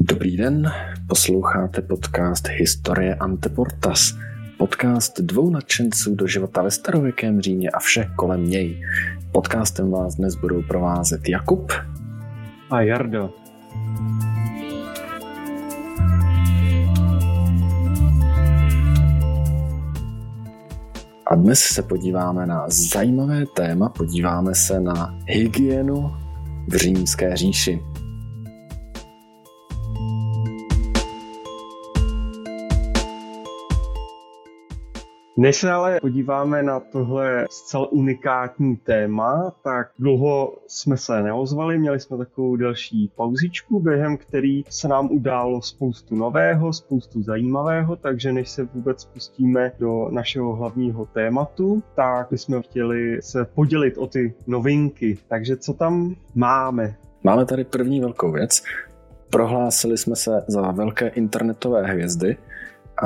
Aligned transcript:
Dobrý 0.00 0.36
den, 0.36 0.72
posloucháte 1.08 1.82
podcast 1.82 2.48
Historie 2.48 3.14
Anteportas, 3.14 4.14
podcast 4.58 5.20
dvou 5.20 5.50
nadšenců 5.50 6.14
do 6.14 6.26
života 6.26 6.62
ve 6.62 6.70
starověkém 6.70 7.40
Římě 7.40 7.70
a 7.70 7.78
vše 7.78 8.10
kolem 8.16 8.50
něj. 8.50 8.82
Podcastem 9.32 9.90
vás 9.90 10.14
dnes 10.14 10.34
budou 10.34 10.62
provázet 10.62 11.28
Jakub 11.28 11.72
a 12.70 12.80
Jardo. 12.80 13.30
A 21.26 21.34
dnes 21.34 21.60
se 21.60 21.82
podíváme 21.82 22.46
na 22.46 22.64
zajímavé 22.68 23.46
téma, 23.46 23.88
podíváme 23.88 24.54
se 24.54 24.80
na 24.80 25.18
hygienu 25.26 26.27
v 26.68 26.76
římské 26.76 27.36
říši. 27.36 27.80
Než 35.40 35.56
se 35.56 35.70
ale 35.70 36.00
podíváme 36.00 36.62
na 36.62 36.80
tohle 36.80 37.46
zcela 37.50 37.92
unikátní 37.92 38.76
téma, 38.76 39.52
tak 39.64 39.90
dlouho 39.98 40.56
jsme 40.66 40.96
se 40.96 41.22
neozvali, 41.22 41.78
měli 41.78 42.00
jsme 42.00 42.18
takovou 42.18 42.56
delší 42.56 43.12
pauzičku, 43.16 43.80
během 43.80 44.16
který 44.16 44.64
se 44.68 44.88
nám 44.88 45.08
událo 45.10 45.62
spoustu 45.62 46.16
nového, 46.16 46.72
spoustu 46.72 47.22
zajímavého, 47.22 47.96
takže 47.96 48.32
než 48.32 48.48
se 48.48 48.64
vůbec 48.64 49.04
pustíme 49.04 49.72
do 49.78 50.08
našeho 50.10 50.56
hlavního 50.56 51.06
tématu, 51.06 51.82
tak 51.94 52.26
bychom 52.30 52.62
chtěli 52.62 53.22
se 53.22 53.44
podělit 53.44 53.98
o 53.98 54.06
ty 54.06 54.34
novinky. 54.46 55.18
Takže 55.28 55.56
co 55.56 55.74
tam 55.74 56.14
máme? 56.34 56.96
Máme 57.24 57.46
tady 57.46 57.64
první 57.64 58.00
velkou 58.00 58.32
věc. 58.32 58.62
Prohlásili 59.30 59.98
jsme 59.98 60.16
se 60.16 60.44
za 60.48 60.70
velké 60.70 61.08
internetové 61.08 61.86
hvězdy 61.86 62.36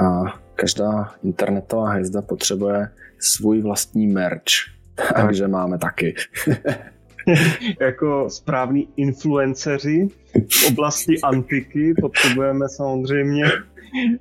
a 0.03 0.35
každá 0.63 1.15
internetová 1.25 1.91
hvězda 1.91 2.23
potřebuje 2.23 2.89
svůj 3.19 3.63
vlastní 3.63 4.07
merch. 4.07 4.71
Takže 5.15 5.49
máme 5.49 5.79
taky. 5.79 6.15
jako 7.81 8.31
správní 8.31 8.89
influenceři 8.97 10.09
v 10.35 10.69
oblasti 10.69 11.21
antiky 11.21 11.95
potřebujeme 12.01 12.69
samozřejmě 12.69 13.45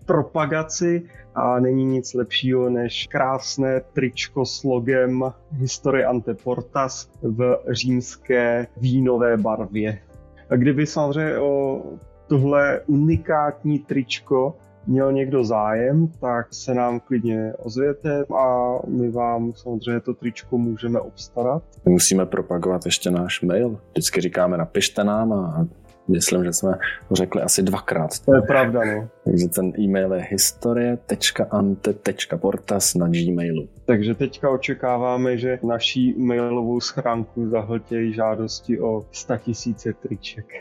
propagaci 0.06 1.04
a 1.36 1.60
není 1.60 1.86
nic 1.86 2.14
lepšího 2.14 2.70
než 2.70 3.08
krásné 3.12 3.82
tričko 3.94 4.46
s 4.46 4.64
logem 4.64 5.24
Historie 5.52 6.06
Anteportas 6.06 7.10
v 7.22 7.58
římské 7.70 8.68
vínové 8.78 9.38
barvě. 9.38 10.02
A 10.50 10.56
kdyby 10.56 10.86
samozřejmě 10.86 11.38
o 11.38 11.82
tohle 12.28 12.82
unikátní 12.88 13.80
tričko 13.80 14.56
měl 14.88 15.12
někdo 15.12 15.44
zájem, 15.44 16.08
tak 16.08 16.54
se 16.54 16.74
nám 16.74 17.00
klidně 17.00 17.54
ozvěte 17.58 18.26
a 18.38 18.76
my 18.88 19.12
vám 19.12 19.54
samozřejmě 19.54 20.02
to 20.02 20.14
tričko 20.14 20.58
můžeme 20.58 21.00
obstarat. 21.00 21.64
My 21.86 21.92
musíme 21.92 22.26
propagovat 22.26 22.86
ještě 22.86 23.12
náš 23.12 23.42
mail. 23.42 23.80
Vždycky 23.92 24.22
říkáme, 24.22 24.58
napište 24.58 25.04
nám 25.04 25.34
a 25.34 25.68
myslím, 26.08 26.44
že 26.44 26.54
jsme 26.54 26.72
ho 27.08 27.16
řekli 27.16 27.42
asi 27.42 27.64
dvakrát. 27.64 28.20
To 28.26 28.36
je 28.36 28.42
pravda, 28.42 28.80
no. 28.86 29.10
Takže 29.26 29.48
ten 29.48 29.74
e-mail 29.80 30.14
je 30.14 30.28
historie.ante.portas 30.30 32.96
na 32.96 33.08
gmailu. 33.08 33.70
Takže 33.86 34.16
teďka 34.16 34.50
očekáváme, 34.50 35.38
že 35.38 35.60
naší 35.64 36.16
mailovou 36.18 36.80
schránku 36.80 37.50
zahltějí 37.50 38.14
žádosti 38.14 38.80
o 38.80 39.06
100 39.12 39.38
tisíce 39.38 39.94
triček. 39.94 40.46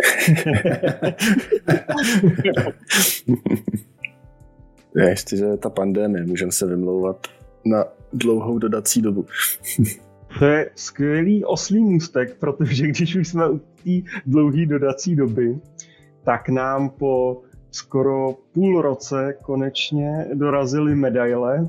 Ještě, 4.96 5.36
že 5.36 5.56
ta 5.56 5.70
pandémie, 5.70 6.26
můžeme 6.26 6.52
se 6.52 6.66
vymlouvat 6.66 7.26
na 7.64 7.84
dlouhou 8.12 8.58
dodací 8.58 9.02
dobu. 9.02 9.26
To 10.38 10.44
je 10.44 10.70
skvělý 10.74 11.44
oslý 11.44 11.84
můstek, 11.84 12.36
protože 12.38 12.86
když 12.86 13.16
už 13.16 13.28
jsme 13.28 13.50
u 13.50 13.58
té 13.58 13.90
dlouhé 14.26 14.66
dodací 14.66 15.16
doby, 15.16 15.58
tak 16.24 16.48
nám 16.48 16.90
po 16.90 17.42
skoro 17.70 18.34
půl 18.52 18.82
roce 18.82 19.34
konečně 19.42 20.26
dorazily 20.34 20.94
medaile 20.94 21.68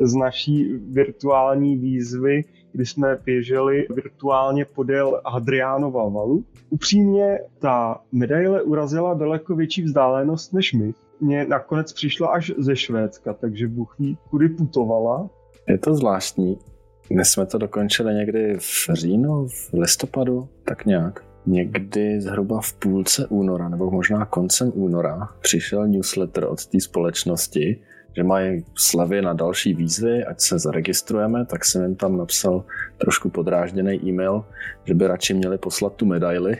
z 0.00 0.14
naší 0.14 0.72
virtuální 0.92 1.76
výzvy, 1.76 2.44
kdy 2.72 2.86
jsme 2.86 3.18
běželi 3.24 3.86
virtuálně 3.90 4.64
podél 4.64 5.20
Hadriánova 5.26 6.08
valu. 6.08 6.44
Upřímně, 6.70 7.38
ta 7.58 8.00
medaile 8.12 8.62
urazila 8.62 9.14
daleko 9.14 9.56
větší 9.56 9.82
vzdálenost 9.82 10.52
než 10.52 10.72
my 10.72 10.94
mě 11.20 11.44
nakonec 11.44 11.92
přišla 11.92 12.28
až 12.28 12.52
ze 12.58 12.76
Švédska, 12.76 13.34
takže 13.34 13.68
Bůh 13.68 13.96
ví, 13.98 14.18
kudy 14.30 14.48
putovala. 14.48 15.30
Je 15.68 15.78
to 15.78 15.94
zvláštní. 15.94 16.58
My 17.16 17.24
jsme 17.24 17.46
to 17.46 17.58
dokončili 17.58 18.14
někdy 18.14 18.56
v 18.58 18.90
říjnu, 18.92 19.48
v 19.48 19.72
listopadu, 19.72 20.48
tak 20.64 20.86
nějak. 20.86 21.24
Někdy 21.46 22.20
zhruba 22.20 22.60
v 22.60 22.72
půlce 22.72 23.26
února, 23.26 23.68
nebo 23.68 23.90
možná 23.90 24.24
koncem 24.24 24.72
února, 24.74 25.28
přišel 25.40 25.88
newsletter 25.88 26.44
od 26.44 26.66
té 26.66 26.80
společnosti, 26.80 27.82
že 28.16 28.24
mají 28.24 28.64
slevy 28.74 29.22
na 29.22 29.32
další 29.32 29.74
výzvy, 29.74 30.24
ať 30.24 30.40
se 30.40 30.58
zaregistrujeme, 30.58 31.46
tak 31.46 31.64
jsem 31.64 31.82
jim 31.82 31.96
tam 31.96 32.16
napsal 32.16 32.64
trošku 32.98 33.30
podrážděný 33.30 34.08
e-mail, 34.08 34.44
že 34.84 34.94
by 34.94 35.06
radši 35.06 35.34
měli 35.34 35.58
poslat 35.58 35.94
tu 35.94 36.06
medaili. 36.06 36.56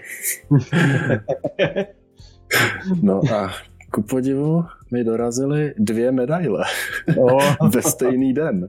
no 3.02 3.20
a 3.34 3.50
ku 3.90 4.02
podivu 4.02 4.64
mi 4.90 5.04
dorazily 5.04 5.74
dvě 5.78 6.12
medaile 6.12 6.64
oh. 7.16 7.56
ve 7.70 7.82
stejný 7.82 8.32
den. 8.32 8.68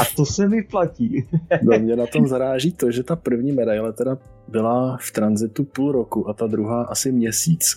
A 0.00 0.04
to 0.16 0.26
se 0.26 0.48
vyplatí. 0.48 1.28
no 1.62 1.78
mě 1.78 1.96
na 1.96 2.06
tom 2.06 2.26
zaráží 2.26 2.72
to, 2.72 2.90
že 2.90 3.02
ta 3.02 3.16
první 3.16 3.52
medaile 3.52 3.92
teda 3.92 4.18
byla 4.48 4.98
v 5.00 5.10
tranzitu 5.10 5.64
půl 5.64 5.92
roku 5.92 6.28
a 6.28 6.32
ta 6.32 6.46
druhá 6.46 6.82
asi 6.82 7.12
měsíc. 7.12 7.76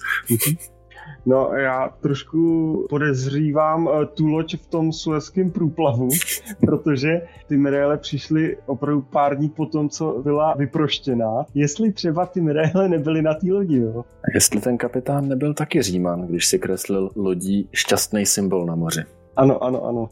No 1.28 1.52
já 1.54 1.90
trošku 2.02 2.86
podezřívám 2.90 3.90
eh, 3.90 4.06
tu 4.06 4.28
loď 4.28 4.56
v 4.58 4.68
tom 4.68 4.94
suezském 4.94 5.52
průplavu, 5.52 6.10
protože 6.60 7.22
ty 7.48 7.58
medaile 7.58 7.98
přišly 7.98 8.58
opravdu 8.66 9.02
pár 9.02 9.38
dní 9.38 9.50
po 9.50 9.66
tom, 9.66 9.90
co 9.90 10.22
byla 10.24 10.54
vyproštěná. 10.54 11.46
Jestli 11.54 11.92
třeba 11.92 12.26
ty 12.26 12.42
medaile 12.42 12.90
nebyly 12.90 13.22
na 13.22 13.34
té 13.34 13.52
lodi, 13.52 13.78
jo? 13.78 14.06
A 14.24 14.28
jestli 14.34 14.62
ten 14.62 14.78
kapitán 14.78 15.28
nebyl 15.28 15.54
taky 15.54 15.82
Říman, 15.82 16.28
když 16.28 16.48
si 16.48 16.60
kreslil 16.60 17.10
lodí 17.16 17.70
šťastný 17.74 18.26
symbol 18.26 18.66
na 18.66 18.76
moři. 18.76 19.02
Ano, 19.36 19.64
ano, 19.64 19.84
ano. 19.86 20.10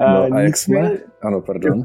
no 0.00 0.28
a 0.32 0.40
jak 0.40 0.56
jsme? 0.56 0.92
Ano, 1.22 1.40
pardon. 1.40 1.82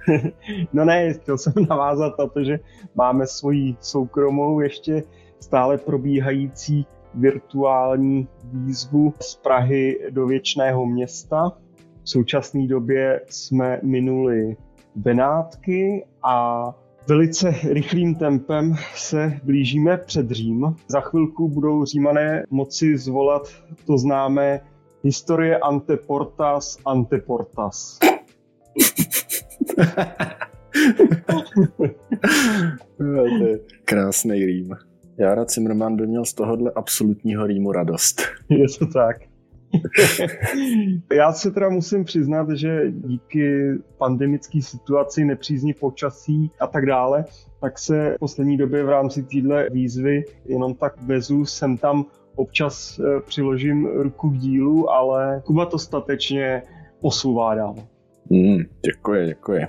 no 0.72 0.84
ne, 0.84 1.14
chtěl 1.14 1.38
jsem 1.38 1.52
navázat 1.70 2.18
na 2.18 2.26
to, 2.26 2.44
že 2.44 2.60
máme 2.94 3.26
svoji 3.26 3.76
soukromou 3.80 4.60
ještě 4.60 5.02
stále 5.42 5.78
probíhající 5.78 6.86
virtuální 7.14 8.28
výzvu 8.44 9.14
z 9.20 9.36
Prahy 9.36 10.00
do 10.10 10.26
věčného 10.26 10.86
města. 10.86 11.52
V 12.04 12.10
současné 12.10 12.66
době 12.66 13.20
jsme 13.28 13.80
minuli 13.82 14.56
Benátky 14.94 16.04
a 16.22 16.64
velice 17.08 17.54
rychlým 17.64 18.14
tempem 18.14 18.74
se 18.94 19.40
blížíme 19.44 19.96
před 19.96 20.30
Řím. 20.30 20.76
Za 20.88 21.00
chvilku 21.00 21.48
budou 21.48 21.84
římané 21.84 22.44
moci 22.50 22.98
zvolat 22.98 23.48
to 23.86 23.98
známé 23.98 24.60
historie 25.04 25.58
anteportas 25.58 26.78
anteportas. 26.84 27.98
Krásný 33.84 34.46
rým. 34.46 34.91
Jára 35.22 35.44
Zimmerman 35.44 35.96
by 35.96 36.06
měl 36.06 36.24
z 36.24 36.34
tohohle 36.34 36.72
absolutního 36.74 37.46
rýmu 37.46 37.72
radost. 37.72 38.22
Je 38.48 38.66
to 38.78 38.86
tak. 38.86 39.16
Já 41.12 41.32
se 41.32 41.50
teda 41.50 41.68
musím 41.68 42.04
přiznat, 42.04 42.50
že 42.50 42.82
díky 42.90 43.72
pandemické 43.98 44.62
situaci, 44.62 45.24
nepřízní 45.24 45.74
počasí 45.74 46.50
a 46.60 46.66
tak 46.66 46.86
dále, 46.86 47.24
tak 47.60 47.78
se 47.78 48.14
v 48.16 48.18
poslední 48.18 48.56
době 48.56 48.84
v 48.84 48.88
rámci 48.88 49.22
téhle 49.22 49.70
výzvy 49.70 50.24
jenom 50.44 50.74
tak 50.74 51.02
vezu 51.02 51.44
sem 51.44 51.76
tam 51.78 52.04
občas 52.34 52.98
eh, 52.98 53.20
přiložím 53.20 53.86
ruku 53.86 54.30
k 54.30 54.38
dílu, 54.38 54.90
ale 54.90 55.42
Kuba 55.44 55.66
to 55.66 55.78
statečně 55.78 56.62
posouvá 57.00 57.54
dál. 57.54 57.74
Mm, 58.32 58.58
děkuji, 58.86 59.26
děkuji. 59.26 59.60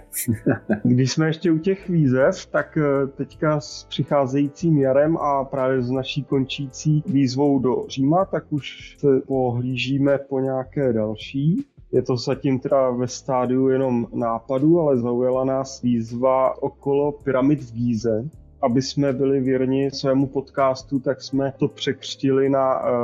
Když 0.84 1.12
jsme 1.12 1.28
ještě 1.28 1.52
u 1.52 1.58
těch 1.58 1.90
výzev, 1.90 2.46
tak 2.46 2.78
eh, 2.78 3.08
teďka 3.08 3.60
s 3.60 3.84
přicházejícím 3.84 4.78
jarem 4.78 5.18
a 5.18 5.44
právě 5.44 5.82
s 5.82 5.90
naší 5.90 6.24
končící 6.24 7.04
výzvou 7.06 7.60
do 7.60 7.86
Říma, 7.88 8.26
tak 8.26 8.54
už 8.54 8.96
se 9.00 9.08
pohlížíme 9.28 10.18
po 10.18 10.40
nějaké 10.40 10.94
další. 10.94 11.66
Je 11.92 12.02
to 12.02 12.18
zatím 12.18 12.60
teda 12.60 12.90
ve 12.90 13.08
stádiu 13.08 13.68
jenom 13.68 14.08
nápadu, 14.14 14.80
ale 14.80 14.98
zaujala 14.98 15.46
nás 15.46 15.82
výzva 15.82 16.64
okolo 16.64 17.12
pyramid 17.12 17.62
v 17.62 17.74
Gíze. 17.74 18.30
Aby 18.62 18.82
jsme 18.82 19.14
byli 19.14 19.40
věrni 19.40 19.92
svému 19.92 20.28
podcastu, 20.28 21.00
tak 21.00 21.22
jsme 21.22 21.54
to 21.58 21.68
překřtili 21.68 22.50
na 22.50 22.80
uh, 22.84 23.04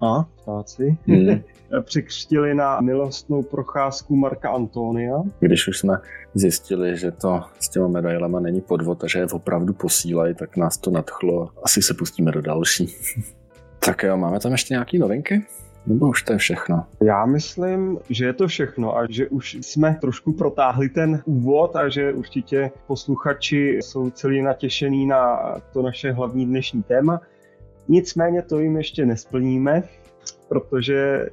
a, 0.00 0.28
ptáci, 0.42 0.96
hmm. 1.06 1.40
překřtili 1.82 2.54
na 2.54 2.80
milostnou 2.80 3.42
procházku 3.42 4.16
Marka 4.16 4.50
Antonia. 4.50 5.22
Když 5.40 5.68
už 5.68 5.78
jsme 5.78 5.98
zjistili, 6.34 6.96
že 6.96 7.10
to 7.10 7.42
s 7.60 7.68
těma 7.68 7.88
medailema 7.88 8.40
není 8.40 8.60
podvod 8.60 9.04
a 9.04 9.06
že 9.06 9.18
je 9.18 9.26
opravdu 9.26 9.72
posílají, 9.72 10.34
tak 10.34 10.56
nás 10.56 10.78
to 10.78 10.90
nadchlo. 10.90 11.50
Asi 11.62 11.82
se 11.82 11.94
pustíme 11.94 12.32
do 12.32 12.40
další. 12.40 12.88
tak 13.78 14.02
jo, 14.02 14.16
máme 14.16 14.40
tam 14.40 14.52
ještě 14.52 14.74
nějaký 14.74 14.98
novinky? 14.98 15.46
Nebo 15.86 16.08
už 16.08 16.22
to 16.22 16.32
je 16.32 16.38
všechno? 16.38 16.84
Já 17.02 17.26
myslím, 17.26 17.98
že 18.10 18.26
je 18.26 18.32
to 18.32 18.48
všechno 18.48 18.96
a 18.96 19.06
že 19.10 19.28
už 19.28 19.54
jsme 19.54 19.98
trošku 20.00 20.32
protáhli 20.32 20.88
ten 20.88 21.22
úvod 21.24 21.76
a 21.76 21.88
že 21.88 22.12
určitě 22.12 22.70
posluchači 22.86 23.78
jsou 23.82 24.10
celý 24.10 24.42
natěšený 24.42 25.06
na 25.06 25.38
to 25.72 25.82
naše 25.82 26.12
hlavní 26.12 26.46
dnešní 26.46 26.82
téma. 26.82 27.20
Nicméně 27.88 28.42
to 28.42 28.58
jim 28.58 28.76
ještě 28.76 29.06
nesplníme, 29.06 29.82
protože 30.48 31.26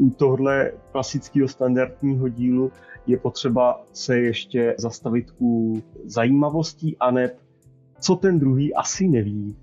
u 0.00 0.10
tohle 0.10 0.72
klasického 0.92 1.48
standardního 1.48 2.28
dílu 2.28 2.72
je 3.06 3.18
potřeba 3.18 3.84
se 3.92 4.18
ještě 4.18 4.74
zastavit 4.78 5.26
u 5.40 5.82
zajímavostí 6.04 6.96
a 7.00 7.10
ne 7.10 7.30
co 8.00 8.16
ten 8.16 8.38
druhý 8.38 8.74
asi 8.74 9.08
neví. 9.08 9.56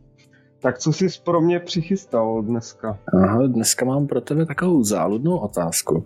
Tak 0.59 0.79
co 0.79 0.93
jsi 0.93 1.07
pro 1.23 1.41
mě 1.41 1.59
přichystal 1.59 2.41
dneska? 2.41 2.99
Aha, 3.13 3.47
dneska 3.47 3.85
mám 3.85 4.07
pro 4.07 4.21
tebe 4.21 4.45
takovou 4.45 4.83
záludnou 4.83 5.37
otázku, 5.37 6.05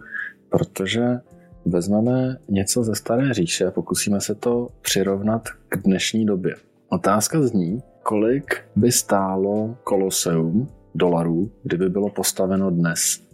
protože 0.50 1.20
vezmeme 1.66 2.38
něco 2.50 2.84
ze 2.84 2.96
staré 2.96 3.34
říše 3.34 3.66
a 3.66 3.72
pokusíme 3.72 4.22
se 4.22 4.36
to 4.36 4.70
přirovnat 4.82 5.50
k 5.70 5.78
dnešní 5.78 6.26
době. 6.26 6.56
Otázka 6.90 7.42
zní, 7.42 7.84
kolik 8.04 8.64
by 8.76 8.92
stálo 8.92 9.78
koloseum 9.84 10.68
dolarů, 10.96 11.52
kdyby 11.64 11.90
bylo 11.90 12.10
postaveno 12.10 12.72
dnes? 12.72 13.31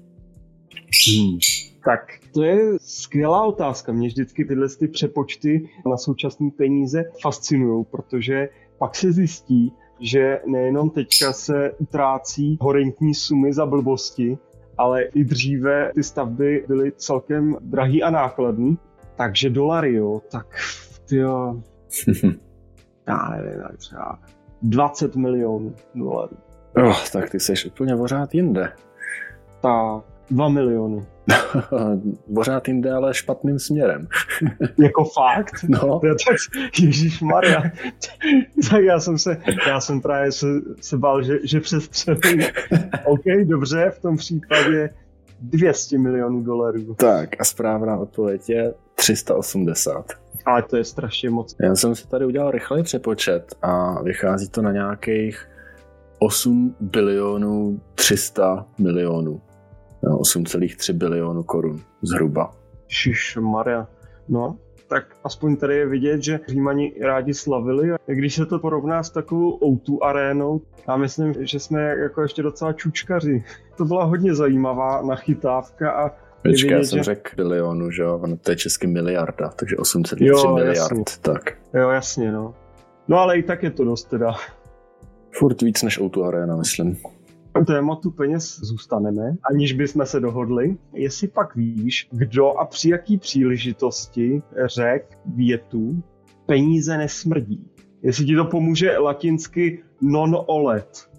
Hmm. 1.10 1.40
Tak 1.86 2.00
to 2.34 2.44
je 2.44 2.80
skvělá 2.80 3.46
otázka. 3.46 3.92
Mě 3.92 4.08
vždycky 4.08 4.46
tyhle 4.46 4.68
ty 4.80 4.88
přepočty 4.88 5.70
na 5.90 5.98
současné 5.98 6.50
peníze 6.58 7.04
fascinují, 7.22 7.86
protože 7.92 8.50
pak 8.78 8.96
se 8.96 9.12
zjistí, 9.12 9.74
že 10.00 10.40
nejenom 10.46 10.90
teďka 10.90 11.34
se 11.34 11.72
utrácí 11.78 12.58
horentní 12.62 13.14
sumy 13.14 13.54
za 13.54 13.66
blbosti, 13.66 14.38
ale 14.78 15.04
i 15.04 15.24
dříve 15.24 15.92
ty 15.96 16.04
stavby 16.04 16.66
byly 16.68 16.92
celkem 16.92 17.58
drahý 17.62 18.04
a 18.04 18.10
nákladný. 18.10 18.78
Takže 19.16 19.50
dolary, 19.50 19.94
jo, 19.94 20.22
tak 20.32 20.48
jo, 21.12 21.62
já 23.08 23.30
nevím, 23.30 23.62
tak 23.62 23.78
třeba 23.78 24.20
20 24.62 25.16
milionů 25.16 25.76
dolarů. 25.96 26.38
Oh, 26.76 27.06
tak 27.14 27.30
ty 27.30 27.40
jsi 27.40 27.54
úplně 27.68 27.96
pořád 27.96 28.36
jinde. 28.36 28.74
Tak, 29.62 30.04
2 30.32 30.50
miliony. 30.50 31.06
pořád 32.36 32.68
jinde, 32.68 32.92
ale 32.92 33.14
špatným 33.14 33.60
směrem. 33.60 34.08
jako 34.78 35.06
fakt? 35.06 35.54
No. 35.68 36.02
Já 36.04 36.14
tak, 36.28 36.36
Ježíš 36.80 37.22
Maria. 37.22 37.64
tak 38.70 38.84
já 38.84 39.00
jsem 39.00 39.18
se, 39.18 39.38
já 39.68 39.82
jsem 39.82 40.02
právě 40.02 40.32
se, 40.32 40.48
se 40.82 40.98
bál, 40.98 41.24
že, 41.24 41.38
že 41.44 41.60
přestřelím. 41.60 42.42
OK, 43.06 43.24
dobře, 43.46 43.92
v 43.96 44.02
tom 44.02 44.18
případě 44.18 44.90
200 45.42 45.98
milionů 45.98 46.44
dolarů. 46.44 46.96
Tak 46.96 47.30
a 47.40 47.44
správná 47.44 47.98
odpověď 47.98 48.50
je 48.50 48.74
380. 48.96 50.06
Ale 50.46 50.64
to 50.64 50.78
je 50.78 50.84
strašně 50.84 51.30
moc. 51.30 51.56
Já 51.62 51.76
jsem 51.76 51.96
si 51.96 52.08
tady 52.08 52.26
udělal 52.26 52.52
rychlej 52.52 52.84
přepočet 52.84 53.56
a 53.62 54.02
vychází 54.02 54.50
to 54.50 54.62
na 54.62 54.72
nějakých 54.72 55.50
8 56.20 56.76
bilionů 56.80 57.82
300 57.96 58.66
milionů. 58.78 59.42
8,3 60.16 60.94
bilionů 60.94 61.44
korun 61.44 61.80
zhruba. 62.02 62.52
Šiš 62.88 63.38
Maria. 63.42 63.88
No, 64.30 64.58
tak 64.90 65.06
aspoň 65.24 65.56
tady 65.56 65.76
je 65.76 65.88
vidět, 65.88 66.24
že 66.24 66.40
Římani 66.48 66.94
rádi 67.02 67.34
slavili. 67.34 67.90
Když 68.06 68.36
se 68.36 68.46
to 68.46 68.60
porovná 68.60 69.04
s 69.04 69.10
takovou 69.10 69.60
O2 69.60 69.98
arénou, 70.02 70.62
já 70.88 70.98
myslím, 70.98 71.34
že 71.40 71.60
jsme 71.60 71.82
jako 71.82 72.22
ještě 72.22 72.44
docela 72.44 72.74
čučkaři. 72.74 73.44
To 73.78 73.86
byla 73.86 74.04
hodně 74.04 74.36
zajímavá 74.36 75.02
nachytávka 75.02 75.92
a 75.92 76.12
Počkej, 76.44 76.72
já 76.72 76.84
jsem 76.84 76.98
že... 77.00 77.04
řekl 77.04 77.36
bilionu, 77.36 77.92
že 77.92 78.02
jo, 78.02 78.22
to 78.42 78.52
je 78.52 78.58
česky 78.58 78.88
miliarda, 78.88 79.50
takže 79.50 79.76
8,3 79.76 80.56
miliard, 80.56 80.78
jasně. 80.78 81.04
tak. 81.22 81.58
Jo, 81.74 81.90
jasně, 81.90 82.32
no. 82.32 82.56
No 83.08 83.18
ale 83.18 83.38
i 83.38 83.44
tak 83.44 83.64
je 83.64 83.72
to 83.72 83.84
dost 83.84 84.04
teda. 84.04 84.36
Furt 85.32 85.62
víc 85.62 85.84
než 85.84 86.00
o 86.00 86.24
Arena, 86.24 86.56
myslím. 86.56 86.98
Tématu 87.66 88.12
peněz 88.12 88.60
zůstaneme, 88.60 89.36
aniž 89.52 89.74
bychom 89.74 90.06
se 90.06 90.20
dohodli. 90.20 90.78
Jestli 90.94 91.28
pak 91.28 91.56
víš, 91.56 92.08
kdo 92.12 92.52
a 92.52 92.66
při 92.66 92.90
jaký 92.90 93.18
příležitosti 93.18 94.42
řek 94.66 95.18
větu 95.36 96.04
peníze 96.46 96.98
nesmrdí. 96.98 97.70
Jestli 98.02 98.26
ti 98.26 98.36
to 98.36 98.46
pomůže 98.46 98.98
latinsky 98.98 99.84
non-olet. 100.02 101.10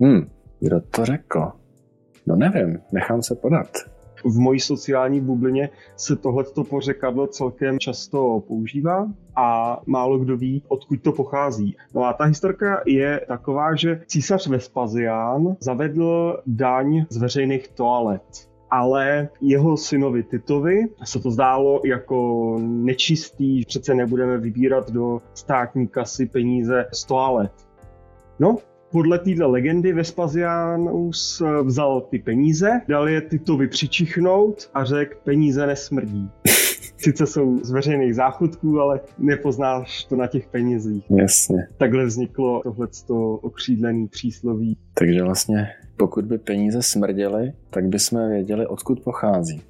Hmm, 0.00 0.30
kdo 0.60 0.80
to 0.80 1.04
řekl? 1.04 1.52
No 2.26 2.36
nevím, 2.36 2.78
nechám 2.92 3.22
se 3.22 3.34
podat 3.34 3.93
v 4.24 4.38
mojí 4.38 4.60
sociální 4.60 5.20
bublině 5.20 5.70
se 5.96 6.16
tohleto 6.16 6.64
pořekadlo 6.64 7.26
celkem 7.26 7.78
často 7.78 8.42
používá 8.48 9.08
a 9.36 9.80
málo 9.86 10.18
kdo 10.18 10.36
ví, 10.36 10.62
odkud 10.68 11.02
to 11.02 11.12
pochází. 11.12 11.76
No 11.94 12.04
a 12.04 12.12
ta 12.12 12.24
historka 12.24 12.82
je 12.86 13.20
taková, 13.28 13.74
že 13.74 14.00
císař 14.06 14.46
Vespasián 14.46 15.56
zavedl 15.60 16.38
daň 16.46 17.06
z 17.08 17.16
veřejných 17.16 17.68
toalet 17.68 18.54
ale 18.70 19.28
jeho 19.40 19.76
synovi 19.76 20.22
Titovi 20.22 20.88
se 21.04 21.20
to 21.20 21.30
zdálo 21.30 21.80
jako 21.84 22.56
nečistý, 22.60 23.64
přece 23.64 23.94
nebudeme 23.94 24.38
vybírat 24.38 24.90
do 24.90 25.22
státní 25.34 25.88
kasy 25.88 26.26
peníze 26.26 26.86
z 26.92 27.04
toalet. 27.04 27.52
No, 28.38 28.58
podle 28.94 29.18
této 29.18 29.50
legendy 29.50 29.92
Vespasianus 29.92 31.42
vzal 31.62 32.00
ty 32.00 32.18
peníze, 32.18 32.70
dal 32.88 33.08
je 33.08 33.20
Titovi 33.20 33.68
přičichnout 33.68 34.70
a 34.74 34.84
řekl, 34.84 35.18
peníze 35.24 35.66
nesmrdí. 35.66 36.30
Sice 36.96 37.26
jsou 37.26 37.58
z 37.64 37.70
veřejných 37.70 38.14
záchodků, 38.14 38.80
ale 38.80 39.00
nepoznáš 39.18 40.04
to 40.04 40.16
na 40.16 40.26
těch 40.26 40.48
penězích. 40.48 41.04
Jasně. 41.10 41.68
Takhle 41.76 42.04
vzniklo 42.04 42.60
tohleto 42.62 43.34
okřídlený 43.34 44.08
přísloví. 44.08 44.76
Takže 44.94 45.22
vlastně 45.22 45.66
pokud 45.96 46.24
by 46.24 46.38
peníze 46.38 46.82
smrděly, 46.82 47.52
tak 47.70 47.84
bychom 47.84 48.28
věděli, 48.28 48.66
odkud 48.66 49.00
pochází. 49.00 49.62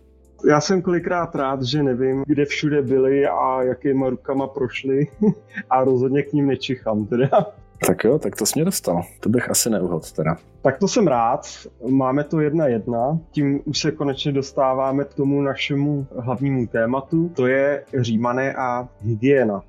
Já 0.48 0.60
jsem 0.60 0.82
kolikrát 0.82 1.34
rád, 1.34 1.62
že 1.62 1.82
nevím, 1.82 2.24
kde 2.26 2.44
všude 2.44 2.82
byli 2.82 3.26
a 3.26 3.62
jakýma 3.62 4.10
rukama 4.10 4.46
prošli 4.46 5.06
a 5.70 5.84
rozhodně 5.84 6.22
k 6.22 6.32
ním 6.32 6.46
nečichám 6.46 7.06
teda. 7.06 7.54
Tak 7.86 8.04
jo, 8.04 8.18
tak 8.18 8.36
to 8.36 8.46
jsi 8.46 8.52
mě 8.54 8.64
dostal. 8.64 9.02
To 9.20 9.28
bych 9.28 9.50
asi 9.50 9.70
neuhod 9.70 10.12
teda. 10.12 10.36
Tak 10.62 10.78
to 10.78 10.88
jsem 10.88 11.06
rád. 11.06 11.46
Máme 11.88 12.24
to 12.24 12.40
jedna 12.40 12.66
jedna. 12.66 13.18
Tím 13.30 13.60
už 13.64 13.78
se 13.78 13.90
konečně 13.90 14.32
dostáváme 14.32 15.04
k 15.04 15.14
tomu 15.14 15.42
našemu 15.42 16.06
hlavnímu 16.18 16.66
tématu. 16.66 17.28
To 17.28 17.46
je 17.46 17.84
římané 18.00 18.54
a 18.54 18.88
hygiena. 19.00 19.62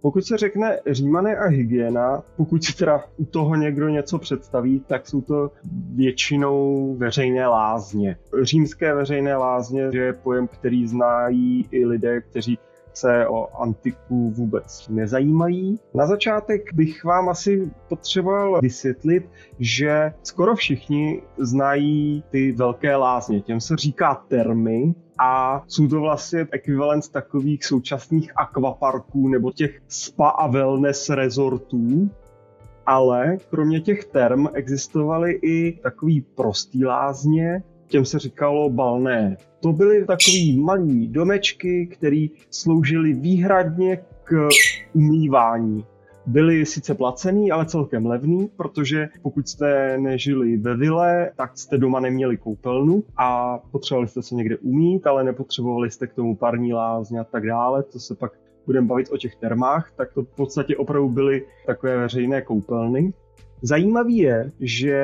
Pokud 0.00 0.24
se 0.24 0.36
řekne 0.36 0.78
římané 0.90 1.36
a 1.36 1.48
hygiena, 1.48 2.22
pokud 2.36 2.64
si 2.64 2.76
teda 2.76 3.04
u 3.16 3.24
toho 3.24 3.54
někdo 3.54 3.88
něco 3.88 4.18
představí, 4.18 4.80
tak 4.86 5.06
jsou 5.06 5.20
to 5.20 5.50
většinou 5.94 6.94
veřejné 6.98 7.46
lázně. 7.46 8.16
Římské 8.42 8.94
veřejné 8.94 9.36
lázně 9.36 9.88
je 9.92 10.12
pojem, 10.12 10.48
který 10.48 10.86
znají 10.86 11.68
i 11.70 11.86
lidé, 11.86 12.20
kteří 12.20 12.58
se 12.96 13.26
o 13.28 13.62
antiku 13.62 14.30
vůbec 14.30 14.88
nezajímají. 14.88 15.80
Na 15.94 16.06
začátek 16.06 16.74
bych 16.74 17.04
vám 17.04 17.28
asi 17.28 17.70
potřeboval 17.88 18.60
vysvětlit, 18.60 19.30
že 19.58 20.12
skoro 20.22 20.54
všichni 20.54 21.22
znají 21.38 22.24
ty 22.30 22.52
velké 22.52 22.96
lázně. 22.96 23.40
Těm 23.40 23.60
se 23.60 23.76
říká 23.76 24.24
termy 24.28 24.94
a 25.18 25.62
jsou 25.66 25.88
to 25.88 26.00
vlastně 26.00 26.46
ekvivalent 26.52 27.08
takových 27.08 27.64
současných 27.64 28.32
akvaparků 28.36 29.28
nebo 29.28 29.52
těch 29.52 29.80
spa 29.88 30.28
a 30.28 30.46
wellness 30.46 31.08
resortů, 31.10 32.10
ale 32.86 33.36
kromě 33.50 33.80
těch 33.80 34.04
term 34.04 34.48
existovaly 34.54 35.32
i 35.32 35.78
takový 35.82 36.20
prostý 36.20 36.84
lázně, 36.84 37.62
těm 37.88 38.04
se 38.04 38.18
říkalo 38.18 38.70
balné. 38.70 39.36
To 39.60 39.72
byly 39.72 40.06
takový 40.06 40.60
malý 40.60 41.08
domečky, 41.08 41.86
které 41.86 42.26
sloužily 42.50 43.12
výhradně 43.12 43.98
k 44.24 44.48
umývání. 44.92 45.84
byly 46.26 46.66
sice 46.66 46.94
placený, 46.94 47.50
ale 47.52 47.66
celkem 47.66 48.06
levný, 48.06 48.50
protože 48.56 49.08
pokud 49.22 49.48
jste 49.48 49.98
nežili 49.98 50.56
ve 50.56 50.76
vile, 50.76 51.30
tak 51.36 51.58
jste 51.58 51.78
doma 51.78 52.00
neměli 52.00 52.36
koupelnu 52.36 53.04
a 53.16 53.58
potřebovali 53.58 54.08
jste 54.08 54.22
se 54.22 54.34
někde 54.34 54.56
umít, 54.56 55.06
ale 55.06 55.24
nepotřebovali 55.24 55.90
jste 55.90 56.06
k 56.06 56.14
tomu 56.14 56.36
parní 56.36 56.74
lázně 56.74 57.20
a 57.20 57.24
tak 57.24 57.46
dále, 57.46 57.82
to 57.82 57.98
se 57.98 58.14
pak 58.14 58.32
budeme 58.66 58.86
bavit 58.86 59.08
o 59.12 59.16
těch 59.16 59.36
termách, 59.36 59.92
tak 59.96 60.12
to 60.12 60.22
v 60.22 60.36
podstatě 60.36 60.76
opravdu 60.76 61.08
byly 61.08 61.46
takové 61.66 61.96
veřejné 61.96 62.42
koupelny. 62.42 63.12
Zajímavý 63.62 64.16
je, 64.16 64.52
že 64.60 65.00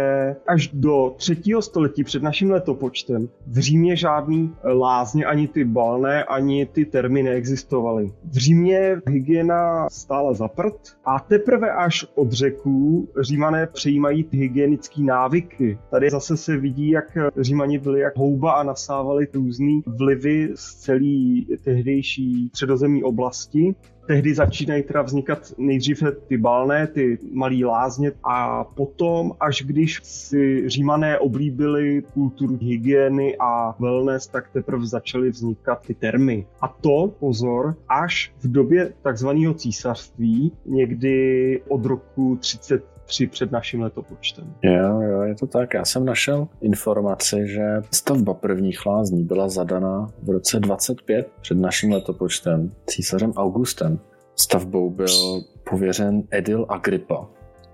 až 0.47 0.68
do 0.73 1.14
třetího 1.16 1.62
století 1.62 2.04
před 2.04 2.23
naším 2.23 2.50
letopočtem 2.50 3.28
v 3.47 3.59
Římě 3.59 3.97
žádný 3.97 4.54
lázně, 4.64 5.25
ani 5.25 5.49
ty 5.49 5.64
balné, 5.64 6.25
ani 6.25 6.66
ty 6.66 6.85
termy 6.85 7.23
neexistovaly. 7.23 8.12
V 8.25 8.37
Římě 8.37 9.00
hygiena 9.09 9.88
stála 9.90 10.35
za 10.35 10.49
prd 10.49 10.75
a 11.04 11.18
teprve 11.21 11.71
až 11.73 12.06
od 12.14 12.32
řeků 12.32 13.09
římané 13.21 13.66
přejímají 13.66 14.26
hygienické 14.30 15.02
návyky. 15.02 15.78
Tady 15.90 16.11
zase 16.11 16.37
se 16.37 16.56
vidí, 16.56 16.90
jak 16.90 17.18
římani 17.37 17.78
byli 17.78 18.00
jak 18.00 18.16
houba 18.16 18.52
a 18.52 18.62
nasávali 18.62 19.26
různé 19.35 19.80
vlivy 19.87 20.50
z 20.54 20.75
celé 20.75 21.56
tehdejší 21.64 22.49
středozemní 22.49 23.02
oblasti 23.02 23.75
tehdy 24.12 24.35
začínají 24.35 24.83
teda 24.83 25.02
vznikat 25.02 25.38
nejdříve 25.59 26.12
ty 26.12 26.37
balné, 26.37 26.87
ty 26.87 27.19
malý 27.33 27.64
lázně 27.64 28.12
a 28.25 28.64
potom, 28.64 29.33
až 29.40 29.62
když 29.62 30.00
si 30.02 30.69
římané 30.69 31.19
oblíbili 31.19 32.02
kulturu 32.14 32.59
hygieny 32.61 33.37
a 33.40 33.75
wellness, 33.78 34.26
tak 34.26 34.50
teprve 34.52 34.87
začaly 34.87 35.31
vznikat 35.31 35.87
ty 35.87 35.95
termy. 35.95 36.47
A 36.61 36.69
to, 36.69 37.14
pozor, 37.21 37.76
až 37.88 38.33
v 38.40 38.52
době 38.52 38.92
takzvaného 39.02 39.54
císařství, 39.54 40.52
někdy 40.66 41.62
od 41.69 41.85
roku 41.85 42.37
30 42.37 42.92
tři 43.12 43.26
před 43.26 43.52
naším 43.52 43.83
letopočtem. 43.83 44.54
Jo, 44.62 45.00
jo, 45.00 45.23
je 45.23 45.35
to 45.35 45.47
tak. 45.47 45.75
Já 45.75 45.85
jsem 45.85 46.04
našel 46.04 46.49
informaci, 46.61 47.37
že 47.47 47.64
stavba 47.90 48.35
prvních 48.35 48.87
lázní 48.87 49.25
byla 49.25 49.49
zadaná 49.49 50.09
v 50.23 50.31
roce 50.31 50.61
25 50.61 51.28
před 51.40 51.59
naším 51.59 51.92
letopočtem 51.92 52.73
císařem 52.87 53.33
Augustem. 53.33 53.99
Stavbou 54.37 54.90
byl 54.90 55.42
pověřen 55.71 56.23
Edil 56.31 56.66
Agrippa. 56.69 57.26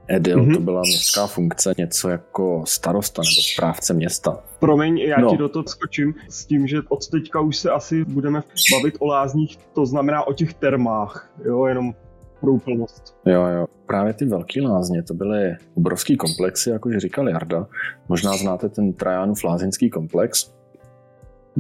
Edil 0.09 0.39
mm-hmm. 0.39 0.55
to 0.55 0.61
byla 0.61 0.81
městská 0.81 1.27
funkce, 1.27 1.75
něco 1.79 2.09
jako 2.09 2.63
starosta 2.67 3.23
nebo 3.23 3.43
správce 3.53 3.95
města. 3.95 4.43
Promiň, 4.59 4.99
já 4.99 5.21
no. 5.21 5.31
ti 5.31 5.37
do 5.37 5.49
toho 5.49 5.65
skočím 5.67 6.15
s 6.29 6.47
tím, 6.47 6.67
že 6.67 6.79
od 6.89 7.09
teďka 7.09 7.41
už 7.41 7.57
se 7.57 7.71
asi 7.71 8.05
budeme 8.05 8.43
bavit 8.73 8.95
o 8.99 9.07
lázních, 9.07 9.57
to 9.57 9.87
znamená 9.87 10.27
o 10.27 10.33
těch 10.33 10.55
termách, 10.55 11.31
jo, 11.45 11.67
jenom 11.67 11.95
pro 12.41 12.53
úplnost. 12.53 13.17
Jo, 13.27 13.47
jo. 13.47 13.67
Právě 13.87 14.13
ty 14.13 14.25
velké 14.25 14.63
lázně, 14.63 15.03
to 15.03 15.15
byly 15.15 15.57
obrovský 15.75 16.17
komplexy, 16.17 16.71
jak 16.71 16.87
už 16.87 16.97
říkal 16.97 17.29
Jarda. 17.29 17.67
Možná 18.09 18.37
znáte 18.37 18.69
ten 18.69 18.93
Trajanův 18.93 19.45
lázeňský 19.45 19.91
komplex. 19.91 20.55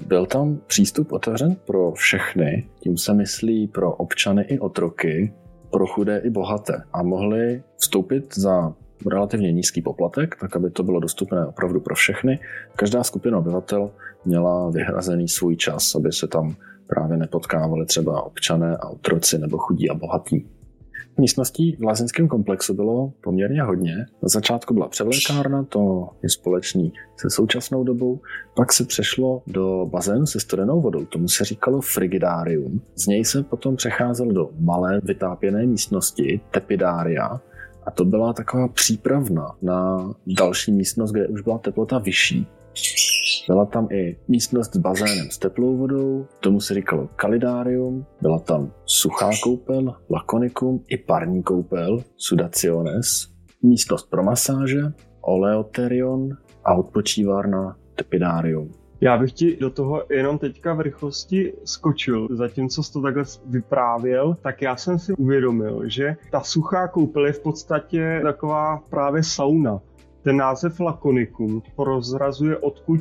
Byl 0.06 0.26
tam 0.26 0.58
přístup 0.66 1.12
otevřen 1.12 1.56
pro 1.66 1.92
všechny, 1.92 2.68
tím 2.80 2.98
se 2.98 3.14
myslí 3.14 3.66
pro 3.66 3.94
občany 3.94 4.42
i 4.42 4.58
otroky, 4.58 5.32
pro 5.70 5.86
chudé 5.86 6.18
i 6.18 6.30
bohaté. 6.30 6.82
A 6.92 7.02
mohli 7.02 7.62
vstoupit 7.76 8.34
za 8.38 8.74
relativně 9.06 9.52
nízký 9.52 9.82
poplatek, 9.82 10.36
tak 10.40 10.56
aby 10.56 10.70
to 10.70 10.82
bylo 10.82 11.00
dostupné 11.00 11.46
opravdu 11.46 11.80
pro 11.80 11.94
všechny. 11.94 12.38
Každá 12.76 13.04
skupina 13.04 13.38
obyvatel 13.38 13.90
měla 14.24 14.70
vyhrazený 14.70 15.28
svůj 15.28 15.56
čas, 15.56 15.94
aby 15.94 16.12
se 16.12 16.28
tam 16.28 16.56
právě 16.86 17.16
nepotkávali 17.16 17.86
třeba 17.86 18.22
občané 18.22 18.76
a 18.76 18.88
otroci 18.88 19.38
nebo 19.38 19.58
chudí 19.58 19.90
a 19.90 19.94
bohatí. 19.94 20.46
Místností 21.20 21.76
v 21.76 21.82
lázeňském 21.82 22.28
komplexu 22.28 22.74
bylo 22.74 23.12
poměrně 23.20 23.62
hodně. 23.62 23.96
Na 23.96 24.28
začátku 24.28 24.74
byla 24.74 24.88
převlékárna, 24.88 25.64
to 25.64 26.08
je 26.22 26.28
společný 26.28 26.92
se 27.16 27.30
současnou 27.30 27.84
dobou. 27.84 28.20
Pak 28.56 28.72
se 28.72 28.84
přešlo 28.84 29.42
do 29.46 29.86
bazénu 29.86 30.26
se 30.26 30.40
studenou 30.40 30.80
vodou, 30.80 31.04
tomu 31.04 31.28
se 31.28 31.44
říkalo 31.44 31.80
frigidárium. 31.80 32.80
Z 32.94 33.06
něj 33.06 33.24
se 33.24 33.42
potom 33.42 33.76
přecházel 33.76 34.26
do 34.26 34.50
malé 34.60 35.00
vytápěné 35.02 35.66
místnosti, 35.66 36.40
tepidária, 36.50 37.40
a 37.86 37.90
to 37.90 38.04
byla 38.04 38.32
taková 38.32 38.68
přípravna 38.68 39.56
na 39.62 40.10
další 40.26 40.72
místnost, 40.72 41.12
kde 41.12 41.28
už 41.28 41.40
byla 41.40 41.58
teplota 41.58 41.98
vyšší. 41.98 42.46
Byla 43.48 43.66
tam 43.66 43.88
i 43.90 44.16
místnost 44.28 44.74
s 44.74 44.76
bazénem 44.76 45.30
s 45.30 45.38
teplou 45.38 45.76
vodou, 45.76 46.26
tomu 46.40 46.60
se 46.60 46.74
říkalo 46.74 47.08
kalidárium, 47.16 48.06
byla 48.22 48.38
tam 48.38 48.72
suchá 48.84 49.30
koupel, 49.42 49.94
lakonikum 50.10 50.84
i 50.88 50.96
parní 50.96 51.42
koupel, 51.42 51.98
sudaciones, 52.16 53.06
místnost 53.62 54.10
pro 54.10 54.22
masáže, 54.22 54.80
oleoterion 55.20 56.28
a 56.64 56.74
odpočívárna 56.74 57.76
tepidárium. 57.94 58.70
Já 59.00 59.18
bych 59.18 59.32
ti 59.32 59.56
do 59.56 59.70
toho 59.70 60.02
jenom 60.10 60.38
teďka 60.38 60.74
v 60.74 60.80
rychlosti 60.80 61.52
skočil. 61.64 62.28
Zatímco 62.30 62.82
jsi 62.82 62.92
to 62.92 63.02
takhle 63.02 63.24
vyprávěl, 63.46 64.36
tak 64.42 64.62
já 64.62 64.76
jsem 64.76 64.98
si 64.98 65.12
uvědomil, 65.12 65.82
že 65.88 66.16
ta 66.30 66.40
suchá 66.40 66.88
koupel 66.88 67.26
je 67.26 67.32
v 67.32 67.40
podstatě 67.40 68.20
taková 68.22 68.82
právě 68.90 69.22
sauna. 69.22 69.80
Ten 70.22 70.36
název 70.36 70.80
Lakonikum 70.80 71.62
prozrazuje, 71.76 72.58
odkud 72.58 73.00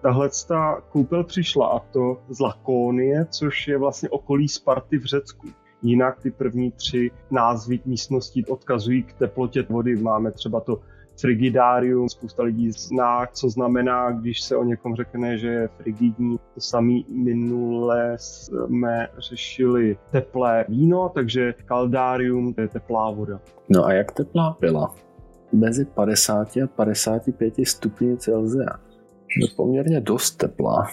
tahle 0.00 0.30
ta 0.48 0.82
koupel 0.88 1.24
přišla 1.24 1.66
a 1.66 1.78
to 1.78 2.18
z 2.28 2.40
Lakónie, 2.40 3.26
což 3.30 3.68
je 3.68 3.78
vlastně 3.78 4.08
okolí 4.08 4.48
Sparty 4.48 4.98
v 4.98 5.04
Řecku. 5.04 5.48
Jinak 5.82 6.20
ty 6.20 6.30
první 6.30 6.72
tři 6.72 7.10
názvy 7.30 7.80
místností 7.84 8.46
odkazují 8.46 9.02
k 9.02 9.12
teplotě 9.12 9.62
vody. 9.62 9.96
Máme 9.96 10.32
třeba 10.32 10.60
to 10.60 10.80
frigidárium, 11.20 12.08
spousta 12.08 12.42
lidí 12.42 12.70
zná, 12.70 13.26
co 13.26 13.50
znamená, 13.50 14.10
když 14.10 14.40
se 14.40 14.56
o 14.56 14.64
někom 14.64 14.96
řekne, 14.96 15.38
že 15.38 15.48
je 15.48 15.68
frigidní. 15.68 16.38
To 16.54 16.60
samý 16.60 17.06
minule 17.08 18.16
jsme 18.16 19.08
řešili 19.18 19.98
teplé 20.10 20.64
víno, 20.68 21.08
takže 21.14 21.54
kaldárium 21.64 22.54
to 22.54 22.60
je 22.60 22.68
teplá 22.68 23.10
voda. 23.10 23.40
No 23.68 23.84
a 23.84 23.92
jak 23.92 24.12
teplá 24.12 24.56
byla? 24.60 24.94
Mezi 25.52 25.84
50 25.84 26.56
a 26.56 26.66
55 26.66 27.54
stupni 27.64 28.16
Celsia 28.16 28.85
poměrně 29.56 30.00
dost 30.00 30.30
teplá. 30.30 30.86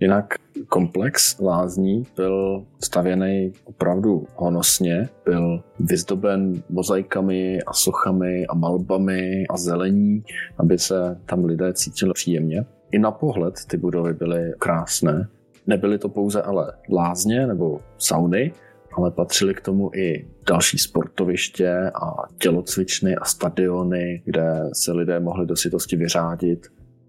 Jinak 0.00 0.34
komplex 0.68 1.40
lázní 1.40 2.02
byl 2.16 2.64
stavěný 2.82 3.52
opravdu 3.64 4.26
honosně, 4.36 5.08
byl 5.24 5.62
vyzdoben 5.80 6.62
mozaikami 6.70 7.62
a 7.62 7.72
sochami 7.72 8.46
a 8.46 8.54
malbami 8.54 9.44
a 9.50 9.56
zelení, 9.56 10.24
aby 10.58 10.78
se 10.78 11.20
tam 11.26 11.44
lidé 11.44 11.72
cítili 11.72 12.12
příjemně. 12.12 12.64
I 12.92 12.98
na 12.98 13.10
pohled 13.10 13.54
ty 13.70 13.76
budovy 13.76 14.12
byly 14.12 14.52
krásné. 14.58 15.28
Nebyly 15.66 15.98
to 15.98 16.08
pouze 16.08 16.42
ale 16.42 16.72
lázně 16.92 17.46
nebo 17.46 17.80
sauny, 17.98 18.52
ale 18.96 19.10
patřily 19.10 19.54
k 19.54 19.60
tomu 19.60 19.90
i 19.94 20.26
další 20.48 20.78
sportoviště 20.78 21.90
a 21.94 22.14
tělocvičny 22.38 23.16
a 23.16 23.24
stadiony, 23.24 24.22
kde 24.24 24.70
se 24.72 24.92
lidé 24.92 25.20
mohli 25.20 25.46
do 25.46 25.56
sytosti 25.56 25.96
vyřádit 25.96 26.66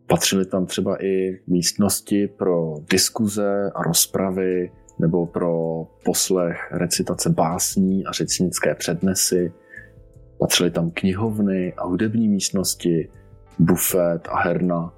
Patřily 0.08 0.46
tam 0.46 0.66
třeba 0.66 1.04
i 1.04 1.40
místnosti 1.48 2.28
pro 2.28 2.76
diskuze 2.90 3.72
a 3.76 3.84
rozpravy 3.84 4.72
nebo 5.00 5.26
pro 5.26 5.84
poslech 6.06 6.58
recitace 6.72 7.30
básní 7.30 8.06
a 8.06 8.12
řečnické 8.12 8.76
přednesy. 8.76 9.54
Patřily 10.40 10.72
tam 10.72 10.92
knihovny 10.92 11.74
a 11.74 11.86
hudební 11.86 12.30
místnosti, 12.30 13.10
bufet 13.60 14.28
a 14.32 14.40
herna. 14.40 14.94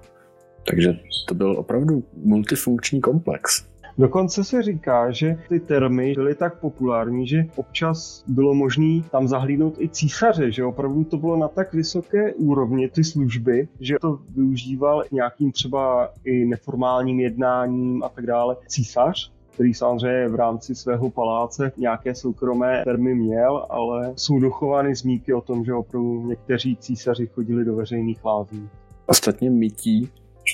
Takže 0.70 0.94
to 1.28 1.36
byl 1.36 1.52
opravdu 1.52 2.04
multifunkční 2.16 3.02
komplex. 3.02 3.66
Dokonce 4.00 4.44
se 4.44 4.63
říká, 4.63 5.12
že 5.12 5.39
ty 5.50 5.60
termy 5.60 6.13
byly 6.13 6.36
tak 6.36 6.60
populární, 6.60 7.27
že 7.27 7.46
občas 7.56 8.24
bylo 8.27 8.54
možné 8.54 9.01
tam 9.12 9.27
zahlídnout 9.27 9.74
i 9.80 9.89
císaře, 9.89 10.51
že 10.51 10.63
opravdu 10.63 11.04
to 11.04 11.18
bylo 11.18 11.38
na 11.38 11.48
tak 11.48 11.74
vysoké 11.74 12.34
úrovni 12.34 12.89
ty 12.89 13.04
služby, 13.04 13.68
že 13.80 13.96
to 14.01 14.20
využíval 14.36 15.04
nějakým 15.12 15.51
třeba 15.51 16.10
i 16.24 16.46
neformálním 16.46 17.20
jednáním 17.20 18.04
a 18.04 18.10
tak 18.10 18.25
dále 18.25 18.58
císař, 18.68 19.32
který 19.54 19.74
samozřejmě 19.74 20.27
v 20.27 20.36
rámci 20.36 20.75
svého 20.75 21.10
paláce 21.10 21.72
nějaké 21.77 22.16
soukromé 22.16 22.82
termy 22.84 23.16
měl, 23.16 23.66
ale 23.70 24.13
jsou 24.16 24.39
dochovány 24.39 24.96
zmínky 24.96 25.34
o 25.34 25.42
tom, 25.42 25.66
že 25.66 25.74
opravdu 25.74 26.27
někteří 26.27 26.77
císaři 26.80 27.27
chodili 27.27 27.66
do 27.66 27.75
veřejných 27.75 28.25
lázní. 28.25 28.70
Ostatně 29.06 29.50
mytí 29.50 30.10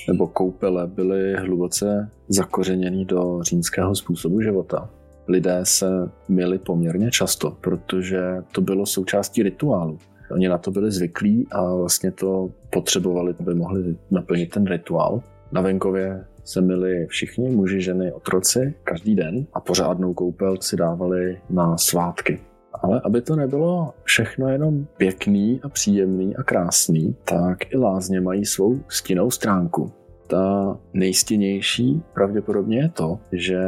nebo 0.08 0.26
koupele 0.26 0.86
byly 0.86 1.34
hluboce 1.34 2.10
zakořeněny 2.28 3.04
do 3.04 3.42
římského 3.42 3.94
způsobu 3.94 4.40
života. 4.40 4.90
Lidé 5.28 5.60
se 5.62 5.86
měli 6.28 6.58
poměrně 6.58 7.10
často, 7.10 7.56
protože 7.60 8.20
to 8.52 8.60
bylo 8.60 8.86
součástí 8.86 9.42
rituálu. 9.42 9.98
Oni 10.30 10.48
na 10.48 10.58
to 10.58 10.70
byli 10.70 10.90
zvyklí 10.90 11.46
a 11.52 11.74
vlastně 11.74 12.10
to 12.10 12.50
potřebovali, 12.70 13.34
aby 13.40 13.54
mohli 13.54 13.96
naplnit 14.10 14.50
ten 14.50 14.66
rituál. 14.66 15.22
Na 15.52 15.60
venkově 15.60 16.24
se 16.44 16.60
měli 16.60 17.06
všichni, 17.06 17.50
muži, 17.50 17.80
ženy, 17.80 18.12
otroci, 18.12 18.74
každý 18.84 19.14
den 19.14 19.46
a 19.52 19.60
pořádnou 19.60 20.14
koupel 20.14 20.56
si 20.60 20.76
dávali 20.76 21.40
na 21.50 21.76
svátky. 21.76 22.40
Ale 22.82 23.00
aby 23.04 23.22
to 23.22 23.36
nebylo 23.36 23.94
všechno 24.02 24.48
jenom 24.48 24.86
pěkný 24.96 25.60
a 25.62 25.68
příjemný 25.68 26.36
a 26.36 26.42
krásný, 26.42 27.16
tak 27.24 27.72
i 27.72 27.78
lázně 27.78 28.20
mají 28.20 28.44
svou 28.44 28.80
stinnou 28.88 29.30
stránku. 29.30 29.92
Ta 30.26 30.78
nejstěnější 30.92 32.02
pravděpodobně 32.14 32.78
je 32.78 32.88
to, 32.88 33.18
že 33.32 33.62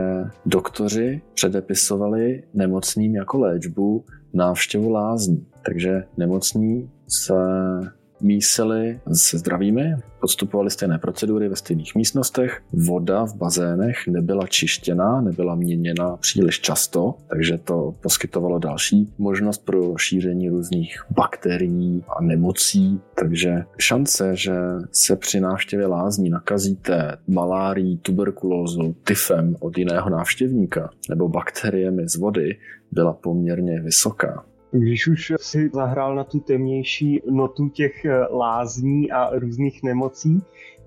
doktoři 0.46 1.22
předepisovali 1.34 2.42
nemocným 2.54 3.14
jako 3.14 3.38
léčbu 3.38 4.04
návštěvu 4.34 4.90
lázní. 4.90 5.46
Takže 5.66 6.04
nemocní 6.16 6.90
se 7.08 7.34
mísili 8.20 9.00
se 9.12 9.38
zdravými, 9.38 9.94
podstupovali 10.20 10.70
stejné 10.70 10.98
procedury 10.98 11.48
ve 11.48 11.56
stejných 11.56 11.94
místnostech, 11.94 12.62
voda 12.72 13.24
v 13.24 13.34
bazénech 13.34 14.06
nebyla 14.06 14.46
čištěná, 14.46 15.20
nebyla 15.20 15.54
měněna 15.54 16.16
příliš 16.16 16.60
často, 16.60 17.14
takže 17.30 17.58
to 17.58 17.94
poskytovalo 18.00 18.58
další 18.58 19.12
možnost 19.18 19.64
pro 19.64 19.94
šíření 19.98 20.48
různých 20.48 21.04
bakterií 21.10 22.04
a 22.16 22.22
nemocí, 22.22 23.00
takže 23.14 23.64
šance, 23.78 24.36
že 24.36 24.54
se 24.92 25.16
při 25.16 25.40
návštěvě 25.40 25.86
lázní 25.86 26.30
nakazíte 26.30 27.16
malárií, 27.28 27.98
tuberkulózou, 27.98 28.92
tyfem 29.04 29.56
od 29.60 29.78
jiného 29.78 30.10
návštěvníka 30.10 30.90
nebo 31.08 31.28
bakteriemi 31.28 32.08
z 32.08 32.16
vody, 32.16 32.58
byla 32.92 33.12
poměrně 33.12 33.80
vysoká. 33.80 34.44
Když 34.70 35.06
už 35.06 35.32
si 35.36 35.70
zahrál 35.72 36.14
na 36.14 36.24
tu 36.24 36.40
temnější 36.40 37.22
notu 37.30 37.68
těch 37.68 38.04
eh, 38.04 38.26
lázní 38.30 39.10
a 39.10 39.38
různých 39.38 39.82
nemocí, 39.82 40.42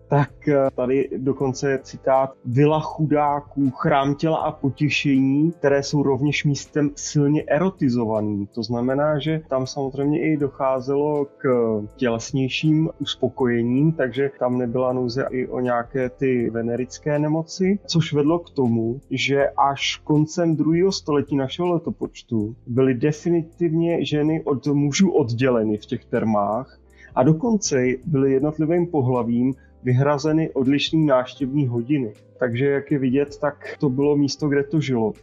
tak 0.09 0.47
eh, 0.47 0.69
tady 0.75 1.09
dokonce 1.17 1.71
je 1.71 1.79
citát 1.79 2.33
Vila 2.45 2.79
chudáků, 2.79 3.69
chrám 3.69 4.15
těla 4.15 4.37
a 4.37 4.51
potěšení, 4.51 5.51
které 5.51 5.83
jsou 5.83 6.03
rovněž 6.03 6.45
místem 6.45 6.91
silně 6.95 7.43
erotizovaným. 7.43 8.47
To 8.47 8.63
znamená, 8.63 9.19
že 9.19 9.41
tam 9.49 9.67
samozřejmě 9.67 10.21
i 10.21 10.37
docházelo 10.37 11.25
k 11.37 11.47
tělesnějším 11.95 12.89
uspokojením, 12.99 13.91
takže 13.91 14.31
tam 14.39 14.57
nebyla 14.57 14.93
nouze 14.93 15.27
i 15.29 15.47
o 15.47 15.59
nějaké 15.59 16.09
ty 16.09 16.49
venerické 16.49 17.19
nemoci, 17.19 17.79
což 17.85 18.13
vedlo 18.13 18.39
k 18.39 18.49
tomu, 18.49 18.99
že 19.11 19.49
až 19.49 20.01
koncem 20.03 20.55
druhého 20.55 20.91
století 20.91 21.35
našeho 21.35 21.73
letopočtu 21.73 22.55
byly 22.67 22.93
definitivně 22.93 24.05
ženy 24.05 24.43
od 24.43 24.67
mužů 24.67 25.11
odděleny 25.11 25.77
v 25.77 25.85
těch 25.85 26.05
termách 26.05 26.79
a 27.15 27.23
dokonce 27.23 27.85
byly 28.05 28.33
jednotlivým 28.33 28.87
pohlavím 28.87 29.53
vyhrazeny 29.83 30.50
odlišné 30.50 31.00
náštěvní 31.00 31.67
hodiny. 31.67 32.13
Takže 32.39 32.65
jak 32.65 32.91
je 32.91 33.00
vidět, 33.00 33.38
tak 33.38 33.75
to 33.79 33.89
bylo 33.89 34.17
místo, 34.17 34.50
kde 34.50 34.63
to 34.63 34.81
žilo. 34.81 35.13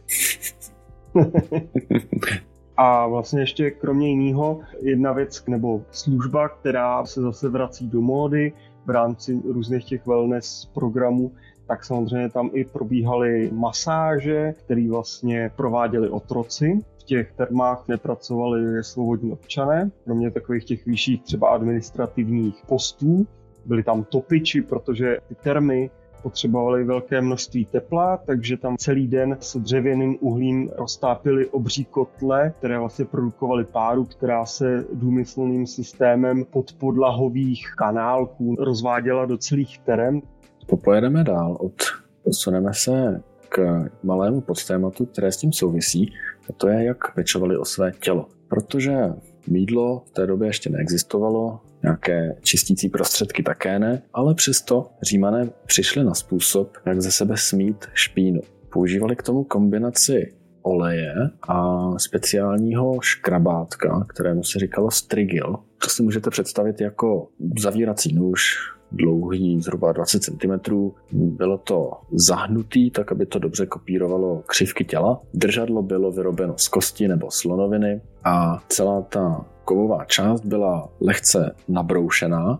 A 2.77 3.07
vlastně 3.07 3.39
ještě 3.39 3.71
kromě 3.71 4.09
jiného 4.09 4.59
jedna 4.81 5.13
věc 5.13 5.43
nebo 5.47 5.81
služba, 5.91 6.49
která 6.49 7.05
se 7.05 7.21
zase 7.21 7.49
vrací 7.49 7.87
do 7.87 8.01
módy 8.01 8.53
v 8.85 8.89
rámci 8.89 9.41
různých 9.45 9.85
těch 9.85 10.05
wellness 10.05 10.65
programů, 10.73 11.31
tak 11.67 11.85
samozřejmě 11.85 12.29
tam 12.29 12.49
i 12.53 12.65
probíhaly 12.65 13.49
masáže, 13.53 14.53
které 14.57 14.89
vlastně 14.89 15.51
prováděli 15.55 16.09
otroci. 16.09 16.81
V 16.99 17.03
těch 17.03 17.31
termách 17.31 17.87
nepracovali 17.87 18.83
svobodní 18.83 19.31
občané, 19.31 19.91
kromě 20.03 20.31
takových 20.31 20.65
těch 20.65 20.85
vyšších 20.85 21.23
třeba 21.23 21.49
administrativních 21.49 22.55
postů, 22.67 23.27
byli 23.67 23.83
tam 23.83 24.03
topiči, 24.03 24.61
protože 24.61 25.17
ty 25.27 25.35
termy 25.35 25.89
potřebovali 26.23 26.83
velké 26.83 27.21
množství 27.21 27.65
tepla, 27.65 28.17
takže 28.17 28.57
tam 28.57 28.77
celý 28.77 29.07
den 29.07 29.37
s 29.39 29.57
dřevěným 29.57 30.17
uhlím 30.19 30.69
roztápili 30.77 31.45
obří 31.45 31.85
kotle, 31.85 32.53
které 32.57 32.79
vlastně 32.79 33.05
produkovaly 33.05 33.65
páru, 33.65 34.05
která 34.05 34.45
se 34.45 34.85
důmyslným 34.93 35.67
systémem 35.67 36.45
podpodlahových 36.45 37.73
kanálků 37.77 38.55
rozváděla 38.59 39.25
do 39.25 39.37
celých 39.37 39.79
terem. 39.79 40.21
Popojedeme 40.67 41.23
dál, 41.23 41.57
od, 41.59 41.73
posuneme 42.23 42.73
se 42.73 43.21
k 43.49 43.85
malému 44.03 44.41
podstématu, 44.41 45.05
které 45.05 45.31
s 45.31 45.37
tím 45.37 45.53
souvisí, 45.53 46.13
a 46.49 46.53
to 46.53 46.67
je, 46.67 46.83
jak 46.83 47.13
pečovali 47.15 47.57
o 47.57 47.65
své 47.65 47.91
tělo. 47.91 48.25
Protože 48.47 48.97
mídlo 49.47 50.03
v 50.05 50.11
té 50.11 50.27
době 50.27 50.47
ještě 50.47 50.69
neexistovalo, 50.69 51.59
nějaké 51.83 52.35
čistící 52.41 52.89
prostředky 52.89 53.43
také 53.43 53.79
ne, 53.79 54.01
ale 54.13 54.35
přesto 54.35 54.89
římané 55.01 55.49
přišli 55.65 56.03
na 56.03 56.13
způsob, 56.13 56.77
jak 56.85 57.01
ze 57.01 57.11
sebe 57.11 57.37
smít 57.37 57.85
špínu. 57.93 58.41
Používali 58.69 59.15
k 59.15 59.23
tomu 59.23 59.43
kombinaci 59.43 60.33
oleje 60.61 61.13
a 61.47 61.89
speciálního 61.97 63.01
škrabátka, 63.01 64.05
kterému 64.09 64.43
se 64.43 64.59
říkalo 64.59 64.91
strigil. 64.91 65.55
To 65.83 65.89
si 65.89 66.03
můžete 66.03 66.29
představit 66.29 66.81
jako 66.81 67.27
zavírací 67.59 68.15
nůž, 68.15 68.55
dlouhý 68.91 69.61
zhruba 69.61 69.91
20 69.91 70.23
cm. 70.23 70.89
Bylo 71.11 71.57
to 71.57 71.91
zahnutý, 72.11 72.91
tak 72.91 73.11
aby 73.11 73.25
to 73.25 73.39
dobře 73.39 73.65
kopírovalo 73.65 74.43
křivky 74.45 74.85
těla. 74.85 75.21
Držadlo 75.33 75.81
bylo 75.81 76.11
vyrobeno 76.11 76.53
z 76.57 76.67
kosti 76.67 77.07
nebo 77.07 77.31
slonoviny 77.31 78.01
a 78.23 78.63
celá 78.67 79.01
ta 79.01 79.45
kovová 79.65 80.05
část 80.05 80.45
byla 80.45 80.89
lehce 81.01 81.55
nabroušená. 81.67 82.59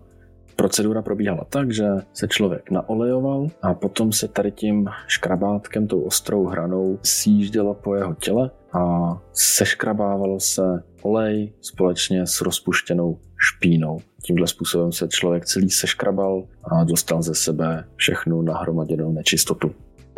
Procedura 0.55 1.01
probíhala 1.01 1.43
tak, 1.49 1.71
že 1.71 1.85
se 2.13 2.27
člověk 2.27 2.71
naolejoval 2.71 3.47
a 3.61 3.73
potom 3.73 4.11
se 4.11 4.27
tady 4.27 4.51
tím 4.51 4.87
škrabátkem, 5.07 5.87
tou 5.87 6.01
ostrou 6.01 6.45
hranou 6.45 6.99
sjíždělo 7.03 7.73
po 7.73 7.95
jeho 7.95 8.13
těle 8.13 8.51
a 8.73 9.13
seškrabávalo 9.33 10.39
se 10.39 10.83
olej 11.01 11.53
společně 11.61 12.27
s 12.27 12.41
rozpuštěnou 12.41 13.17
špínou. 13.37 13.99
Tímhle 14.27 14.47
způsobem 14.47 14.91
se 14.91 15.07
člověk 15.07 15.45
celý 15.45 15.69
seškrabal 15.69 16.43
a 16.63 16.83
dostal 16.83 17.21
ze 17.21 17.35
sebe 17.35 17.83
všechnu 17.95 18.41
nahromaděnou 18.41 19.11
nečistotu. 19.11 19.71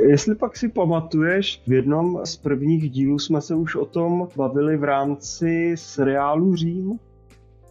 Jestli 0.09 0.35
pak 0.35 0.57
si 0.57 0.69
pamatuješ, 0.69 1.61
v 1.67 1.73
jednom 1.73 2.21
z 2.23 2.35
prvních 2.35 2.89
dílů 2.89 3.19
jsme 3.19 3.41
se 3.41 3.55
už 3.55 3.75
o 3.75 3.85
tom 3.85 4.27
bavili 4.35 4.77
v 4.77 4.83
rámci 4.83 5.75
seriálu 5.75 6.55
Řím. 6.55 6.99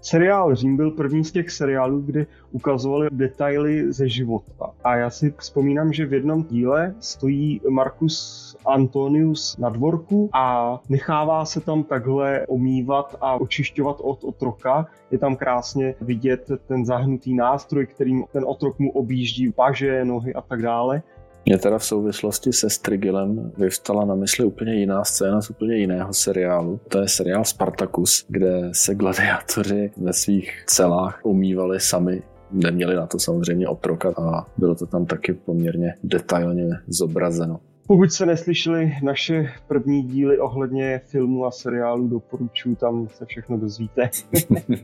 Seriál 0.09 0.55
Řím 0.55 0.77
byl 0.77 0.90
první 0.90 1.25
z 1.25 1.33
těch 1.33 1.51
seriálů, 1.51 2.01
kde 2.01 2.27
ukazovali 2.53 3.09
detaily 3.12 3.92
ze 3.92 4.09
života. 4.09 4.71
A 4.85 4.97
já 4.97 5.11
si 5.11 5.35
vzpomínám, 5.38 5.92
že 5.92 6.07
v 6.07 6.12
jednom 6.12 6.44
díle 6.44 6.94
stojí 7.01 7.61
Marcus 7.68 8.57
Antonius 8.66 9.57
na 9.57 9.68
dvorku 9.68 10.31
a 10.33 10.79
nechává 10.88 11.44
se 11.44 11.61
tam 11.61 11.85
takhle 11.85 12.47
omývat 12.47 13.16
a 13.21 13.35
očišťovat 13.35 13.97
od 14.01 14.25
otroka. 14.25 14.87
Je 15.11 15.18
tam 15.18 15.37
krásně 15.37 15.94
vidět 16.01 16.51
ten 16.66 16.87
zahnutý 16.87 17.35
nástroj, 17.35 17.87
kterým 17.87 18.25
ten 18.33 18.44
otrok 18.47 18.79
mu 18.79 18.92
objíždí 18.92 19.53
paže, 19.53 20.05
nohy 20.05 20.35
a 20.35 20.40
tak 20.40 20.62
dále. 20.62 21.03
Mě 21.49 21.59
teda 21.59 21.79
v 21.79 21.85
souvislosti 21.85 22.53
se 22.53 22.71
Strigilem 22.71 23.53
vyvstala 23.59 24.05
na 24.05 24.15
mysli 24.15 24.45
úplně 24.45 24.75
jiná 24.75 25.05
scéna 25.05 25.41
z 25.41 25.51
úplně 25.51 25.77
jiného 25.77 26.15
seriálu. 26.15 26.81
To 26.89 27.01
je 27.01 27.09
seriál 27.09 27.45
Spartacus, 27.45 28.27
kde 28.29 28.71
se 28.73 28.95
gladiátoři 28.95 29.91
ve 29.97 30.13
svých 30.13 30.65
celách 30.67 31.21
umývali 31.23 31.81
sami 31.81 32.23
neměli 32.53 32.95
na 32.97 33.07
to 33.07 33.19
samozřejmě 33.19 33.69
otroka 33.69 34.15
a 34.17 34.47
bylo 34.57 34.75
to 34.75 34.87
tam 34.87 35.07
taky 35.07 35.33
poměrně 35.33 35.95
detailně 36.05 36.69
zobrazeno. 36.87 37.61
Pokud 37.87 38.13
se 38.13 38.27
neslyšeli 38.27 38.93
naše 39.03 39.51
první 39.69 40.03
díly 40.03 40.39
ohledně 40.39 41.01
filmů 41.07 41.47
a 41.47 41.51
seriálů, 41.51 42.09
doporučuji, 42.09 42.77
tam 42.77 43.09
se 43.09 43.27
všechno 43.27 43.59
dozvíte. 43.59 44.11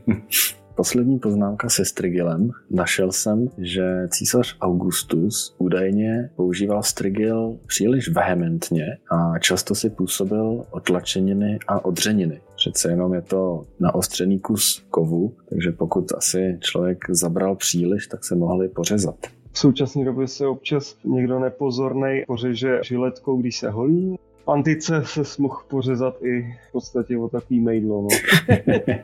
Poslední 0.75 1.19
poznámka 1.19 1.69
se 1.69 1.85
strigilem. 1.85 2.51
Našel 2.71 3.11
jsem, 3.11 3.47
že 3.57 4.07
císař 4.09 4.57
Augustus 4.61 5.55
údajně 5.57 6.29
používal 6.35 6.83
strigil 6.83 7.57
příliš 7.67 8.09
vehementně 8.09 8.85
a 9.11 9.39
často 9.39 9.75
si 9.75 9.89
působil 9.89 10.65
otlačeniny 10.71 11.59
a 11.67 11.85
odřeniny. 11.85 12.41
Přece 12.55 12.89
jenom 12.89 13.13
je 13.13 13.21
to 13.21 13.65
naostřený 13.79 14.39
kus 14.39 14.85
kovu, 14.89 15.33
takže 15.49 15.71
pokud 15.71 16.11
asi 16.17 16.57
člověk 16.61 16.97
zabral 17.09 17.55
příliš, 17.55 18.07
tak 18.07 18.25
se 18.25 18.35
mohli 18.35 18.69
pořezat. 18.69 19.15
V 19.51 19.59
současné 19.59 20.05
době 20.05 20.27
se 20.27 20.47
občas 20.47 20.97
někdo 21.03 21.39
nepozorný 21.39 22.23
pořeže 22.27 22.79
žiletkou, 22.83 23.37
když 23.37 23.59
se 23.59 23.69
holí. 23.69 24.15
V 24.45 24.51
antice 24.51 25.01
se 25.05 25.41
mohl 25.41 25.61
pořezat 25.67 26.15
i 26.21 26.41
v 26.41 26.71
podstatě 26.71 27.17
o 27.17 27.29
takový 27.29 27.59
mejdlo. 27.59 28.01
No. 28.01 28.07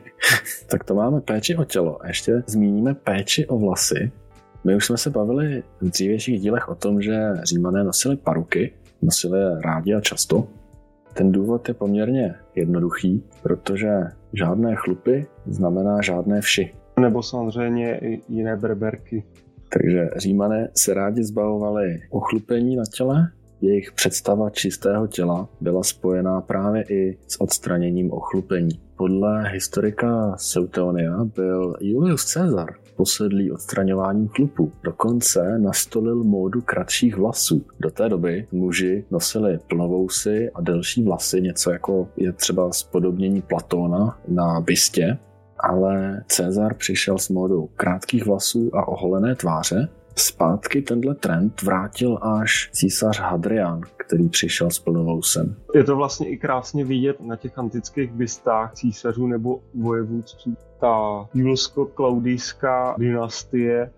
tak 0.70 0.84
to 0.84 0.94
máme 0.94 1.20
péči 1.20 1.56
o 1.56 1.64
tělo. 1.64 2.02
A 2.02 2.08
ještě 2.08 2.42
zmíníme 2.46 2.94
péči 2.94 3.46
o 3.46 3.58
vlasy. 3.58 4.12
My 4.64 4.76
už 4.76 4.86
jsme 4.86 4.98
se 4.98 5.10
bavili 5.10 5.62
v 5.80 5.90
dřívějších 5.90 6.40
dílech 6.40 6.68
o 6.68 6.74
tom, 6.74 7.02
že 7.02 7.20
římané 7.42 7.84
nosili 7.84 8.16
paruky, 8.16 8.72
nosili 9.02 9.38
je 9.38 9.60
rádi 9.60 9.94
a 9.94 10.00
často. 10.00 10.48
Ten 11.14 11.32
důvod 11.32 11.68
je 11.68 11.74
poměrně 11.74 12.34
jednoduchý, 12.54 13.24
protože 13.42 13.90
žádné 14.32 14.74
chlupy 14.74 15.26
znamená 15.46 16.02
žádné 16.02 16.40
vši. 16.40 16.74
Nebo 17.00 17.22
samozřejmě 17.22 17.98
i 17.98 18.22
jiné 18.28 18.56
berberky. 18.56 19.24
Takže 19.74 20.10
římané 20.16 20.68
se 20.74 20.94
rádi 20.94 21.24
zbavovali 21.24 22.00
ochlupení 22.10 22.76
na 22.76 22.84
těle, 22.94 23.28
jejich 23.62 23.92
představa 23.92 24.50
čistého 24.50 25.06
těla 25.06 25.48
byla 25.60 25.82
spojená 25.82 26.40
právě 26.40 26.84
i 26.88 27.18
s 27.28 27.40
odstraněním 27.40 28.12
ochlupení. 28.12 28.80
Podle 28.96 29.48
historika 29.48 30.34
Seutonia 30.36 31.24
byl 31.24 31.76
Julius 31.80 32.34
Caesar 32.34 32.74
posedlý 32.96 33.52
odstraňováním 33.52 34.28
chlupů. 34.28 34.72
Dokonce 34.84 35.58
nastolil 35.58 36.24
módu 36.24 36.60
kratších 36.60 37.16
vlasů. 37.16 37.66
Do 37.80 37.90
té 37.90 38.08
doby 38.08 38.46
muži 38.52 39.04
nosili 39.10 39.58
plnovousy 39.68 40.50
a 40.54 40.60
delší 40.60 41.04
vlasy, 41.04 41.40
něco 41.40 41.70
jako 41.70 42.08
je 42.16 42.32
třeba 42.32 42.72
spodobnění 42.72 43.42
Platóna 43.42 44.18
na 44.28 44.60
bystě, 44.60 45.18
ale 45.58 46.24
Cezar 46.26 46.74
přišel 46.74 47.18
s 47.18 47.28
módou 47.28 47.68
krátkých 47.76 48.26
vlasů 48.26 48.70
a 48.76 48.88
oholené 48.88 49.34
tváře. 49.34 49.88
Zpátky 50.16 50.82
tenhle 50.82 51.14
trend 51.14 51.62
vrátil 51.62 52.18
až 52.22 52.70
císař 52.72 53.20
Hadrian, 53.20 53.80
který 53.96 54.28
přišel 54.28 54.70
s 54.70 54.78
plnovousem. 54.78 55.56
Je 55.74 55.84
to 55.84 55.96
vlastně 55.96 56.28
i 56.28 56.36
krásně 56.36 56.84
vidět 56.84 57.20
na 57.20 57.36
těch 57.36 57.58
antických 57.58 58.12
bystách 58.12 58.72
císařů 58.74 59.26
nebo 59.26 59.60
vojevůdců. 59.74 60.56
Ta 60.80 61.28
julsko-klaudijská 61.34 62.94
dynastie 62.98 63.90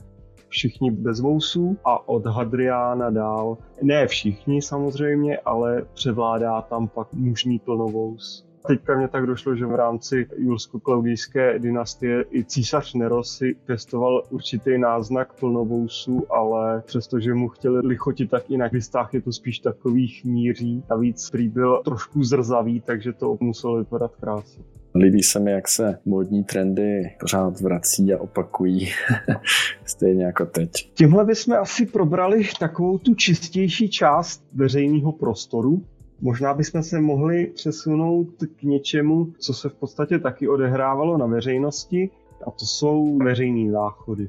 všichni 0.49 0.91
bez 0.91 1.21
vousů 1.21 1.77
a 1.85 2.09
od 2.09 2.27
Hadriána 2.27 3.11
dál, 3.11 3.59
ne 3.83 4.07
všichni 4.07 4.63
samozřejmě, 4.63 5.39
ale 5.39 5.83
převládá 5.95 6.63
tam 6.63 6.89
pak 6.89 7.13
mužný 7.13 7.59
plnovous. 7.59 8.47
Teďka 8.67 8.97
mě 8.97 9.09
tak 9.09 9.27
došlo, 9.27 9.57
že 9.57 9.67
v 9.67 9.75
rámci 9.75 10.27
julsko-klaudijské 10.37 11.59
dynastie 11.59 12.25
i 12.31 12.45
císař 12.45 12.95
Nero 12.95 13.25
si 13.25 13.57
testoval 13.67 14.23
určitý 14.31 14.79
náznak 14.79 15.33
plnovousu, 15.41 16.33
ale 16.33 16.83
přestože 16.87 17.35
mu 17.35 17.49
chtěli 17.49 17.87
lichotit 17.87 18.31
tak 18.31 18.51
i 18.51 18.57
na 18.57 18.69
listách 18.73 19.15
je 19.15 19.23
to 19.23 19.33
spíš 19.33 19.59
takový 19.59 20.09
chmíří. 20.09 20.83
Navíc 20.91 21.31
prý 21.31 21.49
byl 21.49 21.83
trošku 21.85 22.25
zrzavý, 22.25 22.81
takže 22.81 23.13
to 23.13 23.37
muselo 23.41 23.79
vypadat 23.79 24.17
krásně. 24.21 24.65
Líbí 24.95 25.23
se 25.23 25.41
mi, 25.41 25.53
jak 25.53 25.69
se 25.69 25.99
módní 26.05 26.45
trendy 26.45 27.17
pořád 27.21 27.61
vrací 27.61 28.13
a 28.13 28.21
opakují, 28.21 28.89
stejně 29.85 30.25
jako 30.25 30.47
teď. 30.47 30.71
Tímhle 30.95 31.25
bychom 31.25 31.55
asi 31.55 31.87
probrali 31.87 32.49
takovou 32.61 32.99
tu 32.99 33.15
čistější 33.15 33.89
část 33.89 34.45
veřejného 34.53 35.13
prostoru, 35.13 35.83
Možná 36.21 36.55
bychom 36.55 36.83
se 36.83 37.01
mohli 37.01 37.47
přesunout 37.47 38.29
k 38.57 38.63
něčemu, 38.63 39.33
co 39.39 39.55
se 39.55 39.69
v 39.69 39.75
podstatě 39.75 40.19
taky 40.19 40.49
odehrávalo 40.49 41.19
na 41.19 41.27
veřejnosti, 41.27 42.11
a 42.47 42.51
to 42.51 42.67
jsou 42.67 43.19
veřejné 43.19 43.73
záchody. 43.73 44.29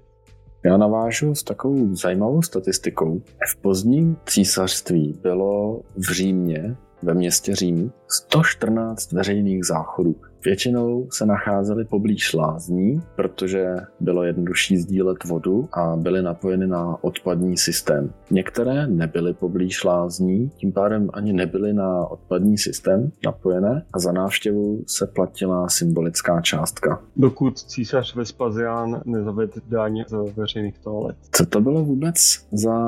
Já 0.65 0.77
navážu 0.77 1.35
s 1.35 1.43
takovou 1.43 1.95
zajímavou 1.95 2.41
statistikou. 2.41 3.21
V 3.51 3.61
pozdním 3.61 4.17
císařství 4.25 5.19
bylo 5.21 5.81
v 5.95 6.13
Římě, 6.13 6.75
ve 7.03 7.13
městě 7.13 7.55
Řím, 7.55 7.91
114 8.07 9.11
veřejných 9.11 9.65
záchodů. 9.65 10.15
Většinou 10.45 11.07
se 11.11 11.25
nacházely 11.25 11.85
poblíž 11.85 12.33
lázní, 12.33 13.01
protože 13.15 13.75
bylo 13.99 14.23
jednodušší 14.23 14.77
sdílet 14.77 15.23
vodu 15.23 15.69
a 15.71 15.95
byly 15.95 16.21
napojeny 16.21 16.67
na 16.67 17.03
odpadní 17.03 17.57
systém. 17.57 18.13
Některé 18.31 18.87
nebyly 18.87 19.33
poblíž 19.33 19.83
lázní, 19.83 20.49
tím 20.49 20.71
pádem 20.71 21.09
ani 21.13 21.33
nebyly 21.33 21.73
na 21.73 22.05
odpadní 22.05 22.57
systém 22.57 23.11
napojené 23.25 23.85
a 23.93 23.99
za 23.99 24.11
návštěvu 24.11 24.83
se 24.87 25.07
platila 25.07 25.69
symbolická 25.69 26.41
částka. 26.41 27.01
Dokud 27.15 27.59
císař 27.59 28.15
Vespasián 28.15 29.01
nezavedl 29.05 29.59
daň 29.69 30.03
z 30.07 30.35
veřejných 30.35 30.79
toalet. 30.79 31.15
Co 31.31 31.45
to 31.45 31.61
bylo 31.61 31.83
vůbec 31.83 32.15
za 32.51 32.79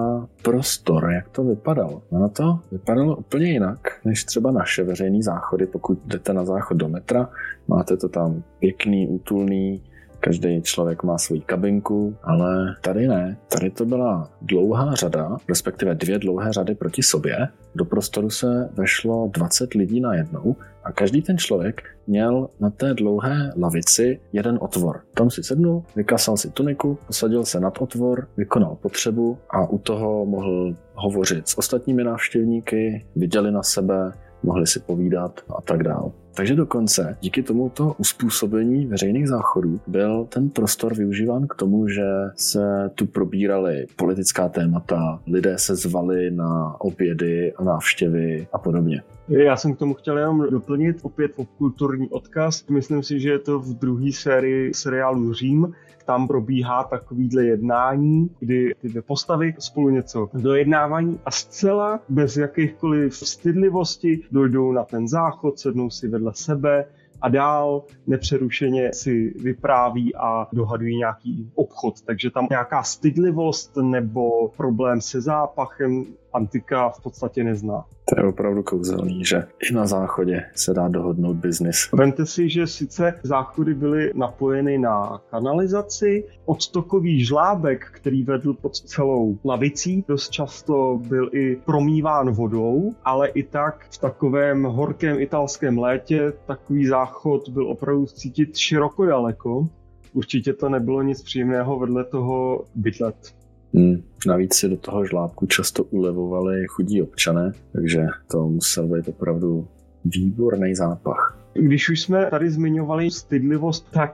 prostor? 0.44 1.10
Jak 1.12 1.30
to 1.30 1.44
vypadalo? 1.44 2.02
No 2.12 2.30
to 2.30 2.60
vypadalo 2.72 3.16
úplně 3.16 3.52
jinak, 3.52 3.80
než 4.06 4.24
třeba 4.24 4.52
naše 4.52 4.84
veřejné 4.84 5.24
záchody, 5.24 5.66
pokud 5.66 6.00
jdete 6.06 6.34
na 6.34 6.46
záchod 6.46 6.78
do 6.78 6.90
metra, 6.90 7.30
Máte 7.68 7.98
to 7.98 8.10
tam 8.10 8.44
pěkný, 8.60 9.08
útulný, 9.08 9.82
každý 10.20 10.62
člověk 10.62 11.04
má 11.04 11.18
svoji 11.18 11.42
kabinku, 11.42 12.16
ale 12.24 12.76
tady 12.82 13.08
ne. 13.08 13.38
Tady 13.48 13.70
to 13.70 13.86
byla 13.86 14.32
dlouhá 14.42 14.96
řada, 14.96 15.38
respektive 15.50 15.96
dvě 15.96 16.20
dlouhé 16.20 16.54
řady 16.54 16.76
proti 16.76 17.04
sobě. 17.04 17.48
Do 17.76 17.86
prostoru 17.86 18.30
se 18.30 18.70
vešlo 18.74 19.30
20 19.34 19.74
lidí 19.74 20.00
na 20.00 20.14
jednou 20.14 20.56
a 20.84 20.92
každý 20.92 21.22
ten 21.22 21.38
člověk 21.38 21.82
měl 22.08 22.50
na 22.60 22.70
té 22.70 22.94
dlouhé 22.94 23.54
lavici 23.58 24.20
jeden 24.34 24.58
otvor. 24.62 25.02
Tam 25.14 25.30
si 25.30 25.44
sednul, 25.44 25.84
vykasal 25.96 26.38
si 26.38 26.52
tuniku, 26.52 26.98
posadil 27.08 27.46
se 27.46 27.60
nad 27.60 27.82
otvor, 27.82 28.28
vykonal 28.38 28.76
potřebu 28.76 29.38
a 29.50 29.70
u 29.70 29.78
toho 29.78 30.26
mohl 30.26 30.76
hovořit 30.94 31.48
s 31.48 31.58
ostatními 31.58 32.04
návštěvníky, 32.04 33.06
viděli 33.16 33.52
na 33.52 33.64
sebe, 33.64 34.12
mohli 34.44 34.68
si 34.68 34.80
povídat 34.80 35.42
a 35.58 35.62
tak 35.62 35.84
dále. 35.84 36.12
Takže 36.38 36.56
dokonce 36.56 37.18
díky 37.22 37.44
tomuto 37.44 37.96
uspůsobení 37.98 38.86
veřejných 38.86 39.28
záchodů 39.28 39.80
byl 39.88 40.26
ten 40.30 40.50
prostor 40.50 40.96
využíván 40.96 41.48
k 41.48 41.56
tomu, 41.56 41.88
že 41.88 42.06
se 42.36 42.92
tu 42.96 43.06
probíraly 43.06 43.86
politická 43.96 44.50
témata, 44.50 45.20
lidé 45.28 45.58
se 45.58 45.76
zvali 45.76 46.32
na 46.32 46.76
obědy 46.82 47.54
a 47.54 47.64
návštěvy 47.64 48.48
a 48.54 48.58
podobně. 48.58 49.04
Já 49.28 49.56
jsem 49.56 49.76
k 49.76 49.80
tomu 49.80 49.94
chtěl 49.94 50.18
jenom 50.18 50.50
doplnit 50.50 50.98
opět 51.02 51.32
kulturní 51.58 52.10
odkaz. 52.10 52.68
Myslím 52.68 53.04
si, 53.04 53.20
že 53.20 53.30
je 53.30 53.40
to 53.40 53.60
v 53.60 53.74
druhé 53.74 54.12
sérii 54.12 54.74
seriálu 54.74 55.34
Řím, 55.34 55.74
tam 56.08 56.28
probíhá 56.28 56.84
takovýhle 56.84 57.44
jednání, 57.44 58.30
kdy 58.40 58.74
ty 58.82 58.90
dvě 58.90 59.02
postavy 59.02 59.56
spolu 59.60 59.90
něco 59.90 60.30
dojednávají 60.34 61.20
a 61.26 61.32
zcela 61.32 62.00
bez 62.10 62.38
jakýchkoliv 62.38 63.16
stydlivosti 63.16 64.24
dojdou 64.32 64.72
na 64.72 64.84
ten 64.84 65.08
záchod, 65.08 65.60
sednou 65.60 65.90
si 65.90 66.08
vedle 66.08 66.32
sebe, 66.36 66.86
a 67.22 67.30
dál 67.30 67.84
nepřerušeně 68.08 68.94
si 68.94 69.34
vypráví 69.44 70.16
a 70.16 70.48
dohadují 70.54 70.98
nějaký 70.98 71.52
obchod. 71.56 72.02
Takže 72.02 72.32
tam 72.32 72.48
nějaká 72.50 72.84
stydlivost 72.84 73.78
nebo 73.78 74.48
problém 74.58 75.02
se 75.02 75.22
zápachem 75.22 76.06
antika 76.34 76.90
v 76.90 77.02
podstatě 77.02 77.44
nezná. 77.44 77.86
To 78.10 78.22
je 78.22 78.28
opravdu 78.28 78.64
kouzelný, 78.64 79.26
že 79.26 79.44
i 79.70 79.74
na 79.74 79.88
záchodě 79.88 80.44
se 80.56 80.74
dá 80.74 80.88
dohodnout 80.88 81.38
biznis. 81.38 81.90
Vemte 81.94 82.26
si, 82.26 82.50
že 82.50 82.68
sice 82.68 83.20
záchody 83.24 83.74
byly 83.74 84.12
napojeny 84.16 84.78
na 84.78 85.22
kanalizaci, 85.30 86.24
odtokový 86.46 87.26
žlábek, 87.26 87.86
který 87.92 88.24
vedl 88.24 88.54
pod 88.54 88.76
celou 88.76 89.38
lavicí, 89.46 90.06
dost 90.08 90.30
často 90.30 91.02
byl 91.08 91.30
i 91.34 91.56
promýván 91.56 92.32
vodou, 92.32 92.96
ale 93.06 93.28
i 93.28 93.44
tak 93.44 93.88
v 93.92 93.98
takovém 93.98 94.64
horkém 94.64 95.20
italském 95.20 95.78
létě 95.78 96.34
takový 96.46 96.86
záchod 96.86 97.50
byl 97.50 97.68
opravdu 97.68 98.06
cítit 98.06 98.58
široko 98.58 99.06
daleko. 99.06 99.68
Určitě 100.14 100.54
to 100.54 100.70
nebylo 100.70 101.02
nic 101.02 101.22
příjemného 101.22 101.80
vedle 101.80 102.04
toho 102.04 102.66
bydlet. 102.76 103.37
Hmm. 103.74 104.04
Navíc 104.28 104.56
si 104.56 104.70
do 104.70 104.78
toho 104.78 105.06
žlábku 105.06 105.46
často 105.46 105.84
ulevovali 105.84 106.66
chudí 106.68 107.02
občané, 107.02 107.52
takže 107.74 108.06
to 108.32 108.48
musel 108.48 108.88
být 108.88 109.08
opravdu 109.08 109.68
výborný 110.06 110.76
zápach. 110.76 111.40
Když 111.54 111.90
už 111.90 112.02
jsme 112.02 112.26
tady 112.26 112.50
zmiňovali 112.50 113.12
stydlivost, 113.12 113.92
tak 113.92 114.12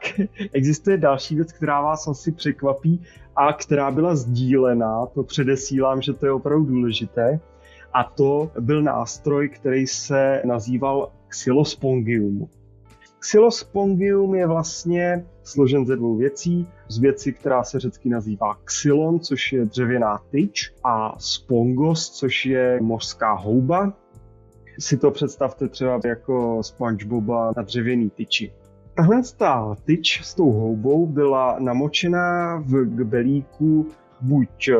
existuje 0.54 0.98
další 0.98 1.36
věc, 1.36 1.54
která 1.54 1.82
vás 1.82 2.08
asi 2.08 2.32
překvapí 2.32 3.02
a 3.36 3.54
která 3.54 3.92
byla 3.92 4.16
sdílená. 4.16 5.06
To 5.06 5.24
předesílám, 5.24 6.02
že 6.02 6.14
to 6.14 6.26
je 6.26 6.32
opravdu 6.32 6.66
důležité. 6.66 7.40
A 7.94 8.04
to 8.04 8.52
byl 8.60 8.82
nástroj, 8.82 9.50
který 9.50 9.88
se 9.88 10.42
nazýval 10.46 11.12
xylospongium. 11.28 12.48
Xylospongium 13.20 14.36
je 14.36 14.48
vlastně 14.48 15.26
složen 15.44 15.86
ze 15.86 15.96
dvou 15.96 16.18
věcí. 16.18 16.68
Z 16.88 17.00
věci, 17.00 17.34
která 17.34 17.64
se 17.64 17.80
řecky 17.80 18.10
nazývá 18.10 18.56
xylon, 18.64 19.20
což 19.20 19.54
je 19.54 19.66
dřevěná 19.66 20.22
tyč, 20.32 20.74
a 20.84 21.16
spongos, 21.20 22.10
což 22.10 22.46
je 22.46 22.80
mořská 22.82 23.34
houba. 23.34 23.94
Si 24.80 24.98
to 24.98 25.12
představte 25.12 25.68
třeba 25.68 26.00
jako 26.06 26.64
SpongeBoba 26.64 27.54
na 27.58 27.64
dřevěný 27.64 28.10
tyči. 28.10 28.54
Tahle 28.96 29.22
ta 29.38 29.76
tyč 29.86 30.22
s 30.24 30.34
tou 30.34 30.52
houbou 30.52 31.08
byla 31.08 31.60
namočená 31.60 32.58
v 32.58 32.86
gbelíku 32.86 33.88
buď 34.24 34.68
eh, 34.70 34.76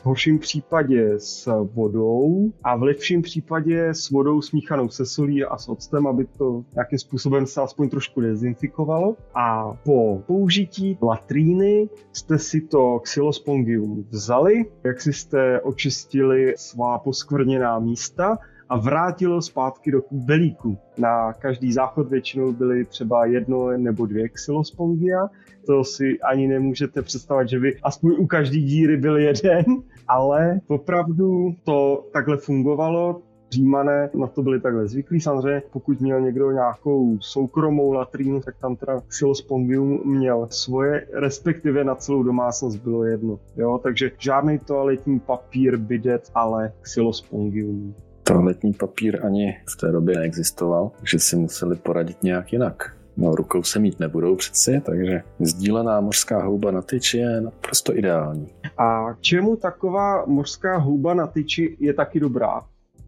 v 0.00 0.06
horším 0.06 0.38
případě 0.38 1.14
s 1.18 1.64
vodou 1.74 2.52
a 2.64 2.76
v 2.76 2.82
lepším 2.82 3.22
případě 3.22 3.88
s 3.88 4.10
vodou 4.10 4.42
smíchanou 4.42 4.88
se 4.88 5.06
solí 5.06 5.44
a 5.44 5.58
s 5.58 5.68
octem, 5.68 6.06
aby 6.06 6.26
to 6.38 6.64
nějakým 6.74 6.98
způsobem 6.98 7.46
se 7.46 7.60
aspoň 7.60 7.88
trošku 7.88 8.20
dezinfikovalo. 8.20 9.16
A 9.34 9.72
po 9.84 10.22
použití 10.26 10.98
latríny 11.02 11.88
jste 12.12 12.38
si 12.38 12.60
to 12.60 12.98
xylospongium 12.98 14.04
vzali, 14.10 14.64
jak 14.84 15.00
si 15.00 15.12
jste 15.12 15.60
očistili 15.60 16.54
svá 16.56 16.98
poskvrněná 16.98 17.78
místa 17.78 18.38
a 18.68 18.76
vrátilo 18.76 19.42
zpátky 19.42 19.90
do 19.90 20.02
kubelíku. 20.02 20.78
Na 20.98 21.32
každý 21.32 21.72
záchod 21.72 22.08
většinou 22.08 22.52
byly 22.52 22.84
třeba 22.84 23.26
jedno 23.26 23.78
nebo 23.78 24.06
dvě 24.06 24.28
xylospongia. 24.28 25.28
To 25.70 25.84
si 25.84 26.18
ani 26.20 26.48
nemůžete 26.48 27.02
představit, 27.02 27.48
že 27.48 27.60
by 27.60 27.76
aspoň 27.82 28.14
u 28.18 28.26
každý 28.26 28.62
díry 28.62 28.96
byl 28.96 29.16
jeden, 29.16 29.64
ale 30.08 30.60
opravdu 30.68 31.54
to 31.64 32.04
takhle 32.12 32.36
fungovalo. 32.36 33.22
Římané 33.50 34.10
na 34.14 34.26
to 34.26 34.42
byli 34.42 34.60
takhle 34.60 34.88
zvyklí. 34.88 35.20
Samozřejmě, 35.20 35.62
pokud 35.72 36.00
měl 36.00 36.20
někdo 36.20 36.50
nějakou 36.50 37.18
soukromou 37.20 37.92
latrínu, 37.92 38.40
tak 38.40 38.54
tam 38.60 38.76
teda 38.76 39.00
xylospongium 39.08 40.00
měl 40.04 40.46
svoje, 40.50 41.06
respektive 41.12 41.84
na 41.84 41.94
celou 41.94 42.22
domácnost 42.22 42.76
bylo 42.76 43.04
jedno. 43.04 43.38
Jo? 43.56 43.80
Takže 43.82 44.10
žádný 44.18 44.58
toaletní 44.58 45.20
papír, 45.20 45.76
bidet, 45.76 46.30
ale 46.34 46.72
xylospongium. 46.80 47.94
Toaletní 48.22 48.72
papír 48.72 49.26
ani 49.26 49.56
v 49.68 49.76
té 49.76 49.92
době 49.92 50.16
neexistoval, 50.16 50.90
že 51.02 51.18
si 51.18 51.36
museli 51.36 51.76
poradit 51.76 52.22
nějak 52.22 52.52
jinak. 52.52 52.99
No, 53.16 53.34
rukou 53.34 53.62
se 53.62 53.78
mít 53.78 54.00
nebudou 54.00 54.36
přeci, 54.36 54.82
takže 54.84 55.22
sdílená 55.40 56.00
mořská 56.00 56.42
houba 56.44 56.70
na 56.70 56.82
tyči 56.82 57.18
je 57.18 57.40
naprosto 57.40 57.96
ideální. 57.96 58.48
A 58.78 59.14
čemu 59.20 59.56
taková 59.56 60.24
mořská 60.26 60.76
houba 60.76 61.14
na 61.14 61.26
tyči 61.26 61.76
je 61.80 61.94
taky 61.94 62.20
dobrá? 62.20 62.62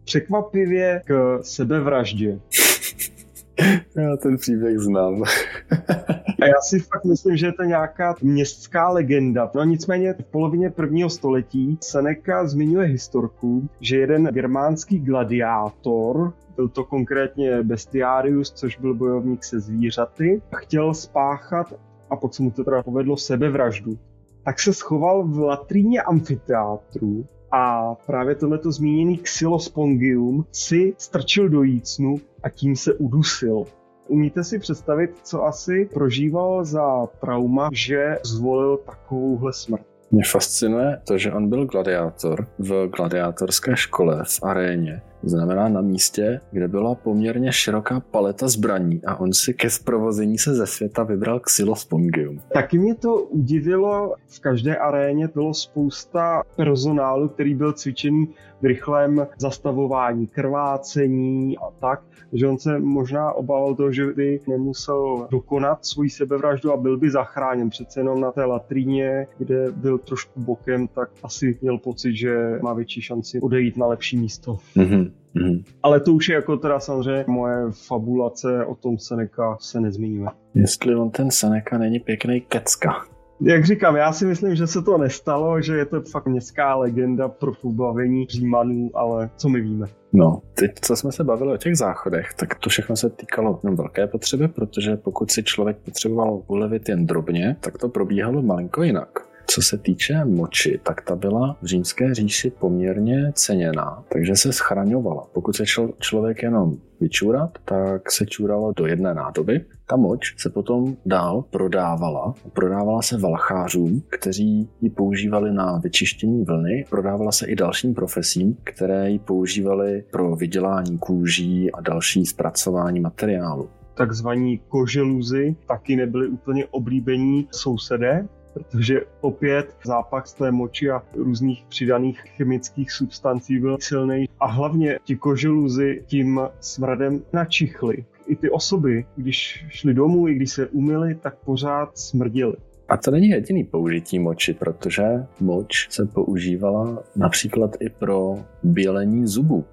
Překvapivě 0.05 1.01
k 1.05 1.39
sebevraždě. 1.41 2.39
Já 3.95 4.17
ten 4.17 4.37
příběh 4.37 4.79
znám. 4.79 5.23
A 6.43 6.47
já 6.47 6.61
si 6.61 6.79
fakt 6.79 7.05
myslím, 7.05 7.37
že 7.37 7.45
je 7.45 7.53
to 7.53 7.63
nějaká 7.63 8.15
městská 8.21 8.89
legenda. 8.89 9.51
No 9.55 9.63
nicméně 9.63 10.13
v 10.13 10.25
polovině 10.31 10.69
prvního 10.69 11.09
století 11.09 11.77
Seneca 11.81 12.47
zmiňuje 12.47 12.87
historku, 12.87 13.69
že 13.79 13.97
jeden 13.97 14.25
germánský 14.25 14.99
gladiátor, 14.99 16.33
byl 16.55 16.69
to 16.69 16.83
konkrétně 16.83 17.63
Bestiarius, 17.63 18.51
což 18.51 18.77
byl 18.77 18.93
bojovník 18.93 19.43
se 19.43 19.59
zvířaty, 19.59 20.41
chtěl 20.55 20.93
spáchat 20.93 21.73
a 22.09 22.15
pokud 22.15 22.35
se 22.35 22.43
mu 22.43 22.51
to 22.51 22.63
teda 22.63 22.83
povedlo 22.83 23.17
sebevraždu, 23.17 23.99
tak 24.45 24.59
se 24.59 24.73
schoval 24.73 25.23
v 25.23 25.39
latríně 25.39 26.01
amfiteátru 26.01 27.25
a 27.51 27.95
právě 27.95 28.35
tohleto 28.35 28.71
zmíněný 28.71 29.17
xylospongium 29.17 30.45
si 30.51 30.93
strčil 30.97 31.49
do 31.49 31.63
jícnu 31.63 32.15
a 32.43 32.49
tím 32.49 32.75
se 32.75 32.93
udusil. 32.93 33.65
Umíte 34.07 34.43
si 34.43 34.59
představit, 34.59 35.11
co 35.23 35.43
asi 35.43 35.89
prožíval 35.93 36.65
za 36.65 37.07
trauma, 37.21 37.69
že 37.73 38.17
zvolil 38.25 38.77
takovouhle 38.77 39.53
smrt? 39.53 39.85
Mě 40.11 40.23
fascinuje 40.31 41.01
to, 41.07 41.17
že 41.17 41.31
on 41.31 41.49
byl 41.49 41.65
gladiátor 41.65 42.47
v 42.59 42.87
gladiátorské 42.87 43.75
škole 43.75 44.23
v 44.23 44.43
aréně. 44.43 45.01
Znamená 45.23 45.69
na 45.69 45.81
místě, 45.81 46.39
kde 46.51 46.67
byla 46.67 46.95
poměrně 46.95 47.51
široká 47.51 47.99
paleta 47.99 48.47
zbraní 48.47 49.01
a 49.05 49.15
on 49.19 49.33
si 49.33 49.53
ke 49.53 49.69
zprovození 49.69 50.37
se 50.37 50.53
ze 50.53 50.67
světa 50.67 51.03
vybral 51.03 51.39
xylospongium. 51.39 52.41
Taky 52.53 52.79
mě 52.79 52.95
to 52.95 53.15
udivilo, 53.15 54.15
v 54.27 54.39
každé 54.39 54.75
aréně 54.75 55.27
bylo 55.27 55.53
spousta 55.53 56.43
personálu, 56.55 57.29
který 57.29 57.55
byl 57.55 57.73
cvičený 57.73 58.27
rychlém 58.63 59.27
zastavování 59.37 60.27
krvácení 60.27 61.57
a 61.57 61.71
tak, 61.79 62.01
že 62.33 62.47
on 62.47 62.57
se 62.57 62.79
možná 62.79 63.31
obával 63.31 63.75
toho, 63.75 63.91
že 63.91 64.05
by 64.05 64.39
nemusel 64.47 65.27
dokonat 65.31 65.85
svoji 65.85 66.09
sebevraždu 66.09 66.71
a 66.71 66.77
byl 66.77 66.97
by 66.97 67.11
zachráněn. 67.11 67.69
Přece 67.69 67.99
jenom 67.99 68.21
na 68.21 68.31
té 68.31 68.45
latríně, 68.45 69.27
kde 69.37 69.71
byl 69.71 69.97
trošku 69.97 70.39
bokem, 70.39 70.87
tak 70.87 71.09
asi 71.23 71.57
měl 71.61 71.77
pocit, 71.77 72.15
že 72.15 72.59
má 72.61 72.73
větší 72.73 73.01
šanci 73.01 73.39
odejít 73.41 73.77
na 73.77 73.87
lepší 73.87 74.17
místo. 74.17 74.57
Mm-hmm. 74.75 75.11
Mm-hmm. 75.35 75.63
Ale 75.83 75.99
to 75.99 76.13
už 76.13 76.29
je 76.29 76.35
jako 76.35 76.57
teda 76.57 76.79
samozřejmě 76.79 77.25
moje 77.27 77.57
fabulace, 77.87 78.65
o 78.65 78.75
tom 78.75 78.97
Seneca 78.97 79.57
se 79.59 79.81
nezmíníme. 79.81 80.31
Jestli 80.53 80.95
on 80.95 81.09
ten 81.09 81.31
Seneca 81.31 81.77
není 81.77 81.99
pěkný 81.99 82.41
kecka. 82.41 83.05
Jak 83.45 83.65
říkám, 83.65 83.95
já 83.95 84.13
si 84.13 84.25
myslím, 84.25 84.55
že 84.55 84.67
se 84.67 84.81
to 84.81 84.97
nestalo, 84.97 85.61
že 85.61 85.75
je 85.75 85.85
to 85.85 86.01
fakt 86.01 86.25
městská 86.25 86.75
legenda 86.75 87.27
pro 87.27 87.51
pobavení 87.61 88.25
Římanů, 88.25 88.91
ale 88.93 89.29
co 89.37 89.49
my 89.49 89.61
víme. 89.61 89.87
No, 90.13 90.41
teď, 90.53 90.71
co 90.81 90.95
jsme 90.95 91.11
se 91.11 91.23
bavili 91.23 91.53
o 91.53 91.57
těch 91.57 91.77
záchodech, 91.77 92.33
tak 92.33 92.55
to 92.55 92.69
všechno 92.69 92.95
se 92.95 93.09
týkalo 93.09 93.59
velké 93.63 94.07
potřeby, 94.07 94.47
protože 94.47 94.97
pokud 94.97 95.31
si 95.31 95.43
člověk 95.43 95.77
potřeboval 95.77 96.41
ulevit 96.47 96.89
jen 96.89 97.05
drobně, 97.05 97.55
tak 97.59 97.77
to 97.77 97.89
probíhalo 97.89 98.41
malinko 98.41 98.83
jinak. 98.83 99.32
Co 99.53 99.61
se 99.61 99.77
týče 99.77 100.25
moči, 100.25 100.79
tak 100.83 101.01
ta 101.01 101.15
byla 101.15 101.57
v 101.61 101.65
římské 101.65 102.13
říši 102.13 102.49
poměrně 102.49 103.31
ceněná, 103.33 104.03
takže 104.13 104.35
se 104.35 104.53
schraňovala. 104.53 105.27
Pokud 105.33 105.55
se 105.55 105.65
šel 105.65 105.93
člověk 105.99 106.43
jenom 106.43 106.77
vyčůrat, 106.99 107.57
tak 107.65 108.11
se 108.11 108.25
čůralo 108.25 108.73
do 108.75 108.85
jedné 108.85 109.13
nádoby. 109.13 109.65
Ta 109.85 109.95
moč 109.95 110.35
se 110.37 110.49
potom 110.49 110.95
dál 111.05 111.45
prodávala. 111.49 112.33
Prodávala 112.53 113.01
se 113.01 113.17
valchářům, 113.17 114.03
kteří 114.09 114.69
ji 114.81 114.89
používali 114.89 115.53
na 115.53 115.77
vyčištění 115.77 116.43
vlny. 116.43 116.85
Prodávala 116.89 117.31
se 117.31 117.47
i 117.47 117.55
dalším 117.55 117.93
profesím, 117.93 118.57
které 118.63 119.09
ji 119.09 119.19
používali 119.19 120.03
pro 120.11 120.35
vydělání 120.35 120.97
kůží 120.97 121.71
a 121.71 121.81
další 121.81 122.25
zpracování 122.25 122.99
materiálu 122.99 123.69
takzvaní 123.95 124.57
koželuzy 124.57 125.55
taky 125.67 125.95
nebyly 125.95 126.27
úplně 126.27 126.65
oblíbení 126.65 127.47
sousedé, 127.51 128.27
protože 128.53 129.01
opět 129.21 129.75
zápach 129.85 130.27
z 130.27 130.33
té 130.33 130.51
moči 130.51 130.89
a 130.89 131.03
různých 131.15 131.65
přidaných 131.69 132.19
chemických 132.19 132.91
substancí 132.91 133.59
byl 133.59 133.77
silný 133.79 134.29
a 134.39 134.47
hlavně 134.47 134.99
ti 135.03 135.15
koželuzy 135.15 136.03
tím 136.05 136.41
smradem 136.59 137.21
načichly. 137.33 138.05
I 138.27 138.35
ty 138.35 138.49
osoby, 138.49 139.05
když 139.15 139.65
šli 139.69 139.93
domů, 139.93 140.27
i 140.27 140.35
když 140.35 140.51
se 140.51 140.67
umyli, 140.67 141.15
tak 141.15 141.35
pořád 141.35 141.97
smrdili. 141.97 142.53
A 142.89 142.97
to 142.97 143.11
není 143.11 143.29
jediný 143.29 143.63
použití 143.63 144.19
moči, 144.19 144.53
protože 144.53 145.03
moč 145.39 145.87
se 145.89 146.05
používala 146.05 147.03
například 147.15 147.71
i 147.79 147.89
pro 147.89 148.35
bělení 148.63 149.27
zubů. 149.27 149.65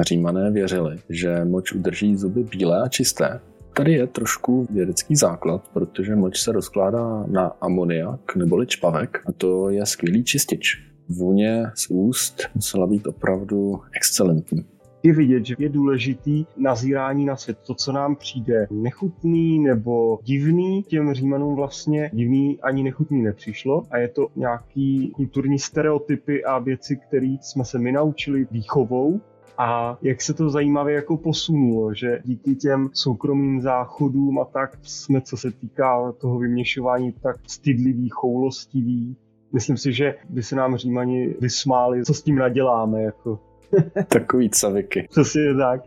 Římané 0.00 0.50
věřili, 0.50 0.96
že 1.08 1.44
moč 1.44 1.72
udrží 1.72 2.16
zuby 2.16 2.44
bílé 2.44 2.82
a 2.82 2.88
čisté, 2.88 3.40
Tady 3.76 3.92
je 3.92 4.06
trošku 4.06 4.66
vědecký 4.70 5.16
základ, 5.16 5.68
protože 5.72 6.16
moč 6.16 6.40
se 6.40 6.52
rozkládá 6.52 7.24
na 7.26 7.46
amoniak 7.60 8.36
neboli 8.36 8.66
čpavek 8.66 9.22
a 9.26 9.32
to 9.32 9.70
je 9.70 9.86
skvělý 9.86 10.24
čistič. 10.24 10.90
Vůně 11.08 11.70
z 11.74 11.86
úst 11.90 12.42
musela 12.54 12.86
být 12.86 13.06
opravdu 13.06 13.80
excelentní 13.96 14.64
je 15.04 15.12
vidět, 15.12 15.46
že 15.46 15.54
je 15.58 15.68
důležitý 15.68 16.46
nazírání 16.56 17.24
na 17.24 17.36
svět. 17.36 17.58
To, 17.66 17.74
co 17.74 17.92
nám 17.92 18.16
přijde 18.16 18.66
nechutný 18.70 19.58
nebo 19.58 20.18
divný, 20.22 20.82
těm 20.82 21.14
Římanům 21.14 21.54
vlastně 21.54 22.10
divný 22.12 22.60
ani 22.60 22.82
nechutný 22.82 23.22
nepřišlo 23.22 23.82
a 23.90 23.98
je 23.98 24.08
to 24.08 24.28
nějaký 24.36 25.10
kulturní 25.14 25.58
stereotypy 25.58 26.44
a 26.44 26.58
věci, 26.58 26.96
které 27.08 27.36
jsme 27.42 27.64
se 27.64 27.78
my 27.78 27.92
naučili 27.92 28.46
výchovou 28.50 29.20
a 29.58 29.98
jak 30.02 30.22
se 30.22 30.34
to 30.34 30.50
zajímavě 30.50 30.94
jako 30.94 31.16
posunulo, 31.16 31.94
že 31.94 32.20
díky 32.24 32.54
těm 32.54 32.90
soukromým 32.92 33.60
záchodům 33.60 34.38
a 34.38 34.44
tak 34.44 34.78
jsme, 34.82 35.20
co 35.20 35.36
se 35.36 35.50
týká 35.50 36.12
toho 36.12 36.38
vyměšování, 36.38 37.12
tak 37.12 37.36
stydliví, 37.46 38.08
choulostiví. 38.08 39.16
Myslím 39.52 39.76
si, 39.76 39.92
že 39.92 40.14
by 40.28 40.42
se 40.42 40.56
nám 40.56 40.76
Římani 40.76 41.34
vysmáli, 41.40 42.04
co 42.04 42.14
s 42.14 42.22
tím 42.22 42.36
naděláme. 42.36 43.02
Jako. 43.02 43.40
Takový 44.08 44.50
caviky. 44.50 45.06
Přesně 45.10 45.54
tak. 45.54 45.80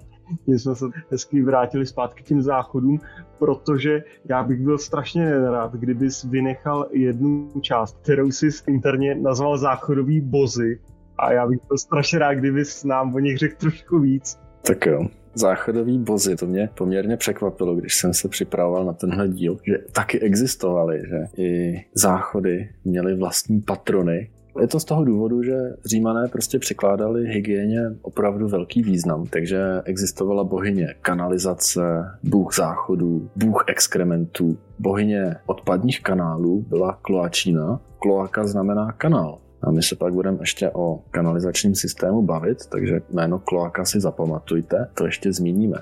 My 0.47 0.59
jsme 0.59 0.75
se 0.75 0.85
hezky 1.11 1.41
vrátili 1.41 1.85
zpátky 1.85 2.23
k 2.23 2.25
těm 2.25 2.41
záchodům, 2.41 2.99
protože 3.39 4.03
já 4.25 4.43
bych 4.43 4.61
byl 4.61 4.77
strašně 4.77 5.25
nerad, 5.25 5.73
kdybys 5.73 6.23
vynechal 6.23 6.87
jednu 6.91 7.51
část, 7.61 7.97
kterou 8.01 8.31
si 8.31 8.49
interně 8.67 9.15
nazval 9.15 9.57
záchodový 9.57 10.21
bozy, 10.21 10.79
a 11.19 11.33
já 11.33 11.47
bych 11.47 11.59
byl 11.67 11.77
strašně 11.77 12.19
rád, 12.19 12.33
kdyby 12.33 12.63
nám 12.85 13.15
o 13.15 13.19
nich 13.19 13.37
řekl 13.37 13.55
trošku 13.57 13.99
víc. 13.99 14.39
Tak 14.67 14.85
jo. 14.85 15.07
Záchodový 15.33 15.99
bozy, 15.99 16.35
to 16.35 16.45
mě 16.45 16.69
poměrně 16.77 17.17
překvapilo, 17.17 17.75
když 17.75 17.95
jsem 17.95 18.13
se 18.13 18.29
připravoval 18.29 18.85
na 18.85 18.93
tenhle 18.93 19.27
díl, 19.27 19.57
že 19.67 19.77
taky 19.91 20.19
existovaly, 20.19 21.01
že 21.09 21.43
i 21.43 21.81
záchody 21.93 22.69
měly 22.85 23.15
vlastní 23.15 23.61
patrony. 23.61 24.29
Je 24.61 24.67
to 24.67 24.79
z 24.79 24.85
toho 24.85 25.05
důvodu, 25.05 25.43
že 25.43 25.57
římané 25.85 26.27
prostě 26.27 26.59
překládali 26.59 27.25
hygieně 27.25 27.81
opravdu 28.01 28.47
velký 28.47 28.81
význam, 28.81 29.25
takže 29.25 29.63
existovala 29.85 30.43
bohyně 30.43 30.95
kanalizace, 31.01 31.81
bůh 32.23 32.55
záchodů, 32.55 33.29
bůh 33.35 33.63
exkrementů, 33.67 34.57
bohyně 34.79 35.35
odpadních 35.45 36.03
kanálů 36.03 36.65
byla 36.69 36.99
kloačína. 37.01 37.81
Kloaka 37.99 38.47
znamená 38.47 38.91
kanál. 38.91 39.39
A 39.61 39.71
my 39.71 39.83
se 39.83 39.95
pak 39.95 40.13
budeme 40.13 40.37
ještě 40.39 40.71
o 40.71 40.99
kanalizačním 41.11 41.75
systému 41.75 42.21
bavit, 42.21 42.57
takže 42.69 43.01
jméno 43.09 43.39
kloaka 43.39 43.85
si 43.85 43.99
zapamatujte, 43.99 44.87
to 44.93 45.05
ještě 45.05 45.33
zmíníme. 45.33 45.77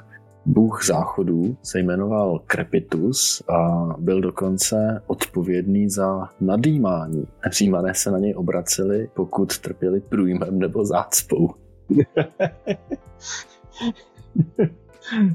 Bůh 0.46 0.86
záchodů 0.86 1.58
se 1.64 1.80
jmenoval 1.80 2.40
Krepitus 2.48 3.44
a 3.50 3.88
byl 4.00 4.22
dokonce 4.22 5.02
odpovědný 5.08 5.90
za 5.90 6.30
nadýmání. 6.42 7.28
Římané 7.52 7.94
se 7.94 8.12
na 8.12 8.20
něj 8.20 8.34
obraceli, 8.38 9.10
pokud 9.14 9.60
trpěli 9.60 10.00
průjmem 10.02 10.60
nebo 10.60 10.86
zácpou. 10.86 11.50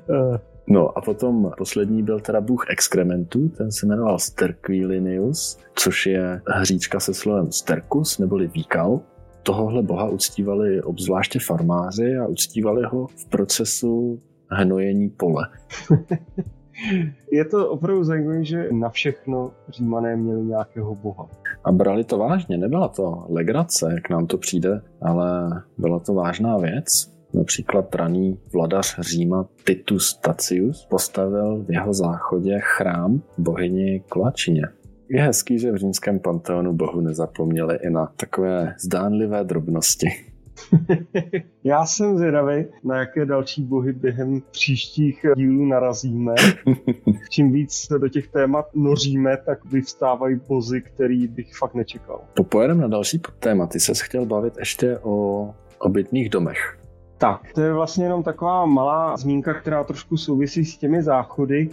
No 0.66 0.98
a 0.98 1.00
potom 1.00 1.50
poslední 1.58 2.02
byl 2.02 2.20
teda 2.20 2.40
bůh 2.40 2.66
exkrementů, 2.70 3.48
ten 3.48 3.72
se 3.72 3.86
jmenoval 3.86 4.18
Sterquilinius, 4.18 5.58
což 5.74 6.06
je 6.06 6.40
hříčka 6.46 7.00
se 7.00 7.14
slovem 7.14 7.52
sterkus 7.52 8.18
neboli 8.18 8.46
výkal. 8.46 9.00
Tohohle 9.42 9.82
boha 9.82 10.08
uctívali 10.08 10.82
obzvláště 10.82 11.38
farmáři 11.38 12.16
a 12.16 12.26
uctívali 12.26 12.82
ho 12.86 13.06
v 13.06 13.28
procesu 13.28 14.22
hnojení 14.50 15.08
pole. 15.08 15.48
Je 17.32 17.44
to 17.44 17.70
opravdu 17.70 18.04
zajímavé, 18.04 18.44
že 18.44 18.68
na 18.72 18.88
všechno 18.88 19.52
římané 19.68 20.16
měli 20.16 20.42
nějakého 20.42 20.94
boha. 20.94 21.28
A 21.64 21.72
brali 21.72 22.04
to 22.04 22.18
vážně, 22.18 22.58
nebyla 22.58 22.88
to 22.88 23.26
legrace, 23.28 23.92
jak 23.94 24.10
nám 24.10 24.26
to 24.26 24.38
přijde, 24.38 24.80
ale 25.02 25.50
byla 25.78 25.98
to 25.98 26.14
vážná 26.14 26.58
věc. 26.58 27.19
Například 27.34 27.94
raný 27.94 28.38
vladař 28.52 29.00
Říma 29.00 29.48
Titus 29.64 30.14
Tacius 30.14 30.86
postavil 30.90 31.64
v 31.64 31.70
jeho 31.70 31.92
záchodě 31.92 32.58
chrám 32.60 33.22
bohyni 33.38 34.02
Kolačině. 34.08 34.62
Je 35.08 35.22
hezký, 35.22 35.58
že 35.58 35.72
v 35.72 35.76
římském 35.76 36.18
panteonu 36.18 36.72
bohu 36.72 37.00
nezapomněli 37.00 37.78
i 37.82 37.90
na 37.90 38.12
takové 38.16 38.74
zdánlivé 38.80 39.44
drobnosti. 39.44 40.08
Já 41.64 41.86
jsem 41.86 42.18
zvědavý, 42.18 42.64
na 42.84 42.98
jaké 42.98 43.26
další 43.26 43.62
bohy 43.62 43.92
během 43.92 44.42
příštích 44.50 45.26
dílů 45.36 45.66
narazíme. 45.66 46.34
Čím 47.30 47.52
víc 47.52 47.72
se 47.72 47.98
do 47.98 48.08
těch 48.08 48.28
témat 48.28 48.66
noříme, 48.74 49.36
tak 49.46 49.64
vyvstávají 49.64 50.40
bozy, 50.48 50.80
který 50.80 51.26
bych 51.26 51.56
fakt 51.56 51.74
nečekal. 51.74 52.20
Popojedem 52.34 52.80
na 52.80 52.88
další 52.88 53.20
tématy. 53.38 53.80
Se 53.80 53.92
chtěl 53.94 54.26
bavit 54.26 54.54
ještě 54.58 54.98
o 55.02 55.54
obytných 55.78 56.28
domech. 56.28 56.79
Tak, 57.20 57.52
to 57.52 57.60
je 57.60 57.72
vlastně 57.72 58.04
jenom 58.04 58.22
taková 58.22 58.66
malá 58.66 59.16
zmínka, 59.16 59.54
která 59.54 59.84
trošku 59.84 60.16
souvisí 60.16 60.64
s 60.64 60.78
těmi 60.78 61.02
záchody. 61.02 61.68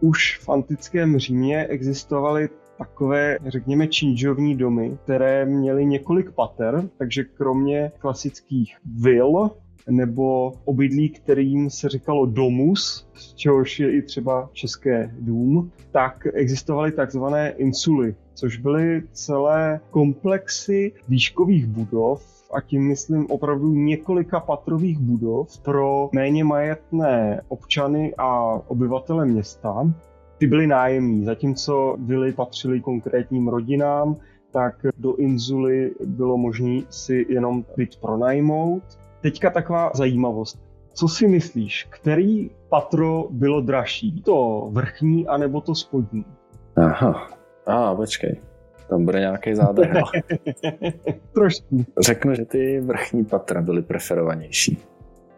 Už 0.00 0.38
v 0.38 0.48
antickém 0.48 1.18
Římě 1.18 1.66
existovaly 1.66 2.48
takové, 2.78 3.38
řekněme, 3.46 3.86
činžovní 3.86 4.56
domy, 4.56 4.98
které 5.04 5.44
měly 5.44 5.86
několik 5.86 6.30
pater, 6.30 6.88
takže 6.98 7.24
kromě 7.24 7.92
klasických 7.98 8.76
vil 9.00 9.50
nebo 9.90 10.52
obydlí, 10.64 11.08
kterým 11.08 11.70
se 11.70 11.88
říkalo 11.88 12.26
domus, 12.26 13.08
z 13.14 13.34
čehož 13.34 13.80
je 13.80 13.96
i 13.96 14.02
třeba 14.02 14.50
české 14.52 15.14
dům, 15.20 15.72
tak 15.92 16.26
existovaly 16.34 16.92
takzvané 16.92 17.50
insuly, 17.50 18.14
což 18.34 18.56
byly 18.56 19.02
celé 19.12 19.80
komplexy 19.90 20.92
výškových 21.08 21.66
budov, 21.66 22.37
a 22.54 22.60
tím 22.60 22.88
myslím 22.88 23.26
opravdu 23.30 23.74
několika 23.74 24.40
patrových 24.40 24.98
budov 24.98 25.58
pro 25.58 26.10
méně 26.12 26.44
majetné 26.44 27.42
občany 27.48 28.14
a 28.18 28.60
obyvatele 28.66 29.26
města. 29.26 29.92
Ty 30.38 30.46
byly 30.46 30.66
nájemní, 30.66 31.24
zatímco 31.24 31.96
vily 31.98 32.32
patřily 32.32 32.80
konkrétním 32.80 33.48
rodinám, 33.48 34.16
tak 34.50 34.74
do 34.98 35.16
Inzuly 35.16 35.94
bylo 36.04 36.36
možné 36.36 36.80
si 36.90 37.26
jenom 37.28 37.64
byt 37.76 37.96
pronajmout. 38.00 38.82
Teďka 39.20 39.50
taková 39.50 39.90
zajímavost. 39.94 40.58
Co 40.92 41.08
si 41.08 41.28
myslíš, 41.28 41.86
který 41.90 42.50
patro 42.68 43.26
bylo 43.30 43.60
dražší? 43.60 44.22
To 44.22 44.68
vrchní 44.72 45.26
anebo 45.26 45.60
to 45.60 45.74
spodní? 45.74 46.24
Aha, 46.76 47.28
a 47.66 47.90
ah, 47.92 47.96
počkej. 47.96 48.47
Tam 48.88 49.04
bude 49.04 49.20
nějaký 49.20 49.54
zádrhel. 49.54 50.02
Trošku. 51.32 51.84
Řeknu, 52.00 52.34
že 52.34 52.44
ty 52.44 52.80
vrchní 52.80 53.24
patra 53.24 53.62
byly 53.62 53.82
preferovanější. 53.82 54.78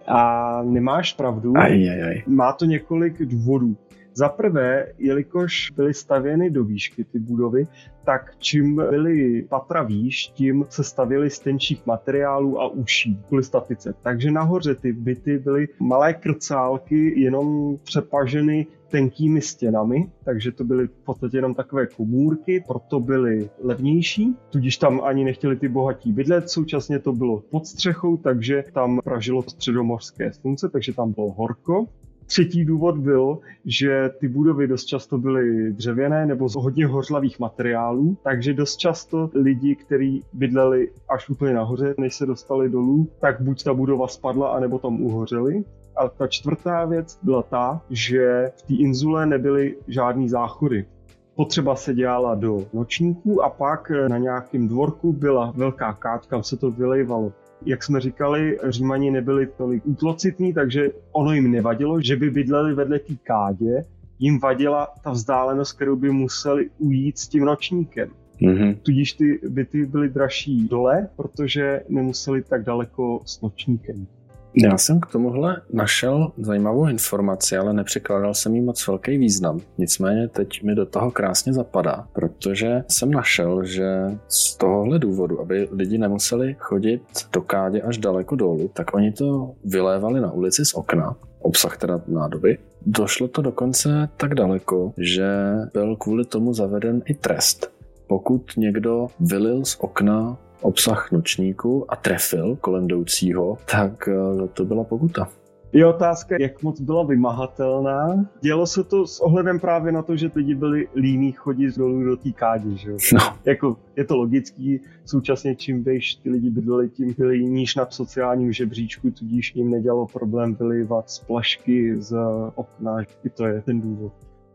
A 0.06 0.62
nemáš 0.62 1.12
pravdu. 1.12 1.52
Aj, 1.56 1.90
aj, 1.90 2.02
aj. 2.02 2.22
Má 2.26 2.52
to 2.52 2.64
několik 2.64 3.22
důvodů. 3.22 3.76
Za 4.14 4.28
prvé, 4.28 4.86
jelikož 4.98 5.70
byly 5.76 5.94
stavěny 5.94 6.50
do 6.50 6.64
výšky 6.64 7.04
ty 7.04 7.18
budovy, 7.18 7.66
tak 8.04 8.34
čím 8.38 8.76
byly 8.76 9.42
patra 9.42 9.82
výš, 9.82 10.26
tím 10.26 10.64
se 10.68 10.84
stavěly 10.84 11.30
z 11.30 11.38
tenčích 11.38 11.86
materiálů 11.86 12.60
a 12.60 12.68
uší 12.68 13.18
kvůli 13.28 13.44
statice. 13.44 13.94
Takže 14.02 14.30
nahoře 14.30 14.74
ty 14.74 14.92
byty 14.92 15.38
byly 15.38 15.68
malé 15.80 16.14
krcálky, 16.14 17.20
jenom 17.20 17.78
přepaženy 17.82 18.66
tenkými 18.90 19.40
stěnami, 19.40 20.10
takže 20.24 20.52
to 20.52 20.64
byly 20.64 20.86
v 20.86 21.04
podstatě 21.04 21.36
jenom 21.36 21.54
takové 21.54 21.86
komůrky, 21.86 22.64
proto 22.68 23.00
byly 23.00 23.50
levnější, 23.62 24.36
tudíž 24.50 24.76
tam 24.76 25.00
ani 25.04 25.24
nechtěli 25.24 25.56
ty 25.56 25.68
bohatí 25.68 26.12
bydlet, 26.12 26.50
současně 26.50 26.98
to 26.98 27.12
bylo 27.12 27.40
pod 27.50 27.66
střechou, 27.66 28.16
takže 28.16 28.64
tam 28.72 29.00
pražilo 29.04 29.42
středomořské 29.42 30.32
slunce, 30.32 30.68
takže 30.68 30.94
tam 30.94 31.12
bylo 31.12 31.32
horko. 31.32 31.86
Třetí 32.26 32.64
důvod 32.64 32.98
byl, 32.98 33.38
že 33.64 34.10
ty 34.20 34.28
budovy 34.28 34.66
dost 34.66 34.84
často 34.84 35.18
byly 35.18 35.72
dřevěné 35.72 36.26
nebo 36.26 36.48
z 36.48 36.54
hodně 36.54 36.86
hořlavých 36.86 37.38
materiálů, 37.38 38.16
takže 38.24 38.54
dost 38.54 38.76
často 38.76 39.30
lidi, 39.34 39.74
kteří 39.76 40.24
bydleli 40.32 40.90
až 41.08 41.28
úplně 41.28 41.54
nahoře, 41.54 41.94
než 41.98 42.14
se 42.14 42.26
dostali 42.26 42.68
dolů, 42.68 43.08
tak 43.20 43.40
buď 43.40 43.64
ta 43.64 43.74
budova 43.74 44.08
spadla, 44.08 44.48
anebo 44.48 44.78
tam 44.78 45.02
uhořeli. 45.02 45.64
A 45.96 46.08
ta 46.08 46.26
čtvrtá 46.26 46.84
věc 46.84 47.18
byla 47.22 47.42
ta, 47.42 47.80
že 47.90 48.52
v 48.56 48.62
té 48.62 48.74
inzule 48.74 49.26
nebyly 49.26 49.76
žádný 49.88 50.28
záchody. 50.28 50.86
Potřeba 51.34 51.76
se 51.76 51.94
dělala 51.94 52.34
do 52.34 52.66
nočníků 52.72 53.42
a 53.42 53.50
pak 53.50 53.92
na 54.08 54.18
nějakém 54.18 54.68
dvorku 54.68 55.12
byla 55.12 55.52
velká 55.56 55.92
káč, 55.92 56.26
kam 56.26 56.42
se 56.42 56.56
to 56.56 56.70
vylejvalo. 56.70 57.32
Jak 57.66 57.82
jsme 57.82 58.00
říkali, 58.00 58.58
Římani 58.68 59.10
nebyli 59.10 59.46
tolik 59.46 59.86
útlocitní, 59.86 60.54
takže 60.54 60.90
ono 61.12 61.32
jim 61.32 61.50
nevadilo, 61.50 62.00
že 62.00 62.16
by 62.16 62.30
bydleli 62.30 62.74
vedle 62.74 62.98
té 62.98 63.14
kádě, 63.22 63.84
jim 64.18 64.40
vadila 64.40 64.88
ta 65.04 65.10
vzdálenost, 65.10 65.72
kterou 65.72 65.96
by 65.96 66.10
museli 66.10 66.70
ujít 66.78 67.18
s 67.18 67.28
tím 67.28 67.44
nočníkem. 67.44 68.10
Mm-hmm. 68.42 68.76
Tudíž 68.82 69.12
ty 69.12 69.40
byty 69.48 69.86
byly 69.86 70.08
dražší 70.08 70.68
dole, 70.68 71.08
protože 71.16 71.82
nemuseli 71.88 72.42
tak 72.42 72.64
daleko 72.64 73.20
s 73.24 73.40
nočníkem. 73.40 74.06
Já 74.54 74.78
jsem 74.78 75.00
k 75.00 75.06
tomuhle 75.06 75.62
našel 75.72 76.32
zajímavou 76.38 76.88
informaci, 76.88 77.56
ale 77.56 77.72
nepřekládal 77.72 78.34
jsem 78.34 78.54
jí 78.54 78.60
moc 78.60 78.86
velký 78.86 79.18
význam. 79.18 79.60
Nicméně 79.78 80.28
teď 80.28 80.62
mi 80.62 80.74
do 80.74 80.86
toho 80.86 81.10
krásně 81.10 81.52
zapadá, 81.52 82.06
protože 82.12 82.84
jsem 82.88 83.10
našel, 83.10 83.64
že 83.64 83.88
z 84.28 84.56
tohohle 84.56 84.98
důvodu, 84.98 85.40
aby 85.40 85.68
lidi 85.72 85.98
nemuseli 85.98 86.56
chodit 86.58 87.02
do 87.32 87.42
kádě 87.42 87.82
až 87.82 87.98
daleko 87.98 88.36
dolů, 88.36 88.70
tak 88.74 88.94
oni 88.94 89.12
to 89.12 89.54
vylévali 89.64 90.20
na 90.20 90.32
ulici 90.32 90.64
z 90.64 90.74
okna, 90.74 91.16
obsah 91.38 91.76
teda 91.76 92.00
nádoby. 92.08 92.58
Došlo 92.86 93.28
to 93.28 93.42
dokonce 93.42 94.08
tak 94.16 94.34
daleko, 94.34 94.92
že 94.98 95.28
byl 95.72 95.96
kvůli 95.96 96.24
tomu 96.24 96.54
zaveden 96.54 97.02
i 97.04 97.14
trest. 97.14 97.72
Pokud 98.06 98.42
někdo 98.56 99.06
vylil 99.20 99.64
z 99.64 99.76
okna 99.80 100.38
obsah 100.60 101.12
nočníku 101.12 101.92
a 101.92 101.96
trefil 101.96 102.56
kolem 102.56 102.84
jdoucího, 102.84 103.58
tak 103.70 104.08
eh, 104.08 104.48
to 104.48 104.64
byla 104.64 104.84
pokuta. 104.84 105.28
Je 105.72 105.86
otázka, 105.86 106.36
jak 106.40 106.62
moc 106.62 106.80
byla 106.80 107.04
vymahatelná. 107.04 108.26
Dělo 108.40 108.66
se 108.66 108.84
to 108.84 109.06
s 109.06 109.20
ohledem 109.20 109.60
právě 109.60 109.92
na 109.92 110.02
to, 110.02 110.16
že 110.16 110.30
lidi 110.34 110.54
byli 110.54 110.88
líní 110.94 111.32
chodit 111.32 111.78
dolů 111.78 112.04
do 112.04 112.16
té 112.16 112.32
kádě, 112.32 112.76
že 112.76 112.90
No. 113.12 113.36
Jako, 113.44 113.76
je 113.96 114.04
to 114.04 114.16
logický, 114.16 114.80
současně 115.04 115.54
čím 115.56 115.84
vejš 115.84 116.14
ty 116.14 116.30
lidi 116.30 116.50
bydleli, 116.50 116.88
tím 116.88 117.14
byli 117.18 117.44
níž 117.44 117.76
nad 117.76 117.92
sociálním 117.92 118.52
žebříčku, 118.52 119.10
tudíž 119.10 119.52
jim 119.54 119.70
nedělalo 119.70 120.06
problém 120.06 120.54
vylivat 120.54 121.10
z 121.10 121.18
plašky 121.18 121.96
z 122.02 122.16
okna. 122.54 123.02
I 123.24 123.30
to 123.30 123.46
je 123.46 123.62
ten 123.62 123.80
důvod. 123.80 124.12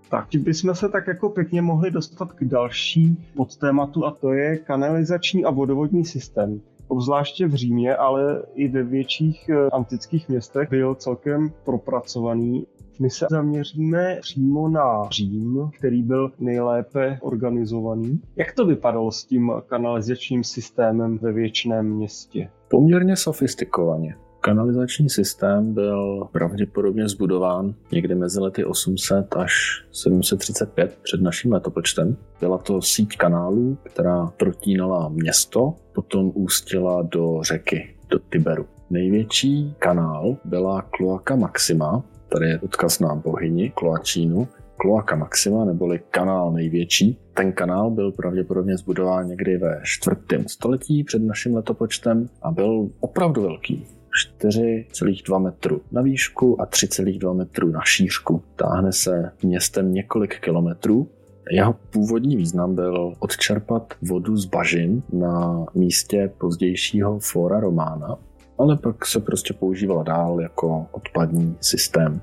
Tak, 0.09 0.29
tím 0.29 0.43
bychom 0.43 0.75
se 0.75 0.89
tak 0.89 1.07
jako 1.07 1.29
pěkně 1.29 1.61
mohli 1.61 1.91
dostat 1.91 2.33
k 2.33 2.43
další 2.43 3.17
podtématu 3.35 4.05
a 4.05 4.11
to 4.11 4.33
je 4.33 4.57
kanalizační 4.57 5.45
a 5.45 5.51
vodovodní 5.51 6.05
systém. 6.05 6.61
Obzvláště 6.87 7.47
v 7.47 7.53
Římě, 7.53 7.95
ale 7.95 8.43
i 8.53 8.67
ve 8.67 8.83
větších 8.83 9.49
eh, 9.49 9.69
antických 9.69 10.29
městech 10.29 10.69
byl 10.69 10.95
celkem 10.95 11.51
propracovaný. 11.65 12.65
My 12.99 13.09
se 13.09 13.25
zaměříme 13.29 14.17
přímo 14.21 14.69
na 14.69 15.09
Řím, 15.09 15.69
který 15.77 16.03
byl 16.03 16.31
nejlépe 16.39 17.19
organizovaný. 17.21 18.21
Jak 18.35 18.53
to 18.53 18.65
vypadalo 18.65 19.11
s 19.11 19.25
tím 19.25 19.51
kanalizačním 19.67 20.43
systémem 20.43 21.17
ve 21.17 21.33
věčném 21.33 21.85
městě? 21.85 22.49
Poměrně 22.69 23.15
sofistikovaně. 23.15 24.15
Kanalizační 24.45 25.09
systém 25.09 25.73
byl 25.73 26.27
pravděpodobně 26.31 27.09
zbudován 27.09 27.73
někdy 27.91 28.15
mezi 28.15 28.39
lety 28.39 28.65
800 28.65 29.35
až 29.35 29.53
735 29.91 30.97
před 31.03 31.21
naším 31.21 31.53
letopočtem. 31.53 32.17
Byla 32.39 32.57
to 32.57 32.81
síť 32.81 33.17
kanálů, 33.17 33.77
která 33.83 34.25
protínala 34.25 35.09
město, 35.09 35.73
potom 35.93 36.31
ústila 36.33 37.01
do 37.01 37.39
řeky, 37.43 37.95
do 38.09 38.19
Tiberu. 38.19 38.65
Největší 38.89 39.75
kanál 39.79 40.37
byla 40.45 40.81
Kloaka 40.81 41.35
Maxima, 41.35 42.03
tady 42.29 42.49
je 42.49 42.59
odkaz 42.59 42.99
na 42.99 43.15
bohyni 43.15 43.71
Kloačínu, 43.75 44.47
Kloaka 44.77 45.15
Maxima, 45.15 45.65
neboli 45.65 45.99
kanál 46.11 46.51
největší. 46.51 47.19
Ten 47.33 47.51
kanál 47.53 47.91
byl 47.91 48.11
pravděpodobně 48.11 48.77
zbudován 48.77 49.27
někdy 49.27 49.57
ve 49.57 49.81
čtvrtém 49.83 50.47
století 50.47 51.03
před 51.03 51.21
naším 51.21 51.55
letopočtem 51.55 52.29
a 52.41 52.51
byl 52.51 52.89
opravdu 52.99 53.41
velký 53.41 53.85
4,2 54.37 55.39
metru 55.39 55.81
na 55.91 56.01
výšku 56.01 56.61
a 56.61 56.65
3,2 56.65 57.33
metru 57.33 57.71
na 57.71 57.81
šířku. 57.83 58.43
Táhne 58.55 58.93
se 58.93 59.31
městem 59.43 59.93
několik 59.93 60.39
kilometrů 60.39 61.09
jeho 61.51 61.75
původní 61.89 62.37
význam 62.37 62.75
byl 62.75 63.13
odčerpat 63.19 63.93
vodu 64.01 64.37
z 64.37 64.45
bažin 64.45 65.03
na 65.13 65.65
místě 65.75 66.31
pozdějšího 66.37 67.19
Fora 67.19 67.59
Romána, 67.59 68.17
ale 68.57 68.77
pak 68.77 69.05
se 69.05 69.19
prostě 69.19 69.53
používala 69.53 70.03
dál 70.03 70.41
jako 70.41 70.87
odpadní 70.91 71.57
systém. 71.61 72.21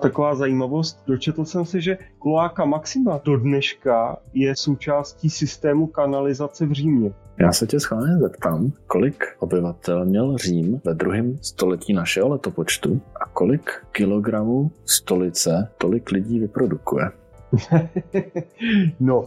Taková 0.00 0.34
zajímavost, 0.34 1.02
dočetl 1.06 1.44
jsem 1.44 1.64
si, 1.64 1.80
že 1.80 1.98
kloáka 2.18 2.64
Maxima 2.64 3.20
do 3.24 3.36
dneška 3.36 4.18
je 4.34 4.56
součástí 4.56 5.30
systému 5.30 5.86
kanalizace 5.86 6.66
v 6.66 6.72
Římě. 6.72 7.12
Já 7.40 7.52
se 7.52 7.66
tě 7.66 7.80
schválně 7.80 8.18
zeptám, 8.18 8.72
kolik 8.86 9.24
obyvatel 9.38 10.04
měl 10.04 10.36
Řím 10.36 10.80
ve 10.84 10.94
druhém 10.94 11.38
století 11.42 11.92
našeho 11.92 12.28
letopočtu 12.28 13.00
a 13.20 13.26
kolik 13.26 13.70
kilogramů 13.92 14.70
stolice 14.86 15.68
tolik 15.78 16.10
lidí 16.10 16.40
vyprodukuje? 16.40 17.10
no, 19.00 19.26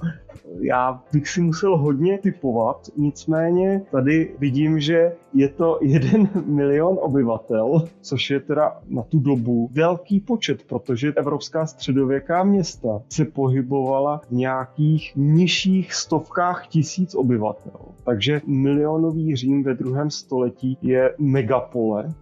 já 0.59 1.03
bych 1.13 1.30
si 1.30 1.41
musel 1.41 1.78
hodně 1.78 2.17
typovat, 2.17 2.88
nicméně 2.97 3.82
tady 3.91 4.36
vidím, 4.39 4.80
že 4.80 5.11
je 5.34 5.49
to 5.49 5.80
jeden 5.82 6.30
milion 6.45 6.97
obyvatel, 7.01 7.88
což 8.01 8.30
je 8.30 8.39
teda 8.39 8.82
na 8.89 9.03
tu 9.03 9.19
dobu 9.19 9.69
velký 9.72 10.19
počet, 10.19 10.63
protože 10.63 11.13
evropská 11.13 11.65
středověká 11.65 12.43
města 12.43 13.01
se 13.09 13.26
pohybovala 13.26 14.17
v 14.17 14.32
nějakých 14.32 15.11
nižších 15.15 15.93
stovkách 15.93 16.67
tisíc 16.67 17.15
obyvatel. 17.15 17.80
Takže 18.03 18.41
milionový 18.45 19.36
Řím 19.36 19.63
ve 19.63 19.74
druhém 19.74 20.11
století 20.11 20.78
je 20.82 21.15
megapole, 21.17 22.13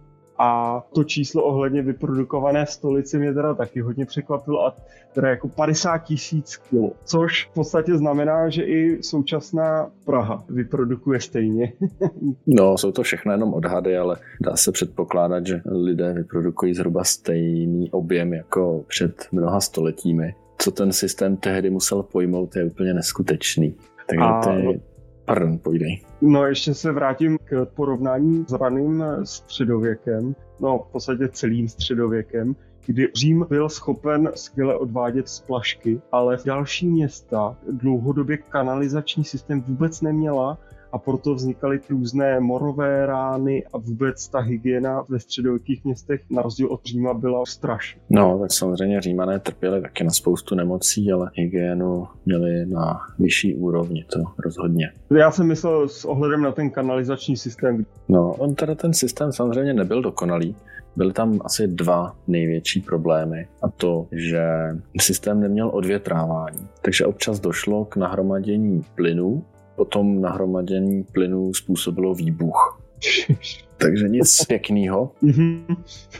a 0.42 0.82
to 0.92 1.04
číslo 1.04 1.42
ohledně 1.42 1.82
vyprodukované 1.82 2.66
stolice 2.66 3.18
mě 3.18 3.34
teda 3.34 3.54
taky 3.54 3.80
hodně 3.80 4.06
překvapilo 4.06 4.66
a 4.66 4.76
teda 5.12 5.28
jako 5.28 5.48
50 5.48 5.98
tisíc 5.98 6.56
kilo, 6.56 6.92
což 7.04 7.46
v 7.46 7.54
podstatě 7.54 7.96
znamená, 7.96 8.48
že 8.48 8.62
i 8.62 9.02
současná 9.02 9.90
Praha 10.04 10.44
vyprodukuje 10.48 11.20
stejně. 11.20 11.72
no, 12.46 12.78
jsou 12.78 12.92
to 12.92 13.02
všechno 13.02 13.32
jenom 13.32 13.54
odhady, 13.54 13.96
ale 13.96 14.16
dá 14.40 14.56
se 14.56 14.72
předpokládat, 14.72 15.46
že 15.46 15.60
lidé 15.64 16.12
vyprodukují 16.12 16.74
zhruba 16.74 17.04
stejný 17.04 17.90
objem 17.90 18.32
jako 18.32 18.84
před 18.88 19.26
mnoha 19.32 19.60
stoletími. 19.60 20.34
Co 20.58 20.70
ten 20.70 20.92
systém 20.92 21.36
tehdy 21.36 21.70
musel 21.70 22.02
pojmout, 22.02 22.56
je 22.56 22.64
úplně 22.64 22.94
neskutečný. 22.94 23.74
Takže 24.06 24.24
a... 24.24 24.40
ty, 24.40 24.80
Pardon, 25.30 25.58
pojdej. 25.58 26.00
No 26.20 26.46
ještě 26.46 26.74
se 26.74 26.92
vrátím 26.92 27.38
k 27.44 27.66
porovnání 27.74 28.44
s 28.48 28.52
raným 28.52 29.04
středověkem, 29.24 30.34
no 30.60 30.78
v 30.78 30.92
podstatě 30.92 31.28
celým 31.28 31.68
středověkem, 31.68 32.56
kdy 32.86 33.08
Řím 33.14 33.46
byl 33.48 33.68
schopen 33.68 34.30
skvěle 34.34 34.78
odvádět 34.78 35.28
splašky, 35.28 36.00
ale 36.12 36.38
další 36.46 36.88
města 36.88 37.56
dlouhodobě 37.72 38.36
kanalizační 38.36 39.24
systém 39.24 39.60
vůbec 39.60 40.00
neměla 40.00 40.58
a 40.92 40.98
proto 40.98 41.34
vznikaly 41.34 41.80
různé 41.90 42.40
morové 42.40 43.06
rány 43.06 43.64
a 43.72 43.78
vůbec 43.78 44.28
ta 44.28 44.38
hygiena 44.38 45.04
ve 45.08 45.20
středověkých 45.20 45.84
městech 45.84 46.20
na 46.30 46.42
rozdíl 46.42 46.66
od 46.66 46.84
Říma 46.84 47.14
byla 47.14 47.46
strašná. 47.46 48.00
No, 48.10 48.38
tak 48.38 48.52
samozřejmě 48.52 49.00
Římané 49.00 49.38
trpěli 49.38 49.82
taky 49.82 50.04
na 50.04 50.10
spoustu 50.10 50.54
nemocí, 50.54 51.12
ale 51.12 51.30
hygienu 51.34 52.06
měli 52.26 52.66
na 52.66 53.00
vyšší 53.18 53.54
úrovni, 53.54 54.04
to 54.12 54.18
rozhodně. 54.38 54.92
Já 55.18 55.30
jsem 55.30 55.46
myslel 55.46 55.88
s 55.88 56.04
ohledem 56.04 56.42
na 56.42 56.52
ten 56.52 56.70
kanalizační 56.70 57.36
systém. 57.36 57.86
No, 58.08 58.34
on 58.34 58.54
teda 58.54 58.74
ten 58.74 58.92
systém 58.92 59.32
samozřejmě 59.32 59.74
nebyl 59.74 60.02
dokonalý, 60.02 60.56
Byly 60.96 61.12
tam 61.12 61.40
asi 61.44 61.68
dva 61.68 62.16
největší 62.26 62.80
problémy 62.80 63.48
a 63.62 63.68
to, 63.68 64.06
že 64.12 64.42
systém 65.00 65.40
neměl 65.40 65.70
odvětrávání. 65.72 66.68
Takže 66.82 67.06
občas 67.06 67.40
došlo 67.40 67.84
k 67.84 67.96
nahromadění 67.96 68.84
plynů 68.94 69.44
potom 69.80 70.20
nahromadění 70.20 71.04
plynů 71.04 71.54
způsobilo 71.54 72.14
výbuch. 72.14 72.80
Takže 73.76 74.08
nic 74.08 74.44
pěkného. 74.48 75.12
Mhm. 75.22 75.66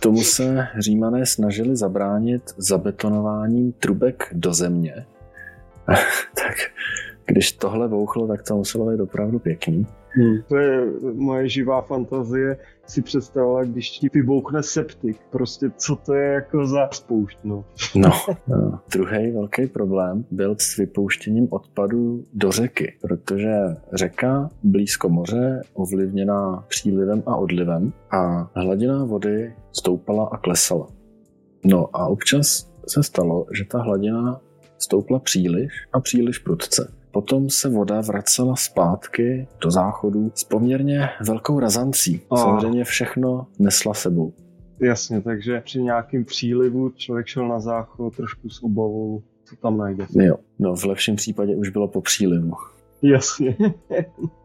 Tomu 0.01 0.23
se 0.23 0.67
římané 0.79 1.27
snažili 1.27 1.77
zabránit 1.77 2.43
zabetonováním 2.57 3.73
trubek 3.73 4.29
do 4.33 4.55
země. 4.55 5.07
tak 6.35 6.57
když 7.27 7.53
tohle 7.53 7.89
bouchlo, 7.89 8.29
tak 8.29 8.43
to 8.43 8.57
muselo 8.57 8.91
být 8.91 9.01
opravdu 9.01 9.39
pěkný. 9.39 9.87
Hmm. 10.09 10.43
To 10.49 10.57
je 10.57 10.87
moje 11.15 11.49
živá 11.49 11.83
fantazie 11.83 12.57
si 12.91 13.03
představila, 13.03 13.65
když 13.65 13.91
ti 13.91 14.09
vybouchne 14.15 14.63
septik. 14.63 15.21
Prostě 15.31 15.71
co 15.77 15.97
to 15.97 16.15
je 16.15 16.33
jako 16.33 16.67
za 16.67 16.89
spoušť, 16.93 17.39
no. 17.45 17.65
No, 17.95 18.11
no. 18.49 18.81
druhý 18.93 19.31
velký 19.31 19.67
problém 19.67 20.25
byl 20.31 20.57
s 20.59 20.77
vypouštěním 20.77 21.49
odpadu 21.51 22.25
do 22.33 22.53
řeky, 22.53 22.97
protože 23.01 23.55
řeka 23.93 24.51
blízko 24.63 25.09
moře 25.09 25.63
ovlivněná 25.75 26.65
přílivem 26.69 27.23
a 27.27 27.37
odlivem 27.37 27.93
a 28.11 28.51
hladina 28.55 29.05
vody 29.05 29.55
stoupala 29.73 30.29
a 30.33 30.37
klesala. 30.37 30.89
No 31.65 31.97
a 31.97 32.07
občas 32.07 32.71
se 32.89 33.03
stalo, 33.03 33.47
že 33.59 33.65
ta 33.65 33.83
hladina 33.83 34.41
stoupla 34.79 35.19
příliš 35.19 35.73
a 35.93 36.01
příliš 36.01 36.39
prudce. 36.39 37.00
Potom 37.11 37.51
se 37.51 37.69
voda 37.69 38.01
vracela 38.01 38.57
zpátky 38.57 39.49
do 39.63 39.71
záchodu 39.71 40.33
s 40.35 40.45
poměrně 40.45 41.09
velkou 41.27 41.61
razancí. 41.61 42.21
Oh. 42.29 42.41
Samozřejmě 42.41 42.85
všechno 42.85 43.47
nesla 43.59 43.95
sebou. 43.95 44.33
Jasně, 44.81 45.21
takže 45.21 45.61
při 45.61 45.83
nějakém 45.83 46.25
přílivu 46.25 46.91
člověk 46.91 47.27
šel 47.27 47.49
na 47.49 47.61
záchod 47.61 48.17
trošku 48.17 48.49
s 48.49 48.63
obavou, 48.63 49.23
co 49.45 49.57
tam 49.57 49.79
najde. 49.79 50.07
Jo, 50.11 50.37
no 50.59 50.75
v 50.75 50.85
lepším 50.85 51.17
případě 51.17 51.57
už 51.57 51.69
bylo 51.69 51.89
po 51.89 52.01
přílivu. 52.01 52.53
Jasně. 53.03 53.57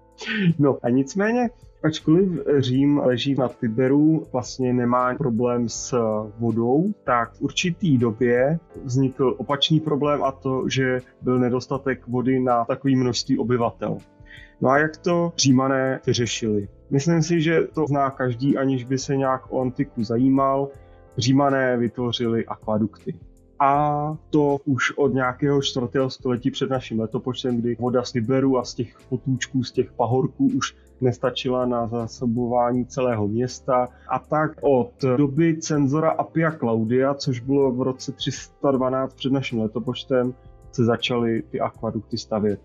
no 0.59 0.77
a 0.83 0.89
nicméně 0.89 1.49
Ačkoliv 1.85 2.39
Řím 2.57 2.97
leží 2.97 3.35
na 3.35 3.47
Tiberu, 3.47 4.25
vlastně 4.31 4.73
nemá 4.73 5.15
problém 5.15 5.69
s 5.69 5.97
vodou, 6.39 6.93
tak 7.03 7.33
v 7.33 7.41
určitý 7.41 7.97
době 7.97 8.59
vznikl 8.83 9.35
opačný 9.37 9.79
problém 9.79 10.23
a 10.23 10.31
to, 10.31 10.69
že 10.69 11.01
byl 11.21 11.39
nedostatek 11.39 12.07
vody 12.07 12.39
na 12.39 12.65
takové 12.65 12.95
množství 12.95 13.37
obyvatel. 13.37 13.97
No 14.61 14.69
a 14.69 14.77
jak 14.77 14.97
to 14.97 15.33
římané 15.37 15.99
vyřešili? 16.07 16.67
Myslím 16.89 17.23
si, 17.23 17.41
že 17.41 17.61
to 17.73 17.87
zná 17.87 18.09
každý, 18.09 18.57
aniž 18.57 18.83
by 18.83 18.97
se 18.97 19.17
nějak 19.17 19.41
o 19.49 19.61
antiku 19.61 20.03
zajímal. 20.03 20.69
Římané 21.17 21.77
vytvořili 21.77 22.45
akvadukty. 22.45 23.15
A 23.59 24.17
to 24.29 24.57
už 24.65 24.97
od 24.97 25.13
nějakého 25.13 25.61
čtvrtého 25.61 26.09
století 26.09 26.51
před 26.51 26.69
naším 26.69 26.99
letopočtem, 26.99 27.57
kdy 27.61 27.75
voda 27.79 28.03
z 28.03 28.11
Tiberu 28.11 28.57
a 28.57 28.63
z 28.63 28.73
těch 28.73 28.97
potůčků, 29.09 29.63
z 29.63 29.71
těch 29.71 29.93
pahorků 29.93 30.51
už 30.55 30.75
nestačila 31.01 31.65
na 31.65 31.87
zásobování 31.87 32.85
celého 32.85 33.27
města. 33.27 33.87
A 34.07 34.19
tak 34.19 34.51
od 34.61 34.91
doby 35.17 35.57
cenzora 35.57 36.09
Apia 36.09 36.51
Claudia, 36.51 37.13
což 37.13 37.39
bylo 37.39 37.71
v 37.71 37.81
roce 37.81 38.11
312 38.11 39.13
před 39.13 39.31
naším 39.31 39.61
letopočtem, 39.61 40.33
se 40.71 40.85
začaly 40.85 41.43
ty 41.49 41.59
akvadukty 41.59 42.17
stavět. 42.17 42.59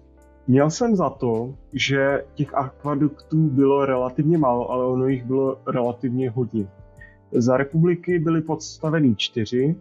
Měl 0.46 0.70
jsem 0.70 0.96
za 0.96 1.10
to, 1.10 1.54
že 1.72 2.24
těch 2.34 2.54
akvaduktů 2.54 3.48
bylo 3.48 3.86
relativně 3.86 4.38
málo, 4.38 4.70
ale 4.70 4.84
ono 4.84 5.06
jich 5.06 5.24
bylo 5.24 5.58
relativně 5.66 6.30
hodně. 6.30 6.66
Za 7.32 7.56
republiky 7.56 8.18
byly 8.18 8.40
podstaveny 8.40 9.14
čtyři, 9.16 9.76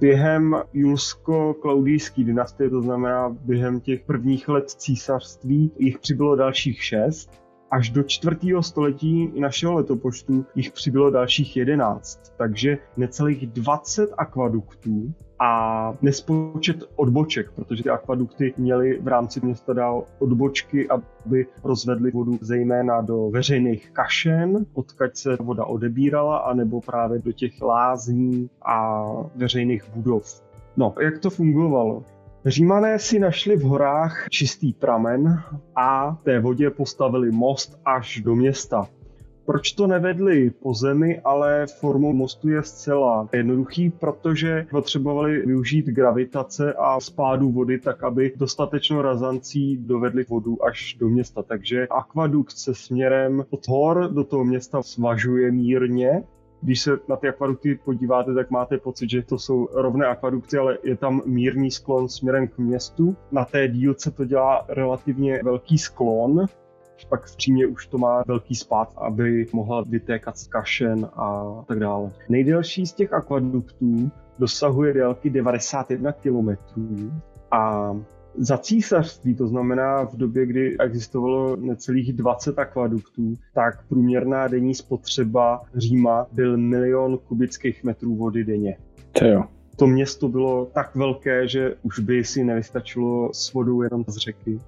během 0.00 0.56
julsko-klaudijské 0.74 2.24
dynastie, 2.24 2.70
to 2.70 2.82
znamená 2.82 3.28
během 3.28 3.80
těch 3.80 4.04
prvních 4.04 4.48
let 4.48 4.70
císařství, 4.70 5.72
jich 5.78 5.98
přibylo 5.98 6.36
dalších 6.36 6.84
šest. 6.84 7.30
Až 7.70 7.90
do 7.90 8.02
čtvrtého 8.02 8.62
století 8.62 9.40
našeho 9.40 9.74
letopočtu 9.74 10.46
jich 10.54 10.72
přibylo 10.72 11.10
dalších 11.10 11.56
11, 11.56 12.34
takže 12.36 12.78
necelých 12.96 13.46
20 13.46 14.10
akvaduktů 14.18 15.14
a 15.40 15.92
nespočet 16.02 16.76
odboček, 16.96 17.50
protože 17.50 17.82
ty 17.82 17.90
akvadukty 17.90 18.54
měly 18.56 18.98
v 19.00 19.08
rámci 19.08 19.40
města 19.42 19.72
dál 19.72 20.04
odbočky, 20.18 20.88
aby 20.88 21.46
rozvedly 21.64 22.10
vodu 22.10 22.38
zejména 22.40 23.00
do 23.00 23.30
veřejných 23.30 23.90
kašen, 23.90 24.66
odkud 24.74 25.16
se 25.16 25.36
voda 25.36 25.64
odebírala, 25.64 26.38
anebo 26.38 26.80
právě 26.80 27.18
do 27.18 27.32
těch 27.32 27.62
lázní 27.62 28.50
a 28.62 29.06
veřejných 29.36 29.84
budov. 29.94 30.42
No, 30.76 30.94
jak 31.00 31.18
to 31.18 31.30
fungovalo? 31.30 32.02
Římané 32.46 32.98
si 32.98 33.18
našli 33.18 33.56
v 33.56 33.62
horách 33.62 34.26
čistý 34.30 34.72
pramen 34.72 35.42
a 35.76 36.18
té 36.24 36.40
vodě 36.40 36.70
postavili 36.70 37.30
most 37.30 37.80
až 37.84 38.20
do 38.20 38.34
města. 38.34 38.86
Proč 39.48 39.72
to 39.72 39.86
nevedli 39.86 40.50
po 40.50 40.74
zemi, 40.74 41.20
ale 41.24 41.66
formou 41.80 42.12
mostu 42.12 42.48
je 42.48 42.62
zcela 42.62 43.28
jednoduchý, 43.32 43.90
protože 43.90 44.66
potřebovali 44.70 45.46
využít 45.46 45.86
gravitace 45.86 46.72
a 46.72 47.00
spádu 47.00 47.50
vody 47.50 47.78
tak, 47.78 48.04
aby 48.04 48.32
dostatečnou 48.36 49.02
razancí 49.02 49.76
dovedli 49.76 50.24
vodu 50.28 50.64
až 50.64 50.96
do 51.00 51.08
města. 51.08 51.42
Takže 51.42 51.86
akvadukt 51.90 52.50
se 52.50 52.74
směrem 52.74 53.44
od 53.50 53.68
hor 53.68 54.10
do 54.12 54.24
toho 54.24 54.44
města 54.44 54.82
svažuje 54.82 55.52
mírně 55.52 56.22
když 56.62 56.80
se 56.80 56.98
na 57.08 57.16
ty 57.16 57.28
akvadukty 57.28 57.78
podíváte, 57.84 58.34
tak 58.34 58.50
máte 58.50 58.78
pocit, 58.78 59.10
že 59.10 59.22
to 59.22 59.38
jsou 59.38 59.68
rovné 59.72 60.06
akvadukty, 60.06 60.58
ale 60.58 60.78
je 60.84 60.96
tam 60.96 61.22
mírný 61.26 61.70
sklon 61.70 62.08
směrem 62.08 62.48
k 62.48 62.58
městu. 62.58 63.16
Na 63.32 63.44
té 63.44 63.68
dílce 63.68 64.10
to 64.10 64.24
dělá 64.24 64.64
relativně 64.68 65.40
velký 65.44 65.78
sklon, 65.78 66.46
pak 67.04 67.26
v 67.26 67.36
přímě 67.36 67.66
už 67.66 67.86
to 67.86 67.98
má 67.98 68.22
velký 68.26 68.54
spát, 68.54 68.92
aby 68.96 69.46
mohla 69.52 69.82
vytékat 69.82 70.38
z 70.38 70.46
kašen 70.46 71.08
a 71.16 71.46
tak 71.68 71.78
dále. 71.78 72.12
Nejdelší 72.28 72.86
z 72.86 72.92
těch 72.92 73.12
akvaduktů 73.12 74.10
dosahuje 74.38 74.94
délky 74.94 75.30
91 75.30 76.12
km 76.12 76.50
a 77.50 77.92
za 78.38 78.58
císařství, 78.58 79.34
to 79.34 79.46
znamená 79.46 80.04
v 80.04 80.16
době, 80.16 80.46
kdy 80.46 80.78
existovalo 80.80 81.56
necelých 81.56 82.12
20 82.12 82.58
akvaduktů, 82.58 83.34
tak 83.54 83.86
průměrná 83.88 84.48
denní 84.48 84.74
spotřeba 84.74 85.62
Říma 85.74 86.26
byl 86.32 86.56
milion 86.56 87.18
kubických 87.18 87.84
metrů 87.84 88.16
vody 88.16 88.44
denně. 88.44 88.78
To 89.12 89.24
jo. 89.24 89.44
To 89.76 89.86
město 89.86 90.28
bylo 90.28 90.66
tak 90.66 90.96
velké, 90.96 91.48
že 91.48 91.74
už 91.82 91.98
by 91.98 92.24
si 92.24 92.44
nevystačilo 92.44 93.30
s 93.32 93.52
vodou 93.52 93.82
jenom 93.82 94.04
z 94.08 94.16
řeky. 94.16 94.60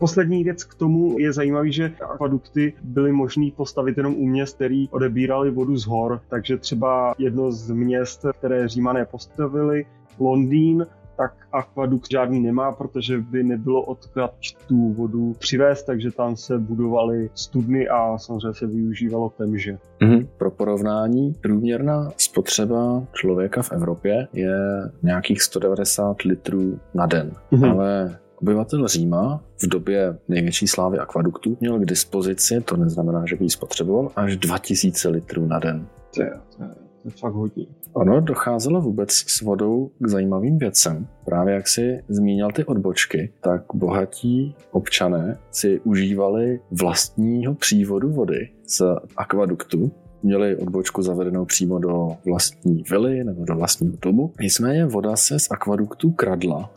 Poslední 0.00 0.44
věc 0.44 0.64
k 0.64 0.74
tomu 0.74 1.18
je 1.18 1.32
zajímavý, 1.32 1.72
že 1.72 1.92
akvadukty 2.10 2.72
byly 2.82 3.12
možné 3.12 3.50
postavit 3.56 3.96
jenom 3.96 4.14
u 4.14 4.26
měst, 4.26 4.56
který 4.56 4.88
odebírali 4.88 5.50
vodu 5.50 5.76
z 5.76 5.86
hor. 5.86 6.20
Takže 6.28 6.56
třeba 6.56 7.14
jedno 7.18 7.52
z 7.52 7.70
měst, 7.70 8.26
které 8.38 8.68
Římané 8.68 9.04
postavili, 9.04 9.84
Londýn, 10.18 10.86
tak 11.16 11.34
akvadukt 11.52 12.10
žádný 12.10 12.40
nemá, 12.40 12.72
protože 12.72 13.18
by 13.18 13.44
nebylo 13.44 13.82
odkud 13.82 14.30
tu 14.68 14.92
vodu 14.92 15.34
přivést, 15.38 15.82
takže 15.82 16.10
tam 16.10 16.36
se 16.36 16.58
budovaly 16.58 17.30
studny 17.34 17.88
a 17.88 18.18
samozřejmě 18.18 18.54
se 18.54 18.66
využívalo 18.66 19.30
temže. 19.30 19.78
Mm-hmm. 20.00 20.26
Pro 20.38 20.50
porovnání, 20.50 21.34
průměrná 21.40 22.10
spotřeba 22.16 23.02
člověka 23.12 23.62
v 23.62 23.72
Evropě 23.72 24.28
je 24.32 24.58
nějakých 25.02 25.42
190 25.42 26.22
litrů 26.22 26.80
na 26.94 27.06
den, 27.06 27.32
mm-hmm. 27.52 27.70
ale 27.70 28.18
Obyvatel 28.42 28.88
Říma 28.88 29.42
v 29.62 29.66
době 29.68 30.18
největší 30.28 30.66
slávy 30.66 30.98
akvaduktu 30.98 31.56
měl 31.60 31.78
k 31.78 31.84
dispozici, 31.84 32.60
to 32.60 32.76
neznamená, 32.76 33.26
že 33.26 33.36
by 33.36 33.44
ji 33.44 33.50
spotřeboval, 33.50 34.10
až 34.16 34.36
2000 34.36 35.08
litrů 35.08 35.46
na 35.46 35.58
den. 35.58 35.86
To 36.14 36.22
je, 36.22 36.30
to 36.56 36.62
je, 36.62 36.68
to 37.02 37.08
je 37.08 37.10
fakt 37.10 37.32
hodně. 37.32 37.66
Ono 37.92 38.20
docházelo 38.20 38.80
vůbec 38.80 39.10
s 39.12 39.40
vodou 39.40 39.90
k 39.98 40.08
zajímavým 40.08 40.58
věcem. 40.58 41.06
Právě 41.24 41.54
jak 41.54 41.68
si 41.68 42.02
zmínil 42.08 42.48
ty 42.52 42.64
odbočky, 42.64 43.32
tak 43.40 43.62
bohatí 43.74 44.54
občané 44.70 45.38
si 45.50 45.80
užívali 45.80 46.60
vlastního 46.70 47.54
přívodu 47.54 48.12
vody 48.12 48.48
z 48.66 48.82
akvaduktu, 49.16 49.92
měli 50.22 50.56
odbočku 50.56 51.02
zavedenou 51.02 51.44
přímo 51.44 51.78
do 51.78 52.16
vlastní 52.24 52.82
vily 52.90 53.24
nebo 53.24 53.44
do 53.44 53.54
vlastního 53.54 53.94
domu. 54.02 54.32
Nicméně 54.40 54.86
voda 54.86 55.16
se 55.16 55.38
z 55.38 55.50
akvaduktu 55.50 56.10
kradla 56.10 56.70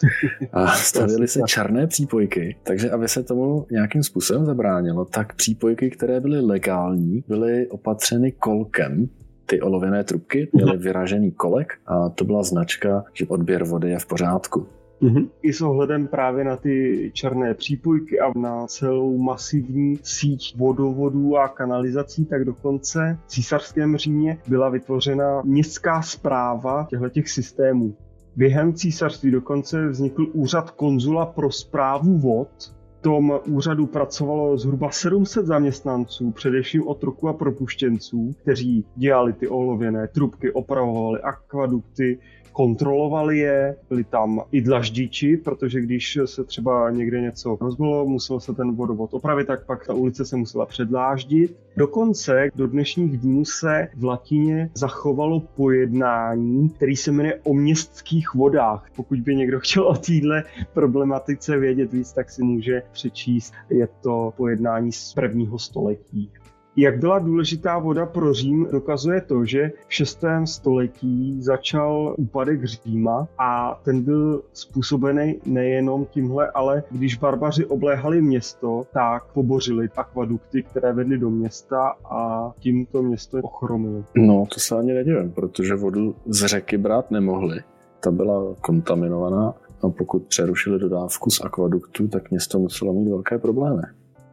a 0.51 0.67
stavily 0.75 1.27
se 1.27 1.39
černé 1.47 1.87
přípojky, 1.87 2.55
takže 2.63 2.91
aby 2.91 3.07
se 3.07 3.23
tomu 3.23 3.65
nějakým 3.71 4.03
způsobem 4.03 4.45
zabránilo, 4.45 5.05
tak 5.05 5.35
přípojky, 5.35 5.89
které 5.89 6.19
byly 6.19 6.41
legální, 6.41 7.23
byly 7.27 7.67
opatřeny 7.67 8.31
kolkem, 8.31 9.09
ty 9.45 9.61
olověné 9.61 10.03
trubky 10.03 10.49
měly 10.53 10.77
vyražený 10.77 11.31
kolek 11.31 11.73
a 11.85 12.09
to 12.09 12.25
byla 12.25 12.43
značka, 12.43 13.03
že 13.13 13.25
odběr 13.27 13.63
vody 13.63 13.89
je 13.89 13.99
v 13.99 14.05
pořádku. 14.05 14.67
Mm-hmm. 15.03 15.29
I 15.41 15.53
s 15.53 15.61
ohledem 15.61 16.07
právě 16.07 16.43
na 16.43 16.57
ty 16.57 17.11
černé 17.13 17.53
přípojky 17.53 18.19
a 18.19 18.39
na 18.39 18.67
celou 18.67 19.17
masivní 19.17 19.99
síť 20.03 20.57
vodovodů 20.57 21.37
a 21.37 21.47
kanalizací, 21.47 22.25
tak 22.25 22.45
dokonce 22.45 23.19
v 23.25 23.27
císařském 23.27 23.97
Římě 23.97 24.37
byla 24.47 24.69
vytvořena 24.69 25.41
městská 25.41 26.01
zpráva 26.01 26.87
těchto 26.89 27.21
systémů. 27.25 27.95
Během 28.35 28.73
císařství 28.73 29.31
dokonce 29.31 29.87
vznikl 29.87 30.27
úřad 30.33 30.71
konzula 30.71 31.25
pro 31.25 31.51
zprávu 31.51 32.17
vod, 32.17 32.73
tom 33.03 33.39
úřadu 33.47 33.85
pracovalo 33.85 34.57
zhruba 34.57 34.91
700 34.91 35.45
zaměstnanců, 35.45 36.31
především 36.31 36.87
otroků 36.87 37.27
a 37.27 37.33
propuštěnců, 37.33 38.31
kteří 38.41 38.85
dělali 38.95 39.33
ty 39.33 39.47
olověné 39.47 40.07
trubky, 40.07 40.51
opravovali 40.51 41.21
akvadukty, 41.21 42.19
kontrolovali 42.53 43.37
je, 43.37 43.75
byli 43.89 44.03
tam 44.03 44.41
i 44.51 44.61
dlaždiči, 44.61 45.37
protože 45.37 45.81
když 45.81 46.19
se 46.25 46.43
třeba 46.43 46.91
někde 46.91 47.21
něco 47.21 47.57
rozbilo, 47.61 48.05
musel 48.05 48.39
se 48.39 48.53
ten 48.53 48.75
vodovod 48.75 49.13
opravit, 49.13 49.47
tak 49.47 49.65
pak 49.65 49.87
ta 49.87 49.93
ulice 49.93 50.25
se 50.25 50.35
musela 50.35 50.65
předláždit. 50.65 51.57
Dokonce 51.77 52.49
do 52.55 52.67
dnešních 52.67 53.17
dnů 53.17 53.45
se 53.45 53.87
v 53.95 54.03
latině 54.03 54.69
zachovalo 54.73 55.39
pojednání, 55.39 56.69
který 56.69 56.95
se 56.95 57.11
jmenuje 57.11 57.39
o 57.43 57.53
městských 57.53 58.33
vodách. 58.33 58.85
Pokud 58.95 59.19
by 59.19 59.35
někdo 59.35 59.59
chtěl 59.59 59.87
o 59.87 59.95
téhle 59.95 60.43
problematice 60.73 61.57
vědět 61.57 61.93
víc, 61.93 62.13
tak 62.13 62.29
si 62.29 62.43
může 62.43 62.81
přečíst. 62.91 63.53
Je 63.69 63.87
to 64.01 64.33
pojednání 64.37 64.91
z 64.91 65.13
prvního 65.13 65.59
století. 65.59 66.31
Jak 66.75 66.99
byla 66.99 67.19
důležitá 67.19 67.79
voda 67.79 68.05
pro 68.05 68.33
Řím, 68.33 68.67
dokazuje 68.71 69.21
to, 69.21 69.45
že 69.45 69.71
v 69.87 69.93
6. 69.93 70.25
století 70.45 71.41
začal 71.41 72.15
úpadek 72.17 72.65
Říma 72.65 73.27
a 73.37 73.79
ten 73.83 74.01
byl 74.01 74.41
způsobený 74.53 75.39
nejenom 75.45 76.05
tímhle, 76.05 76.51
ale 76.51 76.83
když 76.91 77.17
barbaři 77.17 77.65
obléhali 77.65 78.21
město, 78.21 78.83
tak 78.93 79.23
pobořili 79.33 79.89
akvadukty, 79.95 80.63
které 80.63 80.93
vedly 80.93 81.17
do 81.17 81.29
města 81.29 81.93
a 82.11 82.51
tím 82.59 82.85
to 82.85 83.03
město 83.03 83.37
ochromili. 83.37 84.03
No, 84.15 84.45
to 84.53 84.59
se 84.59 84.77
ani 84.77 84.93
nedivím, 84.93 85.31
protože 85.31 85.75
vodu 85.75 86.15
z 86.25 86.45
řeky 86.45 86.77
brát 86.77 87.11
nemohli. 87.11 87.59
Ta 87.99 88.11
byla 88.11 88.55
kontaminovaná 88.61 89.53
a 89.81 89.89
pokud 89.89 90.23
přerušili 90.23 90.79
dodávku 90.79 91.29
z 91.29 91.41
akvaduktu, 91.41 92.07
tak 92.07 92.31
město 92.31 92.59
muselo 92.59 92.93
mít 92.93 93.09
velké 93.09 93.37
problémy. 93.37 93.83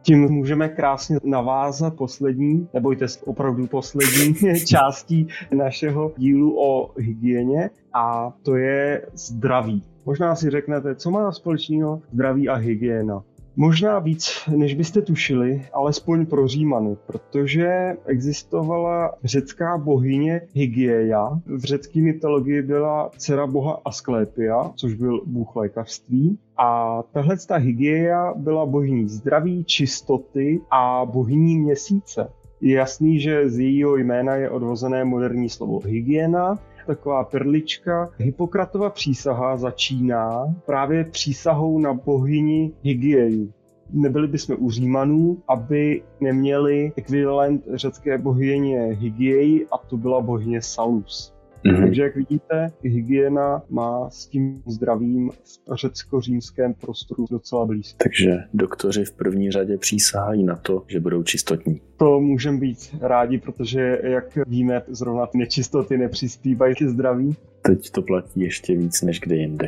Tím 0.01 0.31
můžeme 0.31 0.69
krásně 0.69 1.17
navázat 1.23 1.95
poslední, 1.95 2.67
nebojte 2.73 3.05
opravdu 3.25 3.67
poslední 3.67 4.35
částí 4.65 5.27
našeho 5.51 6.11
dílu 6.17 6.63
o 6.63 6.91
hygieně 6.97 7.69
a 7.93 8.33
to 8.43 8.55
je 8.55 9.07
zdraví. 9.13 9.83
Možná 10.05 10.35
si 10.35 10.49
řeknete, 10.49 10.95
co 10.95 11.11
má 11.11 11.31
společného 11.31 12.01
zdraví 12.13 12.49
a 12.49 12.55
hygiena. 12.55 13.23
Možná 13.55 13.99
víc, 13.99 14.31
než 14.57 14.73
byste 14.73 15.01
tušili, 15.01 15.65
alespoň 15.73 16.25
pro 16.25 16.47
Římany, 16.47 16.97
protože 17.07 17.93
existovala 18.05 19.13
řecká 19.23 19.77
bohyně 19.77 20.41
Hygieia. 20.53 21.39
V 21.45 21.63
řecké 21.63 22.01
mytologii 22.01 22.61
byla 22.61 23.09
dcera 23.17 23.47
boha 23.47 23.81
Asklepia, 23.85 24.71
což 24.75 24.93
byl 24.93 25.21
bůh 25.25 25.55
lékařství. 25.55 26.39
A 26.57 27.01
tahle 27.11 27.37
ta 27.47 27.55
Hygieia 27.55 28.33
byla 28.37 28.65
bohyní 28.65 29.07
zdraví, 29.07 29.63
čistoty 29.63 30.61
a 30.71 31.05
bohyní 31.05 31.59
měsíce. 31.59 32.29
Je 32.61 32.75
jasný, 32.75 33.19
že 33.19 33.49
z 33.49 33.59
jejího 33.59 33.97
jména 33.97 34.35
je 34.35 34.49
odvozené 34.49 35.05
moderní 35.05 35.49
slovo 35.49 35.79
hygiena 35.79 36.59
taková 36.85 37.23
perlička. 37.23 38.09
Hippokratova 38.17 38.89
přísaha 38.89 39.57
začíná 39.57 40.55
právě 40.65 41.03
přísahou 41.03 41.79
na 41.79 41.93
bohyni 41.93 42.71
Hygieju. 42.83 43.53
Nebyli 43.93 44.27
bychom 44.27 44.55
u 44.59 44.71
Římanů, 44.71 45.37
aby 45.47 46.03
neměli 46.19 46.91
ekvivalent 46.95 47.63
řecké 47.73 48.17
bohyně 48.17 48.79
Hygiei 48.79 49.67
a 49.71 49.77
to 49.77 49.97
byla 49.97 50.21
bohyně 50.21 50.61
Salus. 50.61 51.33
Mm-hmm. 51.65 51.81
Takže 51.81 52.01
jak 52.01 52.15
vidíte, 52.15 52.71
hygiena 52.81 53.61
má 53.69 54.09
s 54.09 54.25
tím 54.25 54.63
zdravím 54.65 55.29
v 55.29 55.75
řecko-římském 55.75 56.73
prostoru 56.73 57.25
docela 57.31 57.65
blízko. 57.65 57.97
Takže 58.03 58.43
doktoři 58.53 59.05
v 59.05 59.11
první 59.11 59.51
řadě 59.51 59.77
přísahají 59.77 60.43
na 60.43 60.55
to, 60.55 60.83
že 60.87 60.99
budou 60.99 61.23
čistotní. 61.23 61.81
To 61.97 62.19
můžeme 62.19 62.57
být 62.57 62.95
rádi, 63.01 63.37
protože 63.37 63.99
jak 64.03 64.37
víme, 64.47 64.81
zrovna 64.87 65.25
ty 65.25 65.37
nečistoty 65.37 65.97
nepřispívají 65.97 66.75
ke 66.75 66.89
zdraví. 66.89 67.35
Teď 67.61 67.89
to 67.89 68.01
platí 68.01 68.41
ještě 68.41 68.77
víc 68.77 69.01
než 69.01 69.19
kde 69.19 69.35
jinde. 69.35 69.67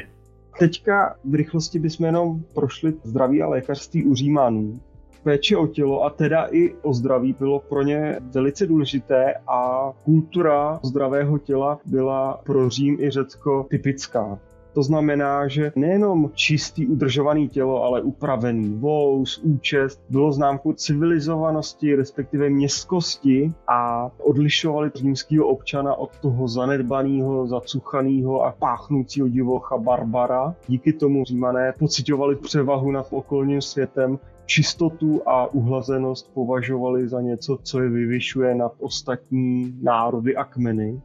Teďka 0.59 1.15
v 1.25 1.35
rychlosti 1.35 1.79
bychom 1.79 2.05
jenom 2.05 2.41
prošli 2.53 2.93
zdraví 3.03 3.41
a 3.41 3.47
lékařství 3.47 4.03
u 4.03 4.15
Římanů 4.15 4.79
péče 5.23 5.57
o 5.57 5.67
tělo 5.67 6.03
a 6.03 6.09
teda 6.09 6.47
i 6.51 6.75
o 6.81 6.93
zdraví 6.93 7.35
bylo 7.39 7.59
pro 7.59 7.81
ně 7.81 8.19
velice 8.33 8.67
důležité 8.67 9.33
a 9.47 9.91
kultura 10.03 10.79
zdravého 10.83 11.37
těla 11.37 11.79
byla 11.85 12.41
pro 12.43 12.69
Řím 12.69 12.97
i 12.99 13.09
Řecko 13.09 13.65
typická. 13.69 14.39
To 14.73 14.83
znamená, 14.83 15.47
že 15.47 15.71
nejenom 15.75 16.31
čistý 16.33 16.87
udržovaný 16.87 17.49
tělo, 17.49 17.83
ale 17.83 18.01
upravený 18.01 18.77
vous, 18.79 19.37
účest 19.37 20.01
bylo 20.09 20.31
známkou 20.31 20.73
civilizovanosti, 20.73 21.95
respektive 21.95 22.49
městskosti 22.49 23.53
a 23.67 24.09
odlišovali 24.23 24.91
římského 24.95 25.47
občana 25.47 25.95
od 25.95 26.19
toho 26.19 26.47
zanedbaného, 26.47 27.47
zacuchaného 27.47 28.41
a 28.41 28.51
páchnoucího 28.51 29.27
divocha 29.27 29.77
Barbara. 29.77 30.55
Díky 30.67 30.93
tomu 30.93 31.25
římané 31.25 31.73
pocitovali 31.79 32.35
převahu 32.35 32.91
nad 32.91 33.07
okolním 33.11 33.61
světem 33.61 34.19
čistotu 34.45 35.21
a 35.25 35.47
uhlazenost 35.53 36.33
považovali 36.33 37.07
za 37.07 37.21
něco, 37.21 37.57
co 37.63 37.81
je 37.81 37.89
vyvyšuje 37.89 38.55
nad 38.55 38.71
ostatní 38.79 39.75
národy 39.81 40.35
a 40.35 40.43
kmeny. 40.43 41.01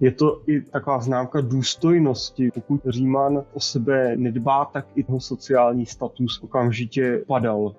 Je 0.00 0.12
to 0.12 0.42
i 0.46 0.60
taková 0.60 1.00
známka 1.00 1.40
důstojnosti. 1.40 2.50
Pokud 2.54 2.80
Říman 2.88 3.44
o 3.52 3.60
sebe 3.60 4.16
nedbá, 4.16 4.64
tak 4.64 4.86
i 4.94 5.04
jeho 5.08 5.20
sociální 5.20 5.86
status 5.86 6.40
okamžitě 6.42 7.24
padal. 7.26 7.74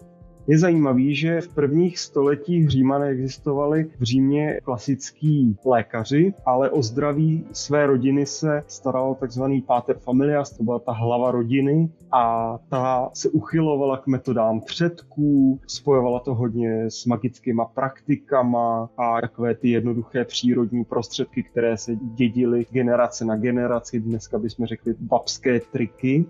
Je 0.47 0.59
zajímavý, 0.59 1.15
že 1.15 1.41
v 1.41 1.47
prvních 1.47 1.99
stoletích 1.99 2.69
Říma 2.69 2.99
neexistovali 2.99 3.89
v 3.99 4.03
Římě 4.03 4.59
klasický 4.63 5.57
lékaři, 5.65 6.33
ale 6.45 6.69
o 6.69 6.81
zdraví 6.81 7.45
své 7.51 7.87
rodiny 7.87 8.25
se 8.25 8.63
staral 8.67 9.15
takzvaný 9.15 9.61
pater 9.61 9.97
familias, 9.97 10.57
to 10.57 10.63
byla 10.63 10.79
ta 10.79 10.91
hlava 10.91 11.31
rodiny 11.31 11.89
a 12.11 12.57
ta 12.69 13.09
se 13.13 13.29
uchylovala 13.29 13.97
k 13.97 14.07
metodám 14.07 14.61
předků, 14.61 15.59
spojovala 15.67 16.19
to 16.19 16.35
hodně 16.35 16.91
s 16.91 17.05
magickýma 17.05 17.65
praktikama 17.65 18.89
a 18.97 19.21
takové 19.21 19.55
ty 19.55 19.69
jednoduché 19.69 20.25
přírodní 20.25 20.85
prostředky, 20.85 21.43
které 21.43 21.77
se 21.77 21.95
dědily 21.95 22.65
generace 22.71 23.25
na 23.25 23.35
generaci, 23.35 23.99
dneska 23.99 24.39
bychom 24.39 24.65
řekli 24.65 24.95
babské 24.99 25.59
triky. 25.59 26.25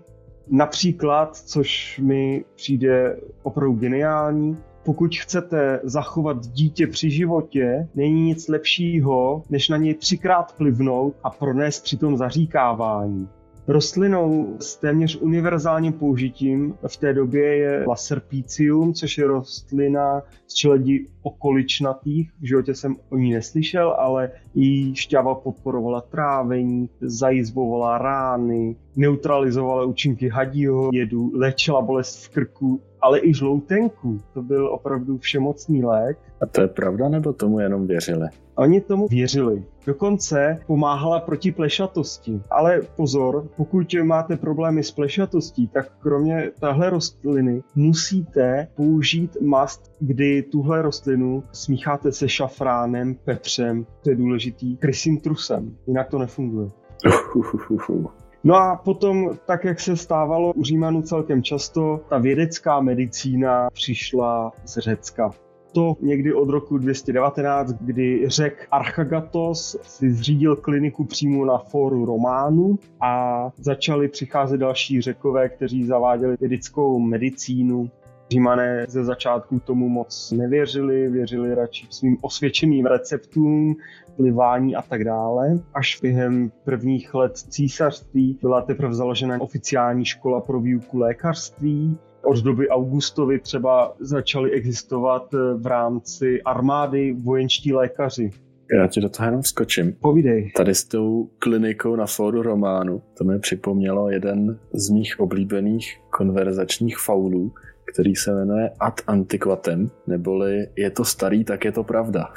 Například, 0.50 1.36
což 1.36 2.00
mi 2.02 2.44
přijde 2.54 3.16
opravdu 3.42 3.72
geniální, 3.74 4.56
pokud 4.84 5.16
chcete 5.16 5.80
zachovat 5.82 6.46
dítě 6.46 6.86
při 6.86 7.10
životě, 7.10 7.88
není 7.94 8.22
nic 8.22 8.48
lepšího, 8.48 9.42
než 9.50 9.68
na 9.68 9.76
něj 9.76 9.94
třikrát 9.94 10.54
plivnout 10.56 11.14
a 11.22 11.30
pronést 11.30 11.84
přitom 11.84 12.16
zaříkávání. 12.16 13.28
Rostlinou 13.68 14.56
s 14.60 14.76
téměř 14.76 15.18
univerzálním 15.20 15.92
použitím 15.92 16.74
v 16.86 16.96
té 16.96 17.14
době 17.14 17.56
je 17.56 17.84
Laserpicium, 17.88 18.94
což 18.94 19.18
je 19.18 19.26
rostlina 19.26 20.22
z 20.46 20.54
čeledí 20.54 21.06
okoličnatých. 21.26 22.30
V 22.40 22.46
životě 22.46 22.74
jsem 22.74 22.96
o 23.10 23.16
ní 23.16 23.32
neslyšel, 23.32 23.90
ale 23.98 24.30
její 24.54 24.94
šťava 24.94 25.34
podporovala 25.34 26.00
trávení, 26.00 26.88
zajizbovala 27.00 27.98
rány, 27.98 28.76
neutralizovala 28.96 29.84
účinky 29.84 30.28
hadího 30.28 30.90
jedu, 30.92 31.32
léčila 31.34 31.82
bolest 31.82 32.24
v 32.24 32.28
krku, 32.28 32.80
ale 33.00 33.20
i 33.22 33.34
žloutenku. 33.34 34.20
To 34.34 34.42
byl 34.42 34.66
opravdu 34.66 35.18
všemocný 35.18 35.84
lék. 35.84 36.18
A 36.40 36.46
to 36.46 36.60
je 36.60 36.68
pravda, 36.68 37.08
nebo 37.08 37.32
tomu 37.32 37.60
jenom 37.60 37.86
věřili? 37.86 38.28
Oni 38.56 38.80
tomu 38.80 39.08
věřili. 39.08 39.64
Dokonce 39.86 40.60
pomáhala 40.66 41.20
proti 41.20 41.52
plešatosti. 41.52 42.40
Ale 42.50 42.80
pozor, 42.96 43.48
pokud 43.56 43.94
máte 44.02 44.36
problémy 44.36 44.82
s 44.82 44.90
plešatostí, 44.90 45.68
tak 45.68 45.92
kromě 45.98 46.50
téhle 46.60 46.90
rostliny 46.90 47.62
musíte 47.74 48.68
použít 48.76 49.36
mast, 49.40 49.92
kdy 50.00 50.42
tuhle 50.42 50.82
rostlinu 50.82 51.15
smícháte 51.52 52.12
se 52.12 52.28
šafránem, 52.28 53.14
pepřem, 53.14 53.86
to 54.02 54.10
je 54.10 54.16
důležitý, 54.16 54.76
krysím 54.76 55.20
trusem, 55.20 55.76
jinak 55.86 56.08
to 56.08 56.18
nefunguje. 56.18 56.70
No 58.44 58.54
a 58.54 58.76
potom, 58.76 59.30
tak 59.46 59.64
jak 59.64 59.80
se 59.80 59.96
stávalo 59.96 60.52
u 60.52 60.62
Římanů 60.62 61.02
celkem 61.02 61.42
často, 61.42 62.00
ta 62.08 62.18
vědecká 62.18 62.80
medicína 62.80 63.70
přišla 63.70 64.52
z 64.64 64.78
Řecka 64.78 65.30
to 65.76 65.96
někdy 66.00 66.34
od 66.34 66.48
roku 66.48 66.78
219, 66.78 67.72
kdy 67.80 68.22
řek 68.26 68.68
Archagatos 68.70 69.76
si 69.82 70.10
zřídil 70.10 70.56
kliniku 70.56 71.04
přímo 71.04 71.44
na 71.44 71.58
fóru 71.58 72.04
Románu 72.04 72.78
a 73.00 73.50
začali 73.56 74.08
přicházet 74.08 74.58
další 74.58 75.00
řekové, 75.00 75.48
kteří 75.48 75.84
zaváděli 75.84 76.36
vědickou 76.40 76.98
medicínu. 76.98 77.90
Římané 78.30 78.86
ze 78.88 79.04
začátku 79.04 79.60
tomu 79.60 79.88
moc 79.88 80.32
nevěřili, 80.36 81.08
věřili 81.08 81.54
radši 81.54 81.86
svým 81.90 82.16
osvědčeným 82.20 82.86
receptům, 82.86 83.76
plivání 84.16 84.76
a 84.76 84.82
tak 84.82 85.04
dále. 85.04 85.58
Až 85.74 85.98
během 86.02 86.50
prvních 86.64 87.14
let 87.14 87.36
císařství 87.36 88.38
byla 88.42 88.62
teprve 88.62 88.94
založena 88.94 89.40
oficiální 89.40 90.04
škola 90.04 90.40
pro 90.40 90.60
výuku 90.60 90.98
lékařství 90.98 91.98
od 92.26 92.38
doby 92.38 92.68
Augustovy 92.68 93.38
třeba 93.38 93.96
začaly 94.00 94.50
existovat 94.50 95.34
eh, 95.34 95.54
v 95.54 95.66
rámci 95.66 96.42
armády 96.42 97.12
vojenští 97.12 97.72
lékaři. 97.72 98.30
Já 98.78 98.86
ti 98.86 99.00
do 99.00 99.08
toho 99.08 99.26
jenom 99.26 99.42
skočím. 99.42 99.92
Povídej. 99.92 100.52
Tady 100.56 100.74
s 100.74 100.84
tou 100.84 101.30
klinikou 101.38 101.96
na 101.96 102.06
fóru 102.06 102.42
Románu, 102.42 103.02
to 103.18 103.24
mi 103.24 103.38
připomnělo 103.38 104.10
jeden 104.10 104.58
z 104.72 104.90
mých 104.90 105.20
oblíbených 105.20 106.00
konverzačních 106.10 106.98
faulů, 106.98 107.52
který 107.92 108.16
se 108.16 108.34
jmenuje 108.34 108.70
ad 108.80 109.00
antiquatem, 109.06 109.90
neboli 110.06 110.68
je 110.76 110.90
to 110.90 111.04
starý, 111.04 111.44
tak 111.44 111.64
je 111.64 111.72
to 111.72 111.84
pravda. 111.84 112.32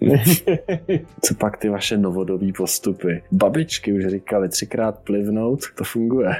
Co 1.20 1.34
pak 1.34 1.56
ty 1.56 1.68
vaše 1.68 1.96
novodobí 1.96 2.52
postupy? 2.52 3.22
Babičky 3.32 3.92
už 3.92 4.06
říkali 4.06 4.48
třikrát 4.48 4.98
plivnout, 4.98 5.60
to 5.74 5.84
funguje. 5.84 6.36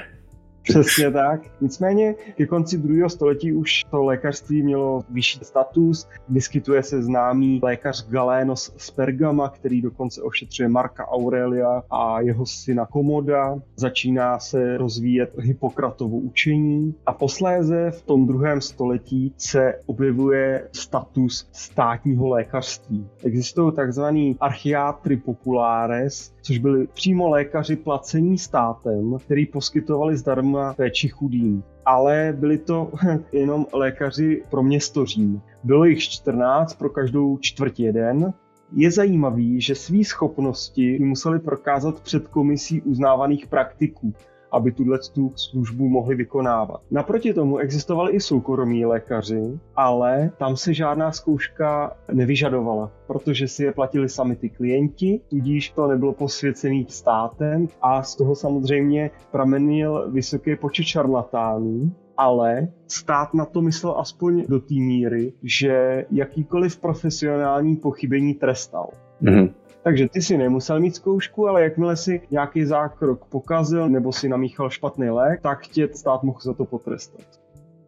Přesně 0.65 1.11
tak. 1.11 1.41
Nicméně 1.61 2.13
ke 2.13 2.45
konci 2.45 2.77
druhého 2.77 3.09
století 3.09 3.53
už 3.53 3.83
to 3.91 4.03
lékařství 4.03 4.63
mělo 4.63 5.03
vyšší 5.09 5.39
status. 5.43 6.07
Vyskytuje 6.29 6.83
se 6.83 7.03
známý 7.03 7.59
lékař 7.63 8.09
Galénos 8.09 8.73
z 8.77 8.91
Pergama, 8.91 9.49
který 9.49 9.81
dokonce 9.81 10.21
ošetřuje 10.21 10.69
Marka 10.69 11.07
Aurelia 11.07 11.83
a 11.91 12.21
jeho 12.21 12.45
syna 12.45 12.85
Komoda. 12.85 13.55
Začíná 13.75 14.39
se 14.39 14.77
rozvíjet 14.77 15.33
Hippokratovo 15.39 16.17
učení 16.17 16.95
a 17.05 17.13
posléze 17.13 17.91
v 17.91 18.01
tom 18.01 18.27
druhém 18.27 18.61
století 18.61 19.33
se 19.37 19.73
objevuje 19.85 20.69
status 20.71 21.49
státního 21.51 22.27
lékařství. 22.27 23.07
Existují 23.23 23.73
takzvaný 23.73 24.37
archiátry 24.39 25.17
populares, 25.17 26.34
což 26.45 26.57
byli 26.57 26.87
přímo 26.87 27.29
lékaři 27.29 27.75
placení 27.75 28.37
státem, 28.37 29.17
který 29.25 29.45
poskytovali 29.45 30.17
zdarma 30.17 30.73
péči 30.73 31.07
chudým. 31.07 31.63
Ale 31.85 32.35
byli 32.39 32.57
to 32.57 32.91
jenom 33.31 33.65
lékaři 33.73 34.43
pro 34.49 34.63
město 34.63 35.05
Řím. 35.05 35.41
Bylo 35.63 35.85
jich 35.85 35.99
14 35.99 36.73
pro 36.73 36.89
každou 36.89 37.37
čtvrť 37.37 37.79
jeden 37.79 38.33
je 38.71 38.91
zajímavý, 38.91 39.61
že 39.61 39.75
své 39.75 40.03
schopnosti 40.03 40.99
museli 40.99 41.39
prokázat 41.39 42.01
před 42.01 42.27
komisí 42.27 42.81
uznávaných 42.81 43.47
praktiků 43.47 44.13
aby 44.55 44.71
tuhle 44.71 44.99
tu 45.13 45.31
službu 45.35 45.89
mohli 45.89 46.15
vykonávat. 46.15 46.81
Naproti 46.91 47.33
tomu 47.33 47.57
existovali 47.57 48.11
i 48.11 48.19
soukromí 48.19 48.85
lékaři, 48.85 49.59
ale 49.75 50.31
tam 50.37 50.57
se 50.57 50.73
žádná 50.73 51.11
zkouška 51.11 51.97
nevyžadovala, 52.13 52.91
protože 53.07 53.47
si 53.47 53.63
je 53.63 53.71
platili 53.71 54.09
sami 54.09 54.35
ty 54.35 54.49
klienti, 54.49 55.21
tudíž 55.29 55.69
to 55.69 55.87
nebylo 55.87 56.13
posvěcený 56.13 56.85
státem 56.89 57.67
a 57.81 58.03
z 58.03 58.15
toho 58.15 58.35
samozřejmě 58.35 59.11
pramenil 59.31 60.11
vysoký 60.11 60.55
počet 60.55 60.83
šarlatánů, 60.83 61.91
ale 62.17 62.67
stát 62.87 63.33
na 63.33 63.45
to 63.45 63.61
myslel 63.61 63.95
aspoň 63.97 64.45
do 64.49 64.59
té 64.59 64.73
míry, 64.73 65.33
že 65.43 66.05
jakýkoliv 66.11 66.77
profesionální 66.77 67.75
pochybení 67.75 68.33
trestal. 68.33 68.89
Mm-hmm. 69.23 69.53
Takže 69.85 70.07
ty 70.09 70.21
si 70.21 70.37
nemusel 70.37 70.79
mít 70.79 70.95
zkoušku, 70.95 71.47
ale 71.47 71.63
jakmile 71.63 71.95
si 71.95 72.21
nějaký 72.31 72.65
zákrok 72.65 73.25
pokazil 73.25 73.89
nebo 73.89 74.13
si 74.13 74.29
namíchal 74.29 74.69
špatný 74.69 75.09
lék, 75.09 75.41
tak 75.41 75.67
tě 75.67 75.89
stát 75.93 76.23
mohl 76.23 76.39
za 76.41 76.53
to 76.53 76.65
potrestat. 76.65 77.21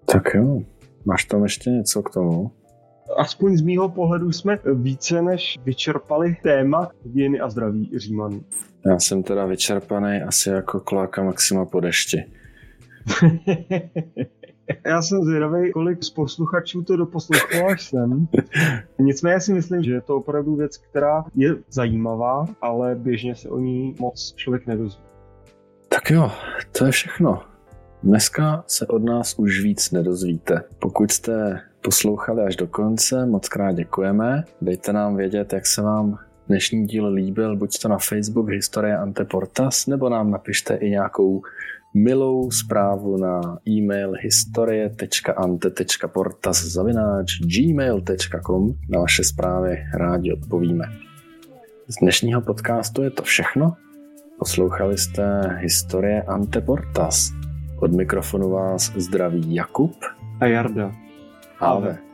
Tak 0.06 0.34
jo, 0.34 0.60
máš 1.06 1.26
tam 1.26 1.44
ještě 1.44 1.70
něco 1.70 2.04
k 2.04 2.10
tomu? 2.10 2.52
Aspoň 3.18 3.58
z 3.58 3.62
mýho 3.62 3.90
pohledu 3.90 4.32
jsme 4.32 4.60
více 4.74 5.22
než 5.22 5.60
vyčerpali 5.64 6.38
téma 6.44 6.92
hygieny 7.04 7.40
a 7.40 7.50
zdraví 7.50 7.92
Římanů. 7.98 8.42
Já 8.86 9.00
jsem 9.00 9.24
teda 9.24 9.46
vyčerpaný 9.46 10.22
asi 10.22 10.50
jako 10.50 10.80
kláka 10.80 11.24
Maxima 11.24 11.66
po 11.66 11.80
dešti. 11.80 12.26
Já 14.86 15.02
jsem 15.02 15.24
zvědavý, 15.24 15.72
kolik 15.72 16.04
z 16.04 16.10
posluchačů 16.10 16.84
to 16.84 16.98
doposlouchalo 16.98 17.68
až 17.68 17.90
sem. 17.90 18.28
Nicméně 19.00 19.42
si 19.42 19.54
myslím, 19.54 19.84
že 19.84 19.94
je 19.94 20.02
to 20.02 20.16
opravdu 20.16 20.56
věc, 20.56 20.78
která 20.78 21.26
je 21.36 21.56
zajímavá, 21.70 22.46
ale 22.62 22.96
běžně 22.96 23.36
se 23.36 23.50
o 23.50 23.60
ní 23.60 23.96
moc 24.00 24.34
člověk 24.36 24.68
nedozví. 24.68 25.04
Tak 25.90 26.12
jo, 26.12 26.32
to 26.78 26.86
je 26.86 26.92
všechno. 26.92 27.42
Dneska 28.04 28.64
se 28.68 28.88
od 28.88 29.04
nás 29.04 29.40
už 29.40 29.62
víc 29.62 29.92
nedozvíte. 29.92 30.64
Pokud 30.80 31.12
jste 31.12 31.62
poslouchali 31.82 32.42
až 32.42 32.56
do 32.56 32.68
konce, 32.68 33.26
moc 33.26 33.50
krát 33.50 33.72
děkujeme. 33.72 34.44
Dejte 34.62 34.94
nám 34.94 35.16
vědět, 35.16 35.54
jak 35.54 35.66
se 35.66 35.82
vám 35.82 36.20
dnešní 36.48 36.86
díl 36.86 37.08
líbil, 37.08 37.56
buď 37.56 37.82
to 37.82 37.88
na 37.88 37.98
Facebook 37.98 38.50
Historie 38.50 38.98
Anteportas, 38.98 39.88
nebo 39.88 40.10
nám 40.10 40.32
napište 40.32 40.76
i 40.76 40.90
nějakou 40.90 41.42
milou 42.04 42.52
zprávu 42.52 43.18
na 43.18 43.42
e-mail 43.68 44.14
historie.ante.portas 44.22 46.64
zavináč 46.64 47.40
gmail.com 47.40 48.74
na 48.90 49.00
vaše 49.00 49.24
zprávy 49.24 49.84
rádi 49.94 50.34
odpovíme. 50.34 50.86
Z 51.88 51.96
dnešního 52.02 52.42
podcastu 52.42 53.04
je 53.04 53.10
to 53.10 53.24
všechno. 53.24 53.74
Poslouchali 54.40 54.98
jste 54.98 55.42
Historie 55.60 56.22
Anteportas. 56.22 57.32
Od 57.80 57.92
mikrofonu 57.92 58.50
vás 58.50 58.92
zdraví 58.96 59.56
Jakub 59.56 59.96
a 60.40 60.46
Jarda. 60.46 60.92
Ave. 61.60 62.07